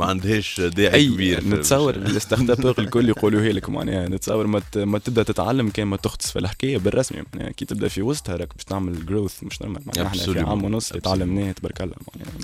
ما, 0.00 0.06
عندهاش 0.06 0.60
داعي 0.60 0.94
أي 0.94 1.08
كبير 1.08 1.44
نتصور 1.48 1.94
ال 1.96 2.50
startuppers 2.50 2.74
الكل 2.82 3.08
يقولوا 3.08 3.40
لك 3.52 3.70
معناها. 3.70 4.08
نتصور 4.08 4.46
ما 4.46 4.62
ما 4.76 4.98
تبدأ 4.98 5.22
تتعلم 5.22 5.68
كان 5.70 5.86
ما 5.86 5.96
تختص 5.96 6.30
في 6.30 6.38
الحكاية 6.38 6.78
بالرسمي 6.78 7.22
معناها 7.34 7.52
كي 7.52 7.64
تبدأ 7.64 7.88
في 7.88 8.02
وسطها 8.02 8.36
راك 8.36 8.54
باش 8.54 8.64
تعمل 8.64 9.06
growth 9.06 9.42
مش 9.44 9.62
normal 9.62 9.82
معناها 9.86 10.06
إحنا 10.06 10.22
في. 10.22 10.40
عام 10.40 10.64
ونص. 10.64 10.88
تعلمناه 10.88 11.52
تبارك 11.52 11.80
الله. 11.80 11.94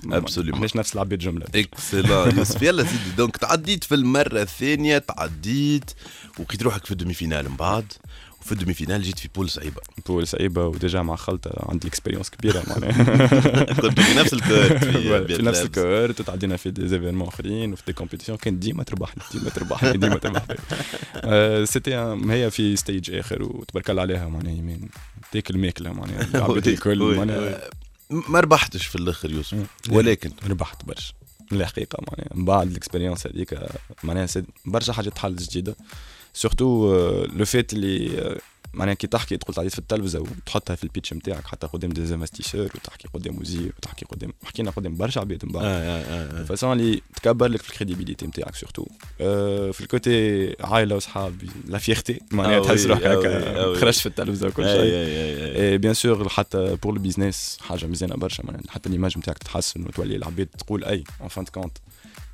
معناها. 0.04 0.24
ماهيش 0.59 0.76
نفس 0.76 0.94
العباد 0.94 1.18
جملة. 1.18 1.46
excellent 1.55 2.30
يوسف 2.38 2.62
يلا 2.62 2.82
سيدي. 2.84 3.11
donc 3.16 3.36
تعديت 3.36 3.84
في 3.84 3.94
المرة 3.94 4.42
الثانية 4.42 4.98
تعديت 4.98 5.90
وقيت 6.38 6.62
روحك 6.62 6.84
في 6.84 6.90
ال 6.92 7.14
demi-finale 7.14 7.51
من 7.50 7.57
بعد. 7.57 7.92
وفي 8.47 8.53
ال 8.53 8.74
demi-finale 8.74 9.03
جيت 9.03 9.18
في 9.18 9.28
poule 9.34 9.51
صعيبة. 9.51 9.80
poule 10.07 10.26
صعيبة 10.26 10.66
و 10.66 10.74
déjà 10.74 11.03
مع 11.03 11.16
خلطه 11.16 11.51
عندي 11.68 11.88
expérience 11.88 12.30
كبيرة 12.30 12.62
معناها. 12.66 13.72
كنت 13.82 14.01
في 14.01 14.18
نفس 14.18 14.34
ال 14.34 14.41
cohorte 14.41 14.84
في 14.84 15.26
في 15.36 15.42
نفس. 15.42 15.61
ال 15.61 15.68
cohorte 15.68 16.20
وتعدينا 16.20 16.57
في 16.57 16.70
des 16.70 16.88
événements 16.88 17.28
آخرين 17.28 17.72
وفي 17.72 17.82
des 17.86 17.92
compétitions 17.92 18.38
كان 18.38 18.59
ديما 18.59 18.82
تربحني 18.82 19.22
ديما 19.32 19.51
تربحني 19.51 19.92
ديما 19.97 20.16
تربحني. 20.18 20.57
آه، 21.14 21.64
c'était 21.64 21.94
هي 22.28 22.51
في 22.51 22.76
stage 22.76 23.11
آخر 23.14 23.42
وتبارك 23.42 23.90
الله 23.90 24.03
عليها 24.03 24.28
معناها 24.28 24.53
يمين. 24.53 24.88
تاكل 25.32 25.59
ماكله 25.59 25.92
معناها. 25.92 26.22
العباد 26.34 26.68
الكل 26.68 27.16
معناها. 27.16 27.70
ما 28.11 28.40
ربحتش 28.40 28.86
في 28.86 28.97
الآخر 28.97 29.30
يوسف. 29.30 29.59
ولكن؟ 29.90 30.30
ربحت 30.49 30.84
برشا. 30.84 31.12
الحقيقة 31.53 31.99
معناها. 32.09 32.36
من 32.36 32.44
بعد 32.44 32.70
ال 32.70 32.76
expérience 32.76 33.26
هذيك 33.26 33.59
معناها 34.05 34.28
برشا 34.66 34.92
حاجات 34.92 35.12
تحل 35.12 35.36
جديدة. 35.36 35.76
surtout 36.36 36.94
le 37.24 37.44
fait 37.44 37.72
اللي 37.72 38.18
آه، 38.20 38.39
معناها 38.74 38.95
كي 38.95 39.07
تحكي 39.07 39.37
تقول 39.37 39.55
تعديت 39.55 39.72
في 39.72 39.78
التلفزه 39.78 40.20
وتحطها 40.20 40.76
في 40.76 40.84
ال 40.84 40.89
pitch 40.89 41.12
نتاعك 41.12 41.47
حتى 41.47 41.66
قدام 41.66 41.91
des 41.90 42.14
investisseurs 42.14 42.64
وتحكي 42.74 43.09
قدام 43.14 43.39
وزير 43.39 43.72
وتحكي 43.78 44.05
قدام 44.05 44.32
حكينا 44.45 44.70
قدام 44.70 44.97
برشا 44.97 45.20
عباد 45.20 45.45
من 45.45 45.53
بعد 45.53 45.64
آه. 45.64 46.45
façon 46.44 46.72
اللي 46.80 47.03
تكبر 47.16 47.47
لك 47.49 47.62
في 47.62 47.70
ال 47.70 47.75
crédibilité 47.75 48.26
نتاعك 48.26 48.55
surtout 48.55 48.86
أه 49.20 49.70
في 49.70 49.80
ال 49.80 49.95
côté 49.95 50.55
عائله 50.61 50.97
وصحاب 50.97 51.43
la 51.66 51.78
fierté 51.78 52.20
معناها 52.30 52.59
آه 52.59 52.62
تحس 52.62 52.84
oui، 52.84 52.86
روحك 52.91 53.03
آه 53.03 53.16
oui، 53.18 53.20
هكا 53.26 53.61
آه 53.64 53.68
وي. 53.68 53.76
خرجت 53.78 53.99
في 53.99 54.07
التلفزه 54.07 54.47
وكل 54.49 54.62
أي- 54.64 54.66
شيء 54.66 54.76
أي- 54.76 55.57
أي- 55.57 55.61
أي. 55.61 55.78
bien 55.78 55.94
sûr 55.94 56.28
حتى 56.28 56.76
pour 56.82 56.92
ال 56.92 57.00
business 57.00 57.59
حاجة 57.61 57.87
مزيانه 57.87 58.14
برشا 58.16 58.43
معناها 58.43 58.62
حتى 58.68 58.89
l'image 58.88 59.18
نتاعك 59.18 59.39
تتحسن 59.39 59.82
وتولي 59.82 60.16
العباد 60.16 60.47
تقول 60.47 60.84
et 60.84 61.05
en 61.22 61.28
fin 61.28 61.44
de 61.44 61.53
compte 61.53 61.78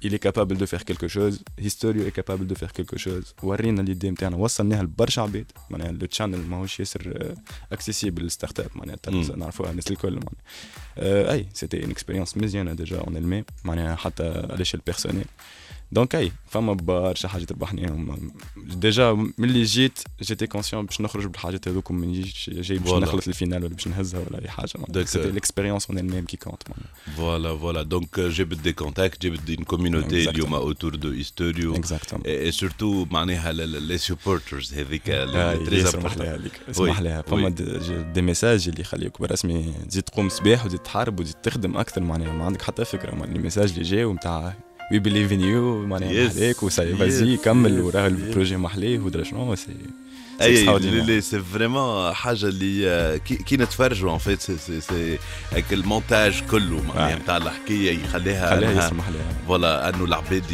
il 0.05 0.14
est 0.14 0.18
capable 0.18 0.57
de 0.57 0.66
faire 0.66 0.84
quelque 0.84 1.09
chose. 1.09 1.42
هيستوريو 1.59 2.11
est 2.11 2.12
capable 2.12 2.46
de 2.46 2.55
faire 2.55 2.72
quelque 2.72 2.98
chose. 2.98 3.34
ورينا 3.42 3.82
ال 3.82 3.88
idée 3.88 4.10
نتاعنا 4.11 4.36
وصلناها 4.36 4.82
لبرشا 4.82 5.22
عباد 5.22 5.53
معناها 5.70 5.92
le 5.92 6.06
channel 6.06 6.38
ماهوش 6.38 6.80
ياسر 6.80 7.34
accessible 7.72 8.30
startup 8.30 8.70
معناها 8.74 8.94
التلفزة 8.94 9.36
نعرفوها 9.36 9.70
الناس 9.70 9.90
الكل 9.90 10.12
معناها 10.12 10.42
آه، 10.98 11.32
et 11.32 11.46
c'était 11.54 11.84
une 11.84 11.90
expérience 11.90 12.36
مزيانه 12.36 12.72
déjà 12.72 12.98
en 12.98 13.16
elle-même 13.16 13.44
معناها 13.64 13.96
حتى 13.96 14.28
على 14.28 14.57
l'échelle 14.56 14.80
personnelle 14.86 15.24
donc 15.92 16.14
et 16.14 16.32
فما 16.51 16.72
برشا 16.72 17.28
حاجات 17.28 17.53
ربحناهم 17.53 18.32
déjà 18.56 19.30
ملي 19.38 19.62
j'étais 19.62 19.98
j'étais 20.22 20.46
conscient 20.46 20.86
باش 20.86 21.01
نخرج 21.01 21.26
بالحاجات 21.26 21.68
هذوك 21.68 21.90
وما 21.90 22.07
نجيش 22.07 22.51
جاي 22.51 22.78
باش. 22.78 22.93
نخلط 22.93 23.28
ال 23.28 23.34
finale 23.34 23.64
ولا 23.64 23.74
باش 23.74 23.88
نهزها 23.88 24.20
ولا 24.20 24.43
اي 24.43 24.49
حاجة. 24.49 24.68
c'était 25.04 25.30
l'expérience 25.30 25.86
en 25.90 25.98
elle-même 25.98 26.24
qui 26.24 26.36
compte 26.36 26.62
فوالا 27.16 27.59
voilà 27.58 27.82
donc 27.82 28.20
جبت 28.20 28.59
des 28.58 28.72
contacts 28.72 29.22
جبت 29.26 29.40
des 29.40 29.56
communautés. 29.56 30.30
اليوم 30.30 30.55
autour 30.54 30.94
de 30.94 31.10
هيستوريو 31.11 31.76
exactement 31.76 32.26
et 32.26 32.52
surtout 32.52 33.06
معناها 33.11 33.53
les 33.52 33.98
supporters 33.98 34.74
هذيك 34.74 35.11
آه، 35.11 35.55
important. 35.55 35.68
هذيك 36.20 36.53
اسمح 36.70 37.01
لها. 37.01 37.22
فما 37.22 37.49
des- 37.48 38.22
messages 38.22 38.68
اللي 38.68 38.80
يخليوك 38.80 39.20
برسمي 39.20 39.74
تزيد 39.88 40.03
تقوم 40.03 40.28
صباح 40.28 40.64
وتزيد 40.64 40.80
تحارب 40.80 41.20
وتزيد 41.20 41.34
تخدم 41.36 41.76
أكثر 41.76 42.01
معناها 42.01 42.32
ما 42.32 42.45
عندك 42.45 42.62
حتى 42.62 42.84
فكره 42.84 43.24
ال 43.24 43.30
messages 43.30 43.70
اللي 43.72 43.82
جاو 43.82 44.12
نتاع 44.14 44.55
we 44.92 44.98
believe 44.98 45.32
in 45.32 45.40
you 45.40 45.86
معناها 45.86 46.11
Yes, 46.28 46.30
محلاك 46.36 46.62
وساي 46.62 46.97
vas-y 46.96 47.36
كمل 47.36 47.80
وراه. 47.80 48.07
ال 48.06 48.14
projet 48.14 48.56
محلاه 48.57 48.99
ودرا 48.99 49.24
شنو 49.24 49.55
c'est. 49.54 49.72
les 50.42 51.20
c'est 51.20 51.40
vraiment 51.40 52.12
حاجة 52.14 52.47
اللي 52.47 53.20
كي, 53.24 53.57
نتفرجوا 53.57 54.12
en 54.12 54.18
fait 54.18 54.40
c'est 54.40 54.80
c'est 54.80 55.18
هيك 55.53 55.72
المونتاج 55.72 56.43
كله 56.51 56.82
معناها. 56.88 57.16
نتاع 57.16 57.36
الحكاية 57.36 57.99
يخليها 58.05 58.51
خليها 58.57 58.74
أنها- 58.74 58.82
ياسر 58.82 58.95
محلاها 58.95 59.22
voilà 59.46 59.88
انه 59.88 60.05
العباد 60.05 60.45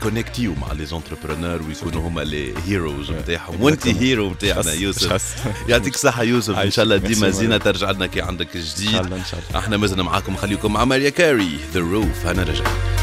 يكونكتيو 0.00 0.54
مع 0.54 0.72
les 0.72 0.84
entrepreneurs 0.86 1.60
ويكونوا 1.68 2.08
هما 2.08 2.20
les 2.20 2.54
heroes 2.66 3.10
نتاعهم 3.10 3.62
وانت. 3.62 3.86
hero 3.88 4.30
نتاعنا 4.30 4.72
يوسف. 4.72 5.36
يعطيك 5.68 5.94
الصحه 5.94 6.22
يوسف 6.22 6.58
ان. 6.58 6.70
شاء 6.70 6.82
الله 6.84 6.96
ديما 6.96 7.30
زينه. 7.30 7.56
ترجع 7.56 7.90
لنا 7.90 8.06
كي 8.06 8.20
عندك 8.20 8.56
جديد 8.56 8.90
شاء 8.90 9.02
الله 9.02 9.16
ان 9.16 9.24
شاء 9.30 9.40
الله 9.48 9.58
إحنا 9.60 9.76
مازلنا 9.76 10.02
معاكم 10.02 10.36
خليكم 10.36 10.72
مع 10.72 10.84
Mariah 10.84 11.10
Carey 11.10 11.58
The 11.74 11.80
Roof 11.80 12.26
أنا 12.26 12.42
رجعت 12.42 12.95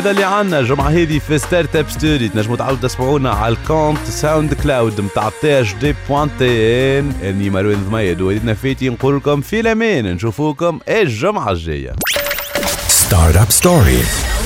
هذا 0.00 0.10
اللي 0.10 0.24
عنا 0.24 0.58
الجمعة 0.58 0.88
هذه 0.88 1.18
في 1.18 1.38
Startup 1.38 1.90
Story. 1.90 2.28
تنجموا 2.28 2.56
تعاودوا 2.56 2.88
تسمعونا 2.88 3.30
على 3.30 3.54
ال 3.54 4.06
compte 4.06 4.54
SoundCloud 4.54 5.00
نتاع 5.00 5.30
THD 5.40 5.60
point 5.60 6.98
TN 6.98 7.12
اني 7.22 7.50
مروان 7.50 7.84
ضميد 7.90 8.20
وليدنا 8.20 8.54
فيتي 8.54 8.88
نقول 8.88 9.16
لكم 9.16 9.40
في 9.40 9.60
الأمان. 9.60 10.14
نشوفوكم 10.14 10.80
الجمعة 10.88 11.50
الجاية. 11.50 11.92
Startup 12.88 13.50
Story. 13.62 14.00
Aura 14.00 14.39